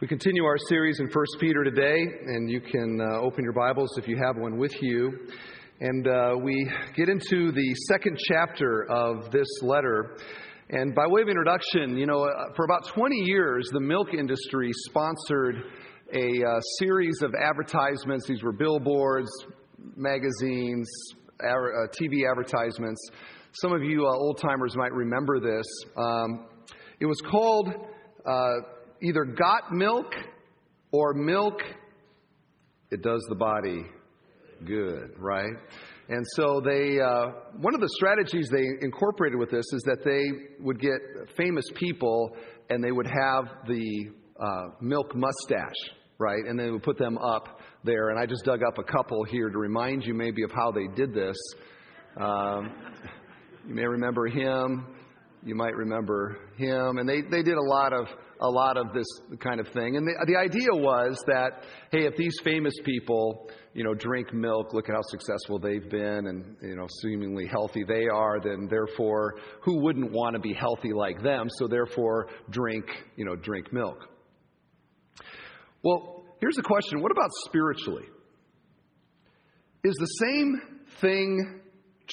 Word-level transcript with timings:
We 0.00 0.06
continue 0.06 0.44
our 0.44 0.58
series 0.68 1.00
in 1.00 1.06
1 1.06 1.24
Peter 1.40 1.64
today, 1.64 1.98
and 2.26 2.48
you 2.48 2.60
can 2.60 3.00
uh, 3.00 3.18
open 3.18 3.42
your 3.42 3.52
Bibles 3.52 3.98
if 3.98 4.06
you 4.06 4.16
have 4.16 4.36
one 4.36 4.56
with 4.56 4.80
you. 4.80 5.26
And 5.80 6.06
uh, 6.06 6.36
we 6.40 6.70
get 6.94 7.08
into 7.08 7.50
the 7.50 7.74
second 7.88 8.16
chapter 8.28 8.86
of 8.88 9.32
this 9.32 9.48
letter. 9.60 10.16
And 10.70 10.94
by 10.94 11.04
way 11.08 11.22
of 11.22 11.28
introduction, 11.28 11.98
you 11.98 12.06
know, 12.06 12.22
uh, 12.22 12.54
for 12.54 12.64
about 12.64 12.86
20 12.86 13.16
years, 13.16 13.68
the 13.72 13.80
milk 13.80 14.14
industry 14.16 14.70
sponsored 14.86 15.64
a 16.14 16.44
uh, 16.44 16.60
series 16.78 17.20
of 17.22 17.34
advertisements. 17.34 18.28
These 18.28 18.44
were 18.44 18.52
billboards, 18.52 19.30
magazines, 19.96 20.88
uh, 21.42 21.88
TV 22.00 22.22
advertisements. 22.30 23.00
Some 23.50 23.72
of 23.72 23.82
you 23.82 24.06
old 24.06 24.38
timers 24.40 24.76
might 24.76 24.92
remember 24.92 25.40
this. 25.40 25.66
Um, 25.96 26.46
it 27.00 27.06
was 27.06 27.20
called 27.28 27.74
either 29.02 29.24
got 29.24 29.72
milk 29.72 30.12
or 30.92 31.14
milk, 31.14 31.60
it 32.90 33.02
does 33.02 33.24
the 33.28 33.34
body 33.34 33.84
good, 34.64 35.12
right? 35.18 35.52
And 36.08 36.24
so 36.36 36.60
they, 36.64 36.98
uh, 37.00 37.26
one 37.60 37.74
of 37.74 37.80
the 37.80 37.90
strategies 37.96 38.48
they 38.50 38.64
incorporated 38.80 39.38
with 39.38 39.50
this 39.50 39.66
is 39.72 39.82
that 39.82 39.98
they 40.04 40.64
would 40.64 40.80
get 40.80 40.98
famous 41.36 41.66
people 41.74 42.34
and 42.70 42.82
they 42.82 42.92
would 42.92 43.06
have 43.06 43.44
the 43.66 44.10
uh, 44.40 44.68
milk 44.80 45.14
mustache, 45.14 45.92
right? 46.18 46.44
And 46.48 46.58
they 46.58 46.70
would 46.70 46.82
put 46.82 46.98
them 46.98 47.18
up 47.18 47.60
there. 47.84 48.08
And 48.08 48.18
I 48.18 48.24
just 48.24 48.44
dug 48.44 48.60
up 48.66 48.78
a 48.78 48.84
couple 48.84 49.22
here 49.24 49.50
to 49.50 49.58
remind 49.58 50.04
you 50.04 50.14
maybe 50.14 50.42
of 50.42 50.50
how 50.50 50.70
they 50.70 50.86
did 50.96 51.12
this. 51.12 51.36
Um, 52.18 52.72
you 53.66 53.74
may 53.74 53.86
remember 53.86 54.26
him. 54.26 54.86
You 55.44 55.54
might 55.54 55.76
remember 55.76 56.38
him. 56.56 56.98
And 56.98 57.08
they, 57.08 57.20
they 57.20 57.42
did 57.42 57.56
a 57.56 57.62
lot 57.62 57.92
of 57.92 58.06
a 58.40 58.48
lot 58.48 58.76
of 58.76 58.92
this 58.92 59.06
kind 59.40 59.60
of 59.60 59.68
thing. 59.68 59.96
And 59.96 60.06
the, 60.06 60.26
the 60.26 60.36
idea 60.36 60.68
was 60.72 61.22
that, 61.26 61.64
hey, 61.90 62.06
if 62.06 62.16
these 62.16 62.36
famous 62.44 62.74
people, 62.84 63.50
you 63.74 63.84
know, 63.84 63.94
drink 63.94 64.32
milk, 64.32 64.72
look 64.72 64.88
at 64.88 64.94
how 64.94 65.02
successful 65.02 65.58
they've 65.58 65.88
been 65.90 66.26
and, 66.26 66.56
you 66.62 66.76
know, 66.76 66.86
seemingly 67.02 67.46
healthy 67.46 67.84
they 67.86 68.06
are, 68.08 68.40
then 68.40 68.68
therefore, 68.70 69.34
who 69.62 69.82
wouldn't 69.82 70.12
want 70.12 70.34
to 70.34 70.40
be 70.40 70.54
healthy 70.54 70.92
like 70.92 71.22
them? 71.22 71.46
So 71.58 71.66
therefore, 71.66 72.28
drink, 72.50 72.86
you 73.16 73.24
know, 73.24 73.36
drink 73.36 73.72
milk. 73.72 73.98
Well, 75.82 76.24
here's 76.40 76.56
the 76.56 76.62
question 76.62 77.00
what 77.00 77.12
about 77.12 77.30
spiritually? 77.46 78.04
Is 79.84 79.94
the 79.94 80.26
same 80.26 80.60
thing 81.00 81.60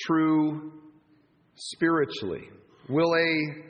true 0.05 0.73
spiritually? 1.55 2.49
Will 2.87 3.15
a 3.15 3.65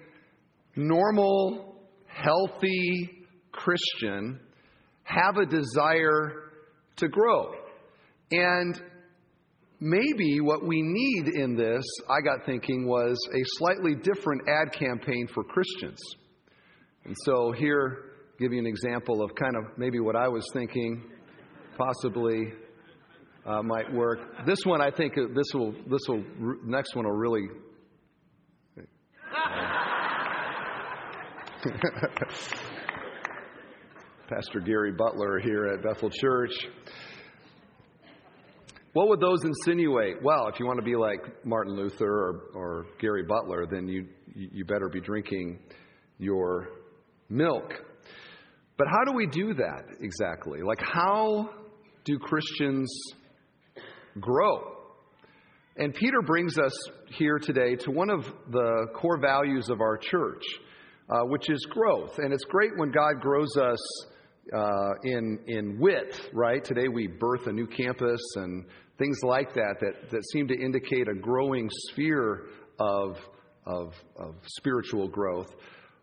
normal 0.76 1.75
healthy 2.16 3.10
Christian 3.52 4.40
have 5.04 5.38
a 5.38 5.46
desire 5.46 6.52
to 6.98 7.08
grow. 7.08 7.54
And 8.32 8.82
maybe 9.80 10.40
what 10.40 10.66
we 10.66 10.82
need 10.82 11.36
in 11.36 11.56
this, 11.56 11.84
I 12.10 12.22
got 12.22 12.46
thinking, 12.46 12.88
was 12.88 13.18
a 13.34 13.42
slightly 13.58 13.96
different 13.96 14.42
ad 14.48 14.74
campaign 14.74 15.28
for 15.34 15.44
Christians. 15.44 16.00
And 17.04 17.16
so 17.26 17.54
here, 17.58 18.14
give 18.40 18.52
you 18.52 18.60
an 18.60 18.66
example 18.66 19.22
of 19.22 19.36
kind 19.36 19.56
of 19.56 19.78
maybe 19.78 20.00
what 20.00 20.16
I 20.16 20.28
was 20.28 20.46
thinking, 20.54 21.04
possibly 21.78 22.54
uh, 23.46 23.62
might 23.62 23.94
work. 23.94 24.20
This 24.46 24.60
one, 24.66 24.82
I 24.82 24.90
think, 24.90 25.18
uh, 25.18 25.28
this 25.36 25.54
will, 25.54 25.74
this 25.88 26.02
will, 26.08 26.24
next 26.64 26.96
one 26.96 27.06
will 27.06 27.12
really 27.12 27.48
Pastor 34.30 34.60
Gary 34.60 34.92
Butler 34.92 35.40
here 35.40 35.66
at 35.68 35.82
Bethel 35.82 36.12
Church. 36.12 36.54
What 38.94 39.10
would 39.10 39.20
those 39.20 39.44
insinuate? 39.44 40.22
Well, 40.24 40.48
if 40.48 40.60
you 40.60 40.68
want 40.68 40.78
to 40.78 40.86
be 40.86 40.96
like 40.96 41.44
Martin 41.44 41.76
Luther 41.76 42.06
or, 42.06 42.42
or 42.54 42.86
Gary 43.00 43.24
Butler, 43.24 43.66
then 43.66 43.88
you, 43.88 44.06
you 44.36 44.64
better 44.66 44.90
be 44.90 45.02
drinking 45.02 45.58
your 46.20 46.68
milk. 47.30 47.74
But 48.78 48.86
how 48.88 49.04
do 49.04 49.14
we 49.16 49.26
do 49.26 49.56
that 49.56 49.86
exactly? 50.02 50.62
Like, 50.62 50.82
how 50.82 51.50
do 52.04 52.20
Christians 52.20 52.96
grow? 54.20 54.76
And 55.78 55.96
Peter 55.96 56.22
brings 56.22 56.60
us 56.60 56.78
here 57.10 57.40
today 57.40 57.76
to 57.78 57.92
one 57.92 58.12
of 58.12 58.32
the 58.52 58.86
core 58.94 59.20
values 59.20 59.70
of 59.70 59.82
our 59.82 59.98
church 59.98 60.44
uh, 61.10 61.22
which 61.26 61.50
is 61.50 61.66
growth. 61.70 62.18
And 62.18 62.34
it's 62.34 62.46
great 62.46 62.72
when 62.78 62.92
God 62.92 63.22
grows 63.22 63.56
us 63.58 64.06
uh, 64.54 64.94
in, 65.04 65.40
in 65.48 65.80
width, 65.80 66.30
right? 66.34 66.64
Today 66.64 66.88
we 66.88 67.08
birth 67.08 67.48
a 67.48 67.52
new 67.52 67.68
campus 67.68 68.22
and 68.36 68.66
things 68.98 69.18
like 69.24 69.54
that 69.54 69.76
that, 69.82 70.10
that 70.12 70.24
seem 70.32 70.48
to 70.48 70.56
indicate 70.56 71.08
a 71.08 71.20
growing 71.20 71.70
sphere 71.90 72.48
of, 72.80 73.18
of, 73.66 73.94
of 74.18 74.36
spiritual 74.46 75.08
growth. 75.08 75.48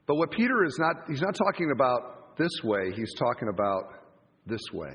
But 0.07 0.17
what 0.17 0.31
Peter 0.31 0.65
is 0.65 0.77
not, 0.79 1.09
he's 1.09 1.23
not 1.23 1.35
talking 1.35 1.71
about 1.75 2.37
this 2.37 2.53
way, 2.65 2.93
he's 2.95 3.15
talking 3.19 3.49
about 3.49 3.85
this 4.47 4.63
way. 4.73 4.93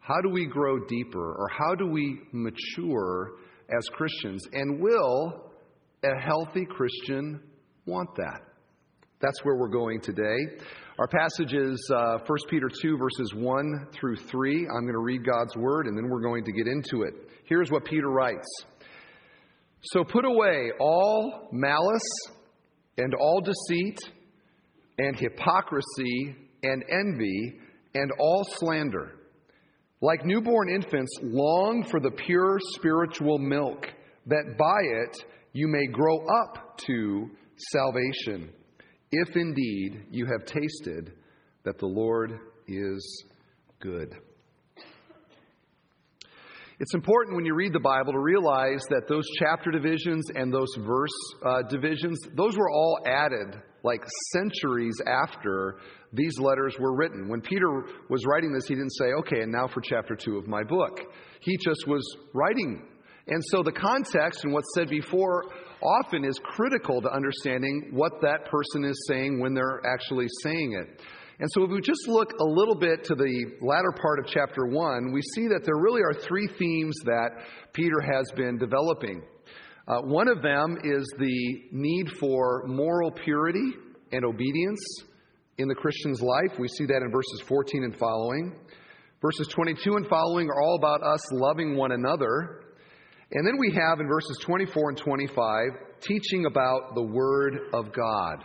How 0.00 0.20
do 0.22 0.28
we 0.28 0.46
grow 0.46 0.78
deeper 0.86 1.34
or 1.34 1.48
how 1.56 1.74
do 1.74 1.86
we 1.86 2.20
mature 2.32 3.32
as 3.70 3.84
Christians? 3.92 4.42
And 4.52 4.80
will 4.80 5.50
a 6.02 6.20
healthy 6.20 6.66
Christian 6.66 7.40
want 7.86 8.08
that? 8.16 8.40
That's 9.20 9.44
where 9.44 9.54
we're 9.54 9.68
going 9.68 10.00
today. 10.00 10.38
Our 10.98 11.06
passage 11.06 11.52
is 11.52 11.90
uh, 11.94 12.18
1 12.26 12.38
Peter 12.48 12.70
2, 12.82 12.96
verses 12.96 13.34
1 13.34 13.88
through 13.92 14.16
3. 14.16 14.66
I'm 14.74 14.84
going 14.84 14.94
to 14.94 14.98
read 14.98 15.26
God's 15.26 15.54
word 15.56 15.86
and 15.86 15.96
then 15.96 16.08
we're 16.08 16.22
going 16.22 16.42
to 16.44 16.52
get 16.52 16.66
into 16.66 17.02
it. 17.02 17.12
Here's 17.44 17.70
what 17.70 17.84
Peter 17.84 18.08
writes 18.08 18.46
So 19.82 20.04
put 20.04 20.24
away 20.24 20.70
all 20.80 21.48
malice 21.52 22.08
and 22.96 23.12
all 23.14 23.42
deceit 23.42 23.98
and 24.96 25.14
hypocrisy 25.14 26.34
and 26.62 26.82
envy 26.90 27.58
and 27.94 28.10
all 28.18 28.46
slander. 28.56 29.16
Like 30.00 30.24
newborn 30.24 30.70
infants, 30.70 31.12
long 31.22 31.84
for 31.90 32.00
the 32.00 32.10
pure 32.10 32.58
spiritual 32.74 33.36
milk, 33.38 33.86
that 34.28 34.56
by 34.56 34.80
it 34.80 35.24
you 35.52 35.68
may 35.68 35.86
grow 35.88 36.24
up 36.42 36.78
to 36.86 37.28
salvation 37.72 38.50
if 39.12 39.36
indeed 39.36 40.04
you 40.10 40.26
have 40.26 40.44
tasted 40.46 41.12
that 41.64 41.78
the 41.78 41.86
Lord 41.86 42.38
is 42.66 43.24
good. 43.80 44.14
It's 46.78 46.94
important 46.94 47.36
when 47.36 47.44
you 47.44 47.54
read 47.54 47.74
the 47.74 47.80
Bible 47.80 48.12
to 48.12 48.18
realize 48.18 48.80
that 48.88 49.06
those 49.06 49.26
chapter 49.38 49.70
divisions 49.70 50.30
and 50.34 50.50
those 50.50 50.74
verse 50.78 51.10
uh, 51.44 51.62
divisions, 51.68 52.18
those 52.34 52.56
were 52.56 52.70
all 52.70 52.98
added 53.06 53.60
like 53.82 54.02
centuries 54.32 54.96
after 55.06 55.76
these 56.14 56.38
letters 56.38 56.76
were 56.78 56.96
written. 56.96 57.28
When 57.28 57.42
Peter 57.42 57.68
was 58.08 58.24
writing 58.26 58.54
this, 58.54 58.66
he 58.66 58.74
didn't 58.74 58.94
say, 58.98 59.06
okay, 59.18 59.42
and 59.42 59.52
now 59.52 59.68
for 59.68 59.82
chapter 59.82 60.16
two 60.16 60.38
of 60.38 60.46
my 60.48 60.62
book. 60.62 61.00
He 61.40 61.58
just 61.62 61.86
was 61.86 62.02
writing. 62.32 62.82
And 63.26 63.42
so 63.50 63.62
the 63.62 63.72
context 63.72 64.44
and 64.44 64.52
what's 64.54 64.72
said 64.74 64.88
before 64.88 65.44
often 65.82 66.24
is 66.24 66.38
critical 66.42 67.00
to 67.02 67.10
understanding 67.12 67.90
what 67.92 68.12
that 68.22 68.50
person 68.50 68.84
is 68.84 69.06
saying 69.08 69.40
when 69.40 69.54
they're 69.54 69.80
actually 69.86 70.26
saying 70.42 70.78
it. 70.80 71.00
And 71.40 71.48
so, 71.52 71.64
if 71.64 71.70
we 71.70 71.80
just 71.80 72.06
look 72.06 72.32
a 72.38 72.44
little 72.44 72.74
bit 72.74 73.02
to 73.04 73.14
the 73.14 73.44
latter 73.62 73.92
part 74.00 74.18
of 74.18 74.26
chapter 74.26 74.66
1, 74.66 75.10
we 75.10 75.22
see 75.34 75.48
that 75.48 75.62
there 75.64 75.76
really 75.76 76.02
are 76.02 76.12
three 76.12 76.46
themes 76.58 76.94
that 77.04 77.30
Peter 77.72 78.00
has 78.00 78.30
been 78.36 78.58
developing. 78.58 79.22
Uh, 79.88 80.02
one 80.02 80.28
of 80.28 80.42
them 80.42 80.76
is 80.84 81.10
the 81.18 81.62
need 81.72 82.10
for 82.20 82.64
moral 82.66 83.10
purity 83.10 83.70
and 84.12 84.24
obedience 84.24 84.80
in 85.56 85.66
the 85.66 85.74
Christian's 85.74 86.20
life. 86.20 86.58
We 86.58 86.68
see 86.68 86.84
that 86.86 87.02
in 87.02 87.10
verses 87.10 87.42
14 87.48 87.84
and 87.84 87.96
following. 87.98 88.54
Verses 89.22 89.48
22 89.48 89.96
and 89.96 90.06
following 90.08 90.48
are 90.48 90.60
all 90.62 90.76
about 90.76 91.02
us 91.02 91.20
loving 91.32 91.76
one 91.76 91.92
another 91.92 92.59
and 93.32 93.46
then 93.46 93.58
we 93.58 93.72
have 93.72 94.00
in 94.00 94.08
verses 94.08 94.38
24 94.42 94.90
and 94.90 94.98
25 94.98 95.68
teaching 96.00 96.46
about 96.46 96.94
the 96.94 97.02
Word 97.02 97.58
of 97.72 97.92
God. 97.92 98.44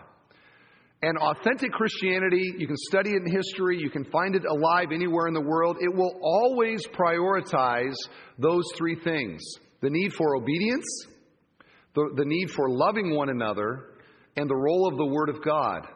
And 1.01 1.17
authentic 1.17 1.71
Christianity, 1.71 2.53
you 2.57 2.67
can 2.67 2.77
study 2.89 3.11
it 3.11 3.21
in 3.25 3.31
history, 3.31 3.77
you 3.79 3.89
can 3.89 4.05
find 4.05 4.35
it 4.35 4.43
alive 4.45 4.87
anywhere 4.91 5.27
in 5.27 5.33
the 5.33 5.41
world. 5.41 5.77
It 5.79 5.93
will 5.93 6.19
always 6.21 6.85
prioritize 6.87 7.95
those 8.37 8.63
three 8.77 8.95
things 9.03 9.41
the 9.81 9.89
need 9.89 10.13
for 10.13 10.35
obedience, 10.35 10.85
the, 11.93 12.09
the 12.15 12.25
need 12.25 12.49
for 12.49 12.69
loving 12.69 13.15
one 13.15 13.29
another, 13.29 13.91
and 14.35 14.49
the 14.49 14.55
role 14.55 14.87
of 14.87 14.97
the 14.97 15.05
Word 15.05 15.29
of 15.29 15.43
God 15.43 15.87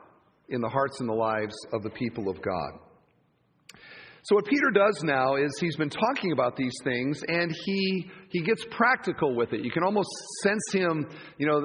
in 0.50 0.62
the 0.62 0.70
hearts 0.70 1.00
and 1.00 1.10
the 1.10 1.14
lives 1.14 1.56
of 1.74 1.84
the 1.84 1.90
people 1.90 2.30
of 2.30 2.42
God. 2.42 2.89
So 4.24 4.36
what 4.36 4.46
Peter 4.46 4.70
does 4.74 5.02
now 5.04 5.36
is 5.36 5.50
he's 5.60 5.78
been 5.78 5.90
talking 5.90 6.34
about 6.34 6.58
these 6.58 6.74
things 6.84 7.24
and 7.28 7.56
he 7.66 8.10
he 8.30 8.42
gets 8.42 8.64
practical 8.70 9.36
with 9.36 9.54
it. 9.54 9.64
You 9.64 9.72
can 9.72 9.84
almost 9.84 10.10
sense 10.44 10.62
him, 10.72 11.08
you 11.38 11.48
know, 11.48 11.62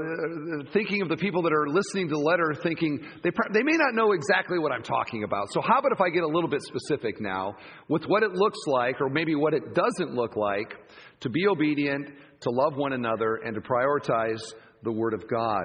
thinking 0.73 1.03
of 1.03 1.09
the 1.09 1.17
people 1.17 1.43
that 1.43 1.53
are 1.53 1.69
listening 1.69 2.09
to 2.09 2.15
the 2.15 2.21
letter 2.21 2.55
thinking 2.63 3.01
they 3.23 3.31
they 3.53 3.63
may 3.63 3.77
not 3.77 3.95
know 3.95 4.13
exactly 4.13 4.59
what 4.59 4.71
I'm 4.71 4.83
talking 4.83 5.25
about. 5.25 5.53
So 5.53 5.61
how 5.61 5.79
about 5.79 5.93
if 5.93 6.01
I 6.01 6.11
get 6.11 6.23
a 6.23 6.29
little 6.29 6.49
bit 6.49 6.63
specific 6.63 7.21
now 7.21 7.57
with 7.89 8.05
what 8.05 8.23
it 8.23 8.33
looks 8.33 8.61
like 8.67 9.01
or 9.01 9.09
maybe 9.09 9.35
what 9.35 9.53
it 9.53 9.75
doesn't 9.75 10.15
look 10.15 10.37
like 10.37 10.75
to 11.21 11.31
be 11.31 11.47
obedient, 11.49 12.11
to 12.41 12.51
love 12.51 12.77
one 12.77 12.93
another 12.93 13.41
and 13.45 13.55
to 13.55 13.61
prioritize 13.61 14.43
the 14.85 14.93
word 14.93 15.15
of 15.15 15.29
God. 15.29 15.65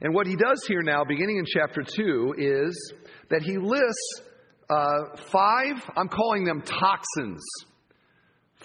And 0.00 0.14
what 0.14 0.26
he 0.26 0.36
does 0.36 0.64
here 0.68 0.82
now 0.82 1.04
beginning 1.04 1.38
in 1.38 1.44
chapter 1.46 1.82
2 1.82 2.34
is 2.36 2.92
that 3.30 3.42
he 3.42 3.56
lists 3.56 4.22
uh, 4.70 5.16
five, 5.30 5.82
I'm 5.96 6.08
calling 6.08 6.44
them 6.44 6.62
toxins. 6.62 7.44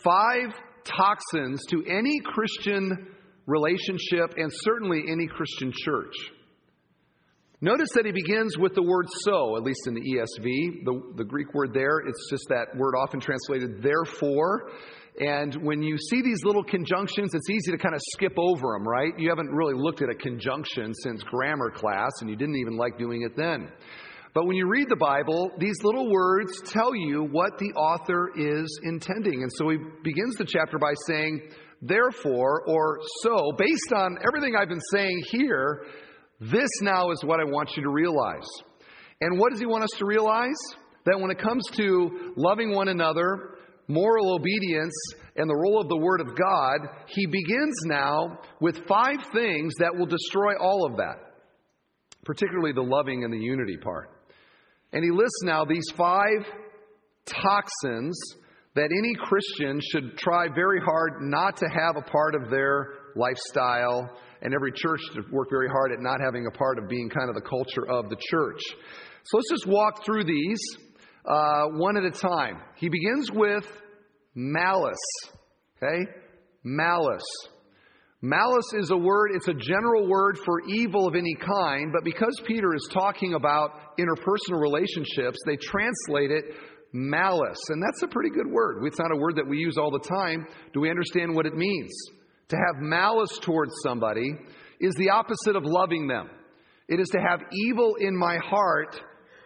Five 0.03 0.53
toxins 0.83 1.61
to 1.69 1.83
any 1.85 2.19
Christian 2.25 3.07
relationship 3.45 4.33
and 4.37 4.51
certainly 4.51 5.03
any 5.09 5.27
Christian 5.27 5.71
church. 5.73 6.13
Notice 7.61 7.89
that 7.95 8.05
he 8.05 8.11
begins 8.11 8.57
with 8.57 8.75
the 8.75 8.83
word 8.83 9.05
so, 9.23 9.55
at 9.55 9.63
least 9.63 9.87
in 9.87 9.93
the 9.93 10.01
ESV. 10.01 10.83
The, 10.83 11.13
the 11.15 11.23
Greek 11.23 11.53
word 11.53 11.73
there, 11.73 11.99
it's 11.99 12.29
just 12.29 12.43
that 12.49 12.75
word 12.75 12.93
often 12.93 13.21
translated 13.21 13.81
therefore. 13.81 14.71
And 15.19 15.55
when 15.63 15.81
you 15.81 15.97
see 15.97 16.21
these 16.21 16.43
little 16.43 16.63
conjunctions, 16.63 17.33
it's 17.33 17.49
easy 17.49 17.71
to 17.71 17.77
kind 17.77 17.95
of 17.95 18.01
skip 18.11 18.33
over 18.37 18.73
them, 18.73 18.85
right? 18.85 19.17
You 19.17 19.29
haven't 19.29 19.51
really 19.51 19.75
looked 19.75 20.01
at 20.01 20.09
a 20.09 20.15
conjunction 20.15 20.93
since 21.03 21.23
grammar 21.23 21.69
class, 21.69 22.11
and 22.19 22.29
you 22.29 22.35
didn't 22.35 22.57
even 22.57 22.75
like 22.75 22.97
doing 22.97 23.21
it 23.21 23.37
then. 23.37 23.71
But 24.33 24.47
when 24.47 24.55
you 24.55 24.67
read 24.67 24.89
the 24.89 24.95
Bible, 24.95 25.51
these 25.59 25.75
little 25.83 26.11
words 26.11 26.59
tell 26.65 26.95
you 26.95 27.27
what 27.31 27.59
the 27.59 27.71
author 27.73 28.31
is 28.35 28.79
intending. 28.83 29.43
And 29.43 29.51
so 29.57 29.69
he 29.69 29.77
begins 30.03 30.35
the 30.37 30.45
chapter 30.45 30.79
by 30.79 30.93
saying, 31.05 31.51
therefore, 31.83 32.63
or 32.67 32.99
so, 33.21 33.51
based 33.57 33.93
on 33.95 34.17
everything 34.27 34.55
I've 34.55 34.69
been 34.69 34.81
saying 34.91 35.21
here, 35.29 35.85
this 36.39 36.69
now 36.81 37.11
is 37.11 37.23
what 37.23 37.39
I 37.39 37.43
want 37.43 37.77
you 37.77 37.83
to 37.83 37.89
realize. 37.89 38.47
And 39.21 39.37
what 39.37 39.51
does 39.51 39.59
he 39.59 39.67
want 39.67 39.83
us 39.83 39.91
to 39.99 40.05
realize? 40.05 40.57
That 41.05 41.19
when 41.19 41.29
it 41.29 41.37
comes 41.37 41.67
to 41.73 42.33
loving 42.35 42.73
one 42.73 42.87
another, 42.87 43.57
moral 43.87 44.33
obedience, 44.33 44.95
and 45.35 45.49
the 45.49 45.55
role 45.55 45.79
of 45.79 45.89
the 45.89 45.97
Word 45.97 46.21
of 46.21 46.35
God, 46.35 46.89
he 47.07 47.27
begins 47.27 47.75
now 47.85 48.39
with 48.59 48.87
five 48.87 49.17
things 49.33 49.73
that 49.79 49.95
will 49.95 50.05
destroy 50.05 50.53
all 50.59 50.87
of 50.89 50.97
that, 50.97 51.17
particularly 52.25 52.71
the 52.71 52.81
loving 52.81 53.23
and 53.23 53.31
the 53.31 53.37
unity 53.37 53.77
part. 53.77 54.09
And 54.93 55.03
he 55.03 55.11
lists 55.11 55.41
now 55.43 55.65
these 55.65 55.89
five 55.97 56.45
toxins 57.25 58.17
that 58.75 58.89
any 58.91 59.13
Christian 59.15 59.81
should 59.91 60.17
try 60.17 60.47
very 60.53 60.79
hard 60.79 61.21
not 61.21 61.57
to 61.57 61.67
have 61.67 61.95
a 61.97 62.01
part 62.01 62.35
of 62.35 62.49
their 62.49 62.93
lifestyle, 63.15 64.09
and 64.41 64.53
every 64.53 64.71
church 64.71 65.01
to 65.13 65.21
work 65.31 65.49
very 65.49 65.67
hard 65.67 65.91
at 65.91 65.99
not 65.99 66.19
having 66.23 66.47
a 66.47 66.57
part 66.57 66.77
of 66.79 66.89
being 66.89 67.09
kind 67.09 67.29
of 67.29 67.35
the 67.35 67.41
culture 67.41 67.87
of 67.87 68.09
the 68.09 68.17
church. 68.29 68.59
So 69.25 69.37
let's 69.37 69.49
just 69.49 69.67
walk 69.67 70.05
through 70.05 70.25
these 70.25 70.59
uh, 71.25 71.65
one 71.73 71.97
at 71.97 72.03
a 72.03 72.11
time. 72.11 72.59
He 72.75 72.89
begins 72.89 73.31
with 73.31 73.65
malice. 74.35 74.97
Okay? 75.77 76.11
Malice. 76.63 77.23
Malice 78.25 78.71
is 78.75 78.89
a 78.89 78.95
word, 78.95 79.31
it's 79.33 79.49
a 79.49 79.53
general 79.53 80.07
word 80.07 80.37
for 80.45 80.61
evil 80.69 81.09
of 81.09 81.13
any 81.13 81.35
kind, 81.35 81.91
but 81.91 82.05
because 82.05 82.41
Peter 82.47 82.73
is 82.73 82.87
talking 82.93 83.33
about 83.33 83.97
interpersonal 83.99 84.61
relationships, 84.61 85.37
they 85.45 85.57
translate 85.57 86.31
it 86.31 86.45
malice. 86.93 87.59
And 87.67 87.83
that's 87.83 88.01
a 88.01 88.07
pretty 88.07 88.29
good 88.29 88.47
word. 88.47 88.81
It's 88.85 88.97
not 88.97 89.11
a 89.11 89.17
word 89.17 89.35
that 89.35 89.45
we 89.45 89.57
use 89.57 89.77
all 89.77 89.91
the 89.91 89.99
time. 89.99 90.47
Do 90.73 90.79
we 90.79 90.89
understand 90.89 91.35
what 91.35 91.45
it 91.45 91.53
means? 91.53 91.91
To 92.47 92.55
have 92.55 92.81
malice 92.81 93.37
towards 93.41 93.73
somebody 93.83 94.31
is 94.79 94.95
the 94.95 95.09
opposite 95.09 95.57
of 95.57 95.65
loving 95.65 96.07
them. 96.07 96.29
It 96.87 97.01
is 97.01 97.09
to 97.09 97.19
have 97.19 97.41
evil 97.51 97.95
in 97.99 98.15
my 98.15 98.37
heart 98.37 99.01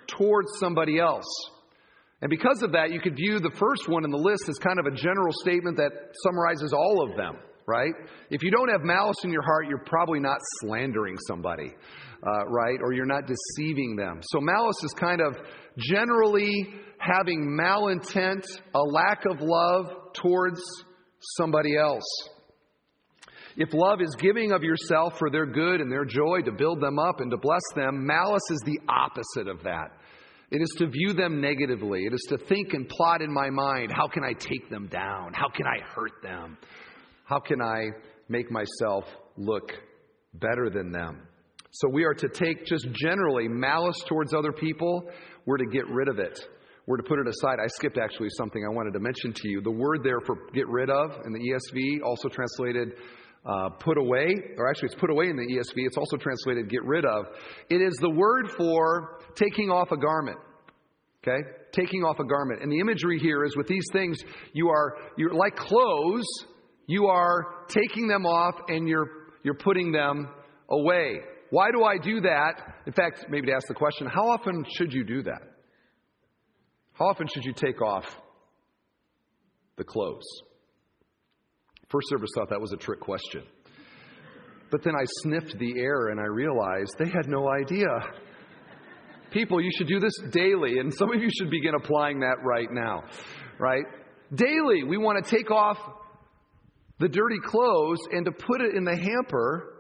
towards 0.06 0.50
somebody 0.60 1.00
else. 1.00 1.26
And 2.22 2.30
because 2.30 2.62
of 2.62 2.74
that, 2.74 2.92
you 2.92 3.00
could 3.00 3.16
view 3.16 3.40
the 3.40 3.50
first 3.58 3.90
one 3.90 4.06
in 4.06 4.12
the 4.12 4.18
list 4.18 4.48
as 4.48 4.60
kind 4.60 4.78
of 4.78 4.86
a 4.86 4.96
general 4.96 5.34
statement 5.42 5.78
that 5.78 6.14
summarizes 6.24 6.74
all 6.74 7.02
of 7.02 7.18
them 7.18 7.38
right? 7.68 7.94
If 8.30 8.42
you 8.44 8.50
don't 8.50 8.70
have 8.70 8.82
malice 8.82 9.18
in 9.24 9.32
your 9.32 9.44
heart, 9.44 9.68
you're 9.68 9.84
probably 9.86 10.20
not 10.20 10.38
slandering 10.62 11.18
somebody, 11.28 11.76
uh, 12.26 12.46
right? 12.48 12.80
Or 12.82 12.94
you're 12.94 13.06
not 13.06 13.24
deceiving 13.28 13.98
them. 13.98 14.22
So 14.24 14.40
malice 14.40 14.82
is 14.84 14.94
kind 14.98 15.22
of 15.22 15.38
generally 15.78 16.68
having 16.98 17.58
malintent, 17.60 18.46
a 18.74 18.80
lack 18.80 19.26
of 19.30 19.42
love 19.42 20.14
towards 20.14 20.62
somebody 21.38 21.78
else. 21.78 22.06
If 23.58 23.74
love 23.74 24.02
is 24.02 24.16
giving 24.20 24.52
of 24.52 24.64
yourself 24.64 25.18
for 25.18 25.30
their 25.30 25.46
good 25.46 25.82
and 25.82 25.92
their 25.92 26.06
joy 26.06 26.42
to 26.46 26.52
build 26.52 26.80
them 26.80 27.00
up 27.00 27.20
and 27.20 27.32
to 27.32 27.38
bless 27.38 27.64
them, 27.76 28.06
malice 28.06 28.50
is 28.52 28.62
the 28.66 28.80
opposite 28.88 29.52
of 29.52 29.64
that. 29.64 29.92
It 30.52 30.62
is 30.62 30.74
to 30.78 30.88
view 30.88 31.14
them 31.14 31.42
negatively. 31.42 32.06
It 32.06 32.14
is 32.14 32.26
to 32.30 32.38
think 32.38 32.74
and 32.74 32.88
plot 32.88 33.22
in 33.22 33.34
my 33.34 33.50
mind 33.50 33.92
how 33.92 34.08
can 34.08 34.24
I 34.24 34.34
take 34.34 34.70
them 34.70 34.88
down? 34.88 35.34
How 35.34 35.50
can 35.50 35.66
I 35.66 35.80
hurt 35.94 36.22
them? 36.24 36.58
How 37.28 37.40
can 37.40 37.62
I 37.62 37.90
make 38.30 38.50
myself 38.50 39.04
look 39.36 39.74
better 40.34 40.70
than 40.70 40.94
them? 40.94 41.28
So 41.72 41.90
we 41.92 42.06
are 42.06 42.14
to 42.14 42.30
take 42.30 42.66
just 42.66 42.88
generally 42.94 43.50
malice 43.50 44.02
towards 44.08 44.34
other 44.34 44.54
people, 44.54 45.04
we're 45.46 45.58
to 45.58 45.66
get 45.66 45.86
rid 45.90 46.08
of 46.08 46.20
it. 46.20 46.40
We're 46.86 46.96
to 46.96 47.04
put 47.04 47.20
it 47.20 47.28
aside. 47.28 47.58
I 47.62 47.68
skipped 47.68 47.98
actually 47.98 48.30
something 48.38 48.64
I 48.64 48.74
wanted 48.74 48.94
to 48.94 49.02
mention 49.02 49.34
to 49.34 49.50
you. 49.50 49.60
The 49.62 49.70
word 49.70 50.06
there 50.06 50.22
for 50.22 50.38
get 50.54 50.70
rid 50.70 50.90
of 50.90 51.18
in 51.26 51.34
the 51.34 51.40
ESV, 51.40 52.02
also 52.02 52.30
translated 52.30 52.94
uh, 53.46 53.70
put 53.72 53.98
away, 53.98 54.34
or 54.58 54.70
actually 54.70 54.88
it's 54.88 55.00
put 55.00 55.10
away 55.10 55.26
in 55.30 55.36
the 55.36 55.54
ESV, 55.54 55.86
it's 55.86 55.98
also 55.98 56.16
translated 56.16 56.70
get 56.70 56.84
rid 56.86 57.06
of. 57.06 57.26
It 57.70 57.82
is 57.82 57.98
the 58.00 58.10
word 58.10 58.52
for 58.58 59.20
taking 59.36 59.70
off 59.70 59.92
a 59.92 59.98
garment. 59.98 60.38
Okay? 61.22 61.44
Taking 61.74 62.06
off 62.06 62.20
a 62.20 62.26
garment. 62.26 62.62
And 62.62 62.72
the 62.72 62.80
imagery 62.80 63.20
here 63.20 63.44
is 63.44 63.58
with 63.58 63.68
these 63.68 63.86
things, 63.92 64.18
you 64.54 64.70
are, 64.70 64.96
you're 65.18 65.34
like 65.34 65.58
clothes, 65.58 66.26
you 66.88 67.08
are 67.08 67.66
taking 67.68 68.08
them 68.08 68.26
off 68.26 68.56
and 68.70 68.88
you're, 68.88 69.10
you're 69.44 69.54
putting 69.54 69.92
them 69.92 70.30
away. 70.70 71.20
Why 71.50 71.72
do 71.72 71.84
I 71.84 71.98
do 71.98 72.22
that? 72.22 72.54
In 72.86 72.94
fact, 72.94 73.26
maybe 73.30 73.48
to 73.48 73.54
ask 73.54 73.68
the 73.68 73.74
question, 73.74 74.08
how 74.08 74.30
often 74.30 74.66
should 74.78 74.92
you 74.92 75.04
do 75.04 75.24
that? 75.24 75.42
How 76.94 77.06
often 77.06 77.28
should 77.28 77.44
you 77.46 77.54
take 77.54 77.82
off 77.82 78.06
the 79.78 79.84
clothes? 79.84 80.26
First 81.90 82.10
service 82.10 82.30
thought 82.36 82.50
that 82.50 82.60
was 82.60 82.74
a 82.74 82.78
trick 82.78 83.00
question. 83.00 83.44
But 84.72 84.84
then 84.84 84.94
I 84.96 85.06
sniffed 85.22 85.58
the 85.58 85.80
air 85.80 86.08
and 86.08 86.20
I 86.20 86.26
realized 86.26 86.96
they 86.98 87.10
had 87.10 87.28
no 87.28 87.50
idea. 87.50 87.88
People, 89.32 89.62
you 89.62 89.72
should 89.78 89.88
do 89.88 90.00
this 90.00 90.18
daily, 90.32 90.80
and 90.80 90.94
some 90.94 91.14
of 91.14 91.22
you 91.22 91.30
should 91.38 91.50
begin 91.50 91.76
applying 91.76 92.22
that 92.22 92.38
right 92.44 92.68
now, 92.72 93.04
right? 93.60 93.84
Daily, 94.34 94.84
we 94.84 94.98
want 94.98 95.24
to 95.24 95.30
take 95.30 95.52
off 95.52 95.78
the 97.00 97.08
dirty 97.08 97.40
clothes 97.44 98.00
and 98.12 98.26
to 98.26 98.32
put 98.32 98.62
it 98.62 98.76
in 98.76 98.84
the 98.84 98.96
hamper 98.96 99.74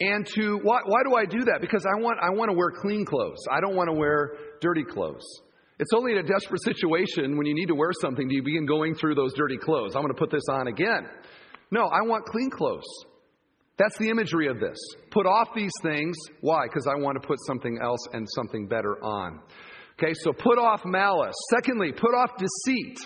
and 0.00 0.26
to 0.34 0.58
why, 0.62 0.80
why 0.84 1.02
do 1.08 1.14
I 1.14 1.24
do 1.24 1.44
that? 1.44 1.60
Because 1.60 1.84
I 1.86 2.00
want 2.00 2.18
I 2.20 2.30
want 2.30 2.50
to 2.50 2.56
wear 2.56 2.70
clean 2.70 3.04
clothes. 3.04 3.38
I 3.50 3.60
don't 3.60 3.76
want 3.76 3.88
to 3.88 3.94
wear 3.94 4.36
dirty 4.60 4.84
clothes. 4.84 5.24
It's 5.78 5.90
only 5.94 6.12
in 6.12 6.18
a 6.18 6.22
desperate 6.22 6.62
situation 6.62 7.36
when 7.36 7.46
you 7.46 7.54
need 7.54 7.66
to 7.66 7.74
wear 7.74 7.90
something 8.00 8.28
do 8.28 8.34
you 8.34 8.42
begin 8.42 8.66
going 8.66 8.94
through 8.94 9.16
those 9.16 9.32
dirty 9.34 9.56
clothes. 9.56 9.96
I'm 9.96 10.02
going 10.02 10.14
to 10.14 10.18
put 10.18 10.30
this 10.30 10.44
on 10.48 10.68
again. 10.68 11.08
No, 11.70 11.86
I 11.86 12.02
want 12.02 12.26
clean 12.26 12.50
clothes. 12.50 12.84
That's 13.76 13.98
the 13.98 14.08
imagery 14.08 14.46
of 14.46 14.60
this. 14.60 14.78
Put 15.10 15.26
off 15.26 15.48
these 15.54 15.72
things. 15.82 16.16
Why? 16.40 16.66
Because 16.66 16.86
I 16.86 16.94
want 17.00 17.20
to 17.20 17.26
put 17.26 17.38
something 17.44 17.78
else 17.82 17.98
and 18.12 18.26
something 18.36 18.68
better 18.68 19.02
on. 19.02 19.40
Okay, 19.98 20.12
so 20.14 20.32
put 20.32 20.58
off 20.58 20.82
malice. 20.84 21.34
Secondly, 21.50 21.92
put 21.92 22.14
off 22.14 22.30
deceit. 22.38 22.98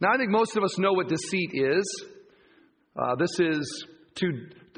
Now, 0.00 0.08
I 0.12 0.16
think 0.16 0.30
most 0.30 0.56
of 0.56 0.64
us 0.64 0.78
know 0.78 0.92
what 0.92 1.08
deceit 1.08 1.50
is. 1.52 2.04
Uh, 2.96 3.16
this 3.16 3.40
is 3.40 3.86
to, 4.16 4.26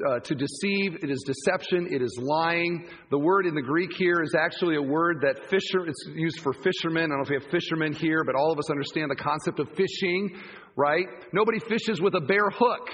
uh, 0.09 0.19
to 0.19 0.33
deceive, 0.33 0.97
it 1.03 1.11
is 1.11 1.23
deception, 1.25 1.87
it 1.91 2.01
is 2.01 2.17
lying. 2.19 2.87
The 3.11 3.19
word 3.19 3.45
in 3.45 3.53
the 3.53 3.61
Greek 3.61 3.91
here 3.95 4.23
is 4.23 4.33
actually 4.37 4.75
a 4.75 4.81
word 4.81 5.17
that 5.21 5.49
fisher, 5.49 5.85
it's 5.85 6.03
used 6.15 6.39
for 6.41 6.53
fishermen. 6.53 7.03
I 7.03 7.07
don't 7.07 7.17
know 7.17 7.23
if 7.23 7.29
we 7.29 7.35
have 7.35 7.51
fishermen 7.51 7.93
here, 7.93 8.23
but 8.25 8.33
all 8.35 8.51
of 8.51 8.57
us 8.57 8.71
understand 8.71 9.11
the 9.11 9.15
concept 9.15 9.59
of 9.59 9.69
fishing, 9.77 10.35
right? 10.75 11.05
Nobody 11.31 11.59
fishes 11.59 12.01
with 12.01 12.15
a 12.15 12.21
bare 12.21 12.49
hook 12.49 12.89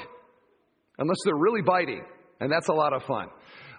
unless 0.97 1.17
they're 1.23 1.37
really 1.37 1.61
biting, 1.61 2.03
and 2.41 2.51
that's 2.51 2.67
a 2.67 2.73
lot 2.73 2.93
of 2.93 3.03
fun. 3.03 3.27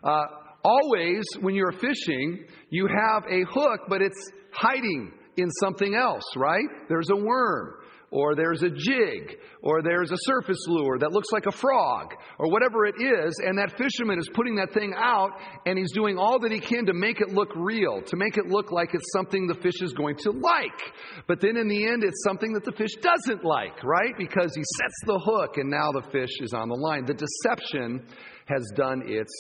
Uh, 0.03 0.25
always, 0.65 1.25
when 1.41 1.55
you're 1.55 1.73
fishing, 1.73 2.47
you 2.71 2.87
have 2.87 3.25
a 3.31 3.45
hook, 3.51 3.81
but 3.89 4.01
it's 4.01 4.31
hiding 4.51 5.13
in 5.37 5.51
something 5.61 5.95
else, 5.95 6.25
right? 6.37 6.65
There's 6.89 7.11
a 7.11 7.17
worm 7.17 7.75
or 8.15 8.37
there's 8.37 8.63
a 8.63 8.71
jig, 8.71 9.39
or 9.61 9.83
there's 9.83 10.13
a 10.13 10.17
surface 10.21 10.65
lure 10.69 11.01
that 11.01 11.11
looks 11.11 11.33
like 11.33 11.47
a 11.47 11.51
frog, 11.51 12.15
or 12.39 12.49
whatever 12.49 12.87
it 12.87 12.95
is, 13.01 13.41
and 13.45 13.59
that 13.59 13.77
fisherman 13.77 14.21
is 14.21 14.29
putting 14.33 14.55
that 14.55 14.73
thing 14.73 14.95
out 14.97 15.31
and 15.67 15.77
he's 15.77 15.91
doing 15.93 16.17
all 16.17 16.39
that 16.39 16.53
he 16.53 16.61
can 16.61 16.87
to 16.87 16.95
make 16.95 17.21
it 17.21 17.33
look 17.33 17.49
real, 17.57 18.01
to 18.03 18.17
make 18.17 18.37
it 18.37 18.47
look 18.47 18.71
like 18.71 18.95
it's 18.95 19.13
something 19.13 19.49
the 19.49 19.55
fish 19.57 19.83
is 19.83 19.93
going 19.95 20.15
to 20.17 20.31
like. 20.31 20.81
But 21.27 21.41
then 21.41 21.57
in 21.57 21.67
the 21.67 21.89
end, 21.89 22.05
it's 22.05 22.23
something 22.23 22.53
that 22.53 22.65
the 22.65 22.71
fish 22.71 22.95
doesn't 23.03 23.45
like, 23.45 23.83
right? 23.83 24.17
Because 24.17 24.55
he 24.55 24.63
sets 24.63 24.95
the 25.07 25.19
hook 25.19 25.57
and 25.57 25.69
now 25.69 25.91
the 25.91 26.09
fish 26.13 26.41
is 26.41 26.55
on 26.55 26.69
the 26.69 26.77
line. 26.77 27.07
The 27.07 27.15
deception 27.15 28.07
has 28.47 28.63
done 28.77 29.03
its 29.07 29.33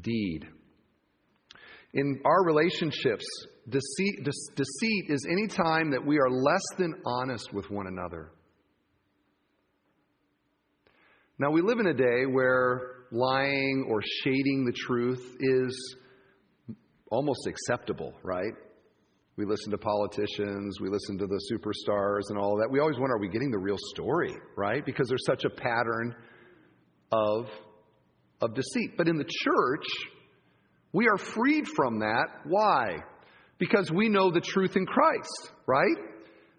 deed. 0.00 0.44
In 1.94 2.20
our 2.24 2.44
relationships, 2.44 3.26
deceit, 3.70 4.24
de- 4.24 4.54
deceit 4.56 5.04
is 5.08 5.26
any 5.30 5.46
time 5.46 5.90
that 5.90 6.04
we 6.04 6.18
are 6.18 6.30
less 6.30 6.64
than 6.78 6.94
honest 7.04 7.52
with 7.52 7.70
one 7.70 7.86
another. 7.86 8.30
Now, 11.38 11.50
we 11.50 11.62
live 11.62 11.78
in 11.78 11.86
a 11.86 11.94
day 11.94 12.26
where 12.26 13.04
lying 13.12 13.86
or 13.88 14.00
shading 14.24 14.64
the 14.64 14.72
truth 14.72 15.36
is 15.38 15.96
almost 17.10 17.46
acceptable, 17.46 18.12
right? 18.22 18.52
We 19.36 19.44
listen 19.44 19.70
to 19.70 19.78
politicians, 19.78 20.80
we 20.80 20.88
listen 20.88 21.16
to 21.18 21.26
the 21.26 21.40
superstars 21.52 22.22
and 22.30 22.38
all 22.38 22.56
that. 22.56 22.68
We 22.70 22.80
always 22.80 22.98
wonder, 22.98 23.14
are 23.14 23.20
we 23.20 23.28
getting 23.28 23.52
the 23.52 23.58
real 23.58 23.78
story, 23.94 24.34
right? 24.56 24.84
Because 24.84 25.08
there's 25.08 25.24
such 25.26 25.44
a 25.44 25.50
pattern 25.50 26.16
of, 27.12 27.46
of 28.42 28.54
deceit. 28.54 28.96
But 28.96 29.06
in 29.06 29.16
the 29.16 29.24
church, 29.24 29.86
we 30.92 31.06
are 31.06 31.18
freed 31.18 31.68
from 31.76 32.00
that. 32.00 32.26
Why? 32.44 32.96
Because 33.58 33.90
we 33.90 34.08
know 34.08 34.30
the 34.30 34.40
truth 34.40 34.76
in 34.76 34.86
Christ, 34.86 35.52
right? 35.66 35.96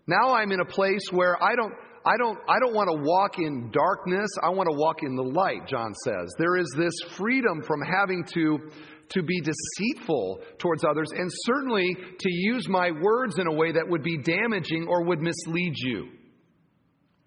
Now 0.07 0.33
I'm 0.33 0.51
in 0.51 0.59
a 0.59 0.65
place 0.65 1.07
where 1.11 1.41
I 1.41 1.55
don't 1.55 1.73
I 2.05 2.17
don't 2.17 2.37
I 2.47 2.59
don't 2.59 2.73
want 2.73 2.89
to 2.89 3.03
walk 3.03 3.37
in 3.37 3.71
darkness. 3.71 4.29
I 4.41 4.49
want 4.49 4.69
to 4.69 4.75
walk 4.75 5.03
in 5.03 5.15
the 5.15 5.23
light, 5.23 5.67
John 5.67 5.93
says. 6.03 6.33
There 6.37 6.57
is 6.57 6.73
this 6.77 6.93
freedom 7.15 7.61
from 7.61 7.81
having 7.81 8.23
to 8.33 8.71
to 9.09 9.23
be 9.23 9.41
deceitful 9.41 10.39
towards 10.59 10.83
others 10.83 11.09
and 11.11 11.29
certainly 11.45 11.95
to 12.19 12.29
use 12.31 12.67
my 12.67 12.91
words 12.91 13.39
in 13.39 13.47
a 13.47 13.53
way 13.53 13.71
that 13.71 13.87
would 13.87 14.03
be 14.03 14.17
damaging 14.17 14.87
or 14.87 15.03
would 15.05 15.19
mislead 15.19 15.73
you. 15.77 16.09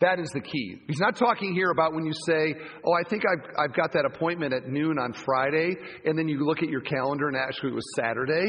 That 0.00 0.18
is 0.18 0.30
the 0.30 0.40
key. 0.40 0.82
He's 0.88 0.98
not 0.98 1.16
talking 1.16 1.54
here 1.54 1.70
about 1.70 1.94
when 1.94 2.04
you 2.04 2.12
say, 2.26 2.54
Oh, 2.84 2.92
I 2.92 3.08
think 3.08 3.22
I've, 3.24 3.48
I've 3.56 3.76
got 3.76 3.92
that 3.92 4.04
appointment 4.04 4.52
at 4.52 4.66
noon 4.66 4.98
on 4.98 5.12
Friday, 5.12 5.76
and 6.04 6.18
then 6.18 6.26
you 6.26 6.44
look 6.44 6.62
at 6.62 6.68
your 6.68 6.80
calendar 6.80 7.28
and 7.28 7.36
actually 7.36 7.70
it 7.70 7.76
was 7.76 7.94
Saturday. 7.94 8.46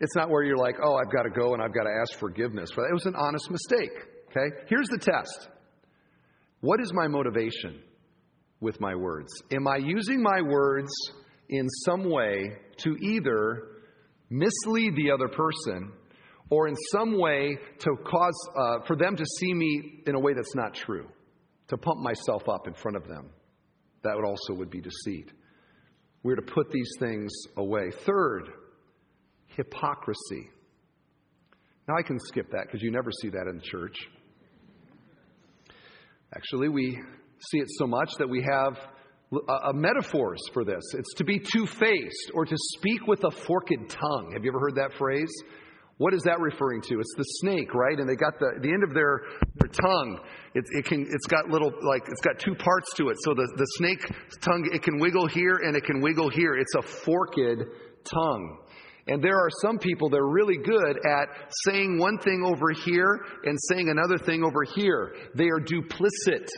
It's 0.00 0.14
not 0.14 0.30
where 0.30 0.42
you're 0.42 0.56
like, 0.56 0.76
Oh, 0.82 0.96
I've 0.96 1.12
got 1.12 1.22
to 1.22 1.30
go 1.30 1.54
and 1.54 1.62
I've 1.62 1.74
got 1.74 1.84
to 1.84 1.98
ask 2.00 2.18
forgiveness. 2.18 2.70
But 2.74 2.86
it 2.90 2.92
was 2.92 3.06
an 3.06 3.14
honest 3.16 3.50
mistake. 3.50 3.92
Okay? 4.30 4.56
Here's 4.68 4.88
the 4.88 4.98
test 4.98 5.48
What 6.60 6.80
is 6.80 6.92
my 6.92 7.08
motivation 7.08 7.82
with 8.60 8.80
my 8.80 8.94
words? 8.94 9.32
Am 9.52 9.66
I 9.66 9.76
using 9.76 10.22
my 10.22 10.40
words 10.42 10.90
in 11.48 11.68
some 11.84 12.10
way 12.10 12.52
to 12.78 12.96
either 13.00 13.62
mislead 14.30 14.96
the 14.96 15.10
other 15.12 15.28
person 15.28 15.92
or 16.50 16.68
in 16.68 16.76
some 16.92 17.18
way 17.18 17.56
to 17.80 17.96
cause 18.04 18.48
uh, 18.56 18.78
for 18.86 18.96
them 18.96 19.16
to 19.16 19.24
see 19.38 19.52
me 19.52 20.02
in 20.06 20.14
a 20.14 20.20
way 20.20 20.32
that's 20.34 20.54
not 20.54 20.74
true, 20.74 21.08
to 21.68 21.76
pump 21.76 22.00
myself 22.00 22.48
up 22.48 22.66
in 22.66 22.74
front 22.74 22.96
of 22.96 23.06
them. 23.08 23.30
That 24.02 24.14
would 24.14 24.24
also 24.24 24.54
would 24.54 24.70
be 24.70 24.80
deceit. 24.80 25.32
We're 26.22 26.36
to 26.36 26.42
put 26.42 26.70
these 26.70 26.90
things 26.98 27.32
away. 27.56 27.90
Third, 28.04 28.48
hypocrisy. 29.56 30.50
Now 31.88 31.94
I 31.98 32.02
can 32.02 32.18
skip 32.18 32.50
that 32.50 32.64
because 32.66 32.82
you 32.82 32.90
never 32.90 33.10
see 33.22 33.28
that 33.30 33.46
in 33.48 33.60
church. 33.62 33.96
Actually, 36.34 36.68
we 36.68 36.98
see 37.50 37.58
it 37.58 37.68
so 37.78 37.86
much 37.86 38.10
that 38.18 38.28
we 38.28 38.42
have 38.42 38.76
uh, 39.32 39.72
metaphors 39.72 40.40
for 40.52 40.64
this. 40.64 40.82
It's 40.94 41.14
to 41.14 41.24
be 41.24 41.38
two 41.38 41.66
faced 41.66 42.30
or 42.34 42.44
to 42.44 42.56
speak 42.76 43.06
with 43.06 43.24
a 43.24 43.30
forked 43.30 43.88
tongue. 43.88 44.30
Have 44.34 44.44
you 44.44 44.50
ever 44.50 44.60
heard 44.60 44.76
that 44.76 44.96
phrase? 44.98 45.32
What 45.98 46.12
is 46.12 46.22
that 46.24 46.38
referring 46.40 46.82
to? 46.82 47.00
It's 47.00 47.14
the 47.16 47.24
snake, 47.40 47.72
right? 47.74 47.98
And 47.98 48.06
they 48.06 48.16
got 48.16 48.38
the, 48.38 48.60
the 48.60 48.68
end 48.68 48.84
of 48.84 48.92
their, 48.92 49.22
their 49.54 49.70
tongue. 49.70 50.20
It, 50.54 50.64
it 50.72 50.84
can, 50.84 51.06
it's 51.08 51.26
got 51.26 51.48
little, 51.48 51.72
like, 51.82 52.02
it's 52.08 52.20
got 52.20 52.38
two 52.38 52.54
parts 52.54 52.92
to 52.96 53.08
it. 53.08 53.16
So 53.24 53.32
the, 53.32 53.48
the 53.56 53.66
snake 53.76 54.04
tongue, 54.42 54.68
it 54.74 54.82
can 54.82 54.98
wiggle 54.98 55.26
here 55.26 55.56
and 55.64 55.74
it 55.74 55.84
can 55.84 56.02
wiggle 56.02 56.28
here. 56.28 56.54
It's 56.54 56.74
a 56.74 56.82
forked 56.82 57.40
tongue. 58.04 58.58
And 59.08 59.22
there 59.22 59.36
are 59.36 59.50
some 59.62 59.78
people 59.78 60.10
that 60.10 60.16
are 60.16 60.28
really 60.28 60.56
good 60.56 60.98
at 61.06 61.28
saying 61.64 61.98
one 61.98 62.18
thing 62.18 62.42
over 62.44 62.72
here 62.84 63.20
and 63.44 63.56
saying 63.70 63.88
another 63.88 64.18
thing 64.18 64.42
over 64.42 64.64
here. 64.74 65.14
They 65.34 65.44
are 65.44 65.60
duplicit. 65.60 66.48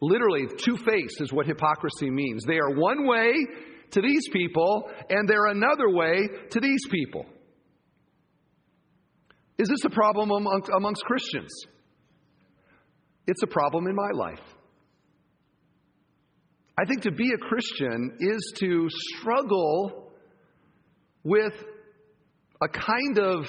Literally, 0.00 0.46
two 0.56 0.76
faced 0.78 1.20
is 1.20 1.32
what 1.32 1.46
hypocrisy 1.46 2.08
means. 2.08 2.44
They 2.44 2.58
are 2.58 2.70
one 2.70 3.06
way 3.06 3.32
to 3.90 4.00
these 4.00 4.28
people 4.32 4.90
and 5.10 5.28
they're 5.28 5.46
another 5.46 5.90
way 5.90 6.28
to 6.50 6.60
these 6.60 6.80
people. 6.90 7.26
Is 9.58 9.68
this 9.68 9.84
a 9.84 9.90
problem 9.90 10.30
amongst, 10.30 10.70
amongst 10.74 11.02
Christians? 11.04 11.50
It's 13.26 13.42
a 13.42 13.48
problem 13.48 13.86
in 13.86 13.94
my 13.94 14.10
life. 14.14 14.40
I 16.80 16.84
think 16.86 17.02
to 17.02 17.10
be 17.10 17.32
a 17.34 17.38
Christian 17.38 18.16
is 18.20 18.52
to 18.60 18.88
struggle 18.88 20.12
with 21.24 21.52
a 22.60 22.68
kind 22.68 23.18
of 23.18 23.48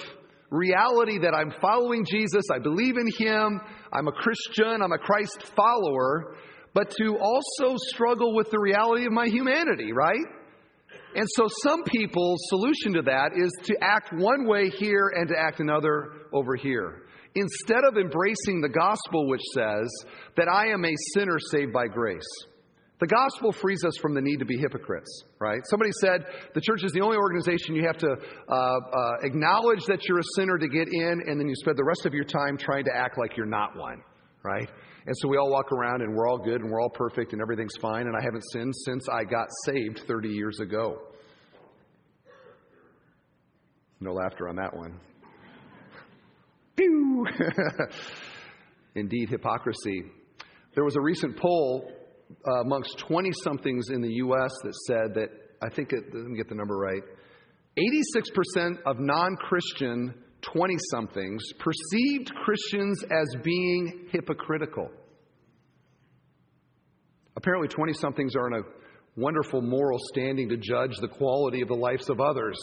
reality 0.52 1.20
that 1.20 1.34
I'm 1.34 1.54
following 1.62 2.06
Jesus, 2.06 2.44
I 2.54 2.60
believe 2.60 2.96
in 2.98 3.08
Him, 3.18 3.60
I'm 3.92 4.08
a 4.08 4.12
Christian, 4.12 4.82
I'm 4.82 4.92
a 4.92 4.98
Christ 4.98 5.52
follower, 5.56 6.36
but 6.74 6.92
to 6.98 7.18
also 7.18 7.76
struggle 7.78 8.36
with 8.36 8.50
the 8.52 8.60
reality 8.60 9.06
of 9.06 9.12
my 9.12 9.28
humanity, 9.28 9.92
right? 9.94 10.26
And 11.16 11.28
so 11.36 11.48
some 11.64 11.84
people's 11.84 12.40
solution 12.50 12.94
to 12.94 13.02
that 13.04 13.32
is 13.36 13.52
to 13.64 13.76
act 13.82 14.14
one 14.14 14.48
way 14.48 14.70
here 14.70 15.12
and 15.16 15.28
to 15.30 15.36
act 15.38 15.60
another 15.60 16.12
over 16.32 16.56
here. 16.56 17.04
Instead 17.34 17.84
of 17.84 17.98
embracing 17.98 18.62
the 18.62 18.70
gospel, 18.70 19.28
which 19.28 19.42
says 19.54 19.90
that 20.36 20.48
I 20.48 20.68
am 20.68 20.86
a 20.86 20.94
sinner 21.14 21.38
saved 21.52 21.74
by 21.74 21.88
grace. 21.88 22.28
The 23.00 23.08
gospel 23.08 23.54
frees 23.54 23.86
us 23.86 23.98
from 24.02 24.14
the 24.14 24.22
need 24.22 24.40
to 24.40 24.46
be 24.46 24.58
hypocrites, 24.58 25.24
right? 25.40 25.62
Somebody 25.70 25.92
said 26.02 26.26
the 26.54 26.60
church 26.60 26.84
is 26.84 26.92
the 26.92 27.00
only 27.00 27.16
organization 27.16 27.74
you 27.74 27.86
have 27.88 27.98
to 28.00 28.12
uh, 28.12 28.54
uh, 28.54 29.12
acknowledge 29.24 29.86
that 29.88 30.06
you're 30.06 30.20
a 30.20 30.30
sinner 30.36 30.58
to 30.58 30.68
get 30.68 30.90
in, 30.92 31.22
and 31.26 31.40
then 31.40 31.48
you 31.48 31.56
spend 31.56 31.78
the 31.78 31.84
rest 31.84 32.06
of 32.06 32.14
your 32.14 32.26
time 32.26 32.58
trying 32.58 32.84
to 32.84 32.92
act 32.94 33.18
like 33.18 33.38
you're 33.38 33.46
not 33.46 33.78
one, 33.78 34.04
right? 34.44 34.70
And 35.06 35.16
so 35.18 35.30
we 35.30 35.38
all 35.38 35.50
walk 35.50 35.72
around 35.72 36.02
and 36.02 36.14
we're 36.14 36.28
all 36.28 36.38
good 36.38 36.60
and 36.60 36.70
we're 36.70 36.82
all 36.82 36.90
perfect 36.90 37.32
and 37.32 37.42
everything's 37.42 37.78
fine, 37.82 38.02
and 38.02 38.18
I 38.18 38.22
haven't 38.22 38.44
sinned 38.52 38.76
since 38.76 39.08
I 39.10 39.24
got 39.24 39.48
saved 39.66 40.02
30 40.06 40.28
years 40.28 40.60
ago. 40.60 41.00
No 44.02 44.12
laughter 44.12 44.50
on 44.50 44.58
that 44.58 44.76
one. 44.76 45.00
Pew! 46.76 47.26
Indeed, 48.96 49.30
hypocrisy. 49.30 50.04
There 50.76 50.84
was 50.84 50.98
a 50.98 51.02
recent 51.02 51.38
poll 51.38 51.92
uh, 52.48 52.62
amongst 52.62 53.00
20 53.00 53.30
somethings 53.44 53.90
in 53.90 54.02
the 54.02 54.14
U.S. 54.14 54.52
that 54.64 54.76
said 54.88 55.14
that, 55.16 55.30
I 55.62 55.70
think, 55.74 55.92
it, 55.92 56.14
let 56.14 56.26
me 56.26 56.38
get 56.38 56.50
the 56.50 56.56
number 56.56 56.78
right, 56.78 57.04
86% 57.78 58.78
of 58.86 59.00
non 59.00 59.36
Christian 59.38 60.14
20 60.42 60.78
somethings 60.92 61.44
perceived 61.60 62.34
Christians 62.44 63.04
as 63.04 63.42
being 63.44 64.08
hypocritical. 64.12 64.90
Apparently, 67.36 67.68
20 67.68 67.94
somethings 67.94 68.36
are 68.36 68.48
in 68.48 68.54
a 68.54 69.20
wonderful 69.20 69.62
moral 69.62 69.98
standing 70.14 70.50
to 70.50 70.58
judge 70.58 70.96
the 71.02 71.08
quality 71.08 71.62
of 71.62 71.68
the 71.68 71.76
lives 71.76 72.10
of 72.10 72.20
others, 72.20 72.58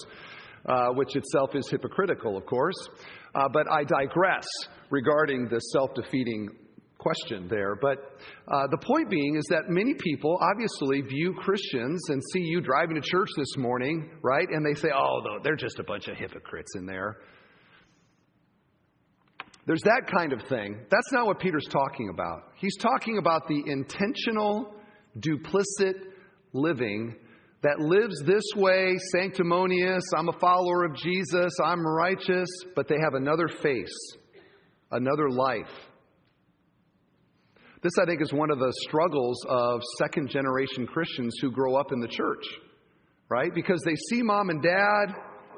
uh, 0.66 0.88
which 0.90 1.16
itself 1.16 1.54
is 1.54 1.68
hypocritical, 1.70 2.36
of 2.36 2.46
course. 2.46 2.76
Uh, 3.34 3.48
but 3.52 3.70
I 3.70 3.84
digress 3.84 4.46
regarding 4.90 5.48
the 5.48 5.60
self 5.60 5.94
defeating 5.94 6.48
question 7.06 7.46
there. 7.48 7.76
But 7.76 7.98
uh, 8.48 8.66
the 8.70 8.78
point 8.78 9.08
being 9.10 9.36
is 9.36 9.44
that 9.50 9.68
many 9.68 9.94
people 9.94 10.38
obviously 10.40 11.02
view 11.02 11.34
Christians 11.38 12.02
and 12.08 12.20
see 12.32 12.40
you 12.40 12.60
driving 12.60 12.96
to 12.96 13.02
church 13.02 13.28
this 13.36 13.56
morning, 13.56 14.10
right? 14.22 14.48
And 14.50 14.66
they 14.66 14.78
say, 14.78 14.88
oh, 14.94 15.20
they're 15.44 15.56
just 15.56 15.78
a 15.78 15.84
bunch 15.84 16.08
of 16.08 16.16
hypocrites 16.16 16.72
in 16.76 16.86
there. 16.86 17.18
There's 19.66 19.82
that 19.82 20.02
kind 20.12 20.32
of 20.32 20.42
thing. 20.48 20.78
That's 20.90 21.12
not 21.12 21.26
what 21.26 21.38
Peter's 21.40 21.66
talking 21.70 22.08
about. 22.12 22.52
He's 22.56 22.76
talking 22.76 23.18
about 23.18 23.48
the 23.48 23.62
intentional, 23.66 24.74
duplicit 25.18 25.94
living 26.52 27.16
that 27.62 27.78
lives 27.80 28.20
this 28.24 28.44
way, 28.54 28.94
sanctimonious, 29.12 30.04
I'm 30.16 30.28
a 30.28 30.38
follower 30.38 30.84
of 30.84 30.94
Jesus, 30.96 31.52
I'm 31.64 31.84
righteous, 31.84 32.48
but 32.76 32.86
they 32.86 32.96
have 33.02 33.14
another 33.14 33.48
face, 33.48 34.16
another 34.92 35.30
life. 35.30 35.70
This, 37.86 38.02
I 38.02 38.04
think, 38.04 38.20
is 38.20 38.32
one 38.32 38.50
of 38.50 38.58
the 38.58 38.72
struggles 38.88 39.38
of 39.48 39.80
second 39.98 40.28
generation 40.28 40.88
Christians 40.88 41.36
who 41.40 41.52
grow 41.52 41.76
up 41.76 41.92
in 41.92 42.00
the 42.00 42.08
church, 42.08 42.44
right? 43.28 43.54
Because 43.54 43.80
they 43.84 43.94
see 44.10 44.22
mom 44.24 44.50
and 44.50 44.60
dad 44.60 45.14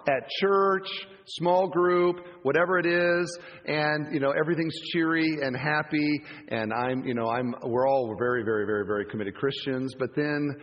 at 0.07 0.29
church, 0.39 0.87
small 1.25 1.69
group, 1.69 2.17
whatever 2.43 2.79
it 2.79 2.85
is, 2.85 3.39
and 3.65 4.13
you 4.13 4.21
know 4.21 4.33
everything's 4.39 4.79
cheery 4.93 5.39
and 5.41 5.57
happy, 5.57 6.21
and 6.49 6.71
I'm, 6.71 7.03
you 7.07 7.15
know, 7.15 7.31
I'm, 7.31 7.55
we're 7.63 7.89
all 7.89 8.15
very, 8.19 8.45
very, 8.45 8.67
very, 8.67 8.85
very 8.85 9.07
committed 9.07 9.35
Christians. 9.35 9.95
But 9.99 10.11
then 10.15 10.55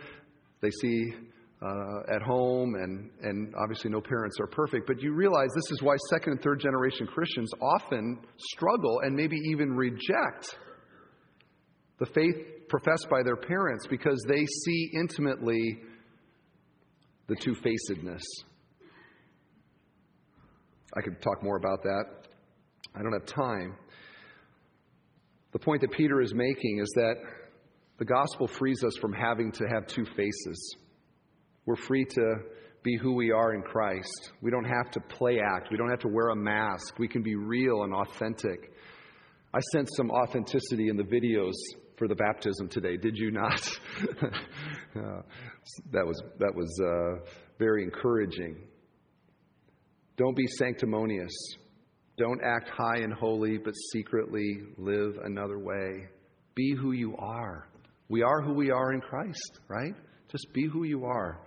they 0.60 0.70
see 0.70 1.14
uh, 1.62 2.14
at 2.14 2.22
home, 2.22 2.76
and, 2.76 3.10
and 3.22 3.52
obviously 3.60 3.90
no 3.90 4.00
parents 4.00 4.38
are 4.38 4.46
perfect, 4.46 4.86
but 4.86 5.02
you 5.02 5.14
realize 5.14 5.48
this 5.56 5.72
is 5.72 5.82
why 5.82 5.96
second 6.10 6.34
and 6.34 6.42
third 6.42 6.60
generation 6.60 7.08
Christians 7.08 7.50
often 7.60 8.20
struggle 8.54 9.00
and 9.02 9.16
maybe 9.16 9.36
even 9.50 9.72
reject 9.72 10.56
the 11.98 12.06
faith 12.06 12.68
professed 12.68 13.08
by 13.10 13.22
their 13.22 13.36
parents 13.36 13.86
because 13.86 14.22
they 14.28 14.44
see 14.64 14.90
intimately 14.94 15.78
the 17.28 17.36
two 17.36 17.54
facedness. 17.54 18.22
I 20.94 21.00
could 21.00 21.20
talk 21.20 21.42
more 21.42 21.56
about 21.56 21.82
that. 21.82 22.04
I 22.94 23.02
don't 23.02 23.12
have 23.12 23.26
time. 23.26 23.76
The 25.52 25.58
point 25.58 25.80
that 25.82 25.90
Peter 25.92 26.20
is 26.20 26.34
making 26.34 26.80
is 26.80 26.88
that 26.96 27.14
the 27.98 28.04
gospel 28.04 28.46
frees 28.46 28.84
us 28.84 28.96
from 29.00 29.12
having 29.12 29.52
to 29.52 29.64
have 29.72 29.86
two 29.86 30.04
faces. 30.04 30.76
We're 31.64 31.76
free 31.76 32.04
to 32.04 32.34
be 32.82 32.96
who 32.96 33.14
we 33.14 33.30
are 33.30 33.54
in 33.54 33.62
Christ. 33.62 34.32
We 34.42 34.50
don't 34.50 34.64
have 34.64 34.90
to 34.92 35.00
play 35.00 35.40
act. 35.40 35.68
We 35.70 35.76
don't 35.76 35.90
have 35.90 36.00
to 36.00 36.08
wear 36.08 36.28
a 36.28 36.36
mask. 36.36 36.98
We 36.98 37.08
can 37.08 37.22
be 37.22 37.34
real 37.34 37.82
and 37.82 37.92
authentic. 37.92 38.72
I 39.52 39.60
sense 39.72 39.90
some 39.96 40.10
authenticity 40.10 40.88
in 40.88 40.96
the 40.96 41.02
videos 41.02 41.54
for 41.96 42.08
the 42.08 42.14
baptism 42.14 42.68
today. 42.68 42.96
Did 42.96 43.16
you 43.16 43.30
not? 43.30 43.60
uh, 44.22 45.22
that 45.92 46.06
was 46.06 46.22
that 46.38 46.54
was 46.54 46.80
uh, 46.80 47.28
very 47.58 47.82
encouraging. 47.82 48.56
Don't 50.16 50.36
be 50.36 50.46
sanctimonious. 50.58 51.32
Don't 52.16 52.40
act 52.42 52.70
high 52.70 52.98
and 53.02 53.12
holy, 53.12 53.58
but 53.58 53.74
secretly 53.92 54.60
live 54.78 55.18
another 55.24 55.58
way. 55.58 56.08
Be 56.54 56.74
who 56.74 56.92
you 56.92 57.14
are. 57.18 57.68
We 58.08 58.22
are 58.22 58.40
who 58.40 58.54
we 58.54 58.70
are 58.70 58.92
in 58.92 59.00
Christ, 59.00 59.60
right? 59.68 59.92
Just 60.30 60.46
be 60.54 60.66
who 60.66 60.84
you 60.84 61.04
are. 61.04 61.40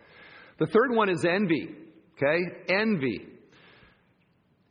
The 0.60 0.68
third 0.68 0.91
one 0.91 1.10
is 1.10 1.25
envy. 1.25 1.70
Okay? 2.15 2.39
Envy. 2.70 3.27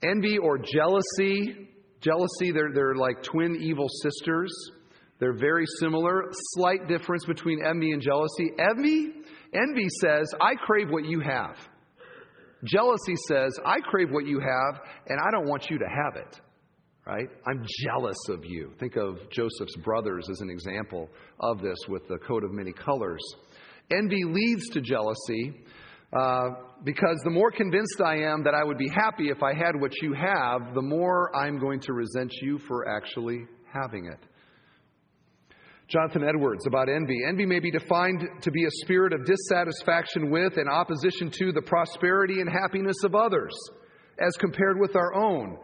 Envy 0.03 0.39
or 0.39 0.59
jealousy. 0.59 1.69
Jealousy, 2.01 2.53
they're, 2.53 2.73
they're 2.73 2.95
like 2.95 3.23
twin 3.23 3.57
evil 3.61 3.89
sisters. 4.03 4.53
They're 5.21 5.37
very 5.37 5.65
similar. 5.81 6.25
Slight 6.55 6.89
difference 6.89 7.25
between 7.25 7.65
envy 7.65 7.93
and 7.93 8.01
jealousy. 8.01 8.51
Envy, 8.59 9.13
envy 9.53 9.89
says, 10.01 10.33
I 10.41 10.55
crave 10.55 10.91
what 10.91 11.05
you 11.05 11.21
have. 11.21 11.57
Jealousy 12.65 13.15
says, 13.29 13.59
I 13.65 13.81
crave 13.81 14.09
what 14.11 14.27
you 14.27 14.41
have, 14.41 14.81
and 15.07 15.19
I 15.21 15.31
don't 15.31 15.49
want 15.49 15.71
you 15.71 15.79
to 15.79 15.87
have 15.87 16.17
it. 16.17 16.41
Right? 17.07 17.29
I'm 17.47 17.65
jealous 17.85 18.19
of 18.29 18.45
you. 18.45 18.73
Think 18.79 18.97
of 18.97 19.17
Joseph's 19.31 19.77
brothers 19.83 20.29
as 20.31 20.41
an 20.41 20.51
example 20.51 21.09
of 21.41 21.61
this 21.63 21.79
with 21.89 22.07
the 22.07 22.19
coat 22.19 22.45
of 22.45 22.53
many 22.53 22.73
colors. 22.73 23.23
Envy 23.91 24.25
leads 24.25 24.69
to 24.71 24.83
jealousy 24.83 25.65
uh, 26.13 26.51
because 26.85 27.19
the 27.25 27.31
more 27.31 27.51
convinced 27.51 28.03
I 28.05 28.17
am 28.17 28.45
that 28.45 28.55
I 28.55 28.63
would 28.63 28.77
be 28.77 28.89
happy 28.89 29.31
if 29.31 29.43
I 29.43 29.55
had 29.55 29.81
what 29.81 29.93
you 30.03 30.13
have, 30.13 30.75
the 30.75 30.83
more 30.83 31.35
I'm 31.35 31.59
going 31.59 31.81
to 31.81 31.95
resent 31.95 32.33
you 32.43 32.59
for 32.59 32.89
actually 32.89 33.47
having 33.73 34.07
it. 34.07 34.19
Jonathan 35.89 36.23
Edwards 36.23 36.67
about 36.67 36.91
envy. 36.91 37.21
Envy 37.27 37.47
may 37.47 37.61
be 37.61 37.71
defined 37.71 38.23
to 38.43 38.51
be 38.51 38.67
a 38.67 38.71
spirit 38.83 39.15
of 39.15 39.25
dissatisfaction 39.25 40.31
with 40.31 40.59
and 40.59 40.69
opposition 40.69 41.31
to 41.31 41.51
the 41.51 41.63
prosperity 41.63 42.43
and 42.43 42.51
happiness 42.51 42.97
of 43.05 43.15
others 43.15 43.55
as 44.21 44.37
compared 44.37 44.79
with 44.79 44.97
our 44.97 45.15
own. 45.15 45.57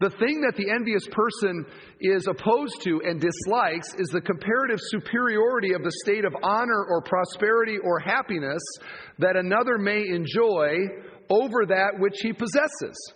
The 0.00 0.10
thing 0.10 0.40
that 0.42 0.54
the 0.56 0.70
envious 0.70 1.06
person 1.10 1.66
is 2.00 2.28
opposed 2.28 2.82
to 2.82 3.00
and 3.04 3.20
dislikes 3.20 3.94
is 3.94 4.08
the 4.10 4.20
comparative 4.20 4.78
superiority 4.80 5.72
of 5.72 5.82
the 5.82 5.92
state 6.04 6.24
of 6.24 6.34
honor 6.42 6.84
or 6.88 7.02
prosperity 7.02 7.78
or 7.82 7.98
happiness 7.98 8.62
that 9.18 9.36
another 9.36 9.78
may 9.78 10.06
enjoy 10.06 10.76
over 11.30 11.66
that 11.66 11.98
which 11.98 12.16
he 12.20 12.32
possesses. 12.32 13.12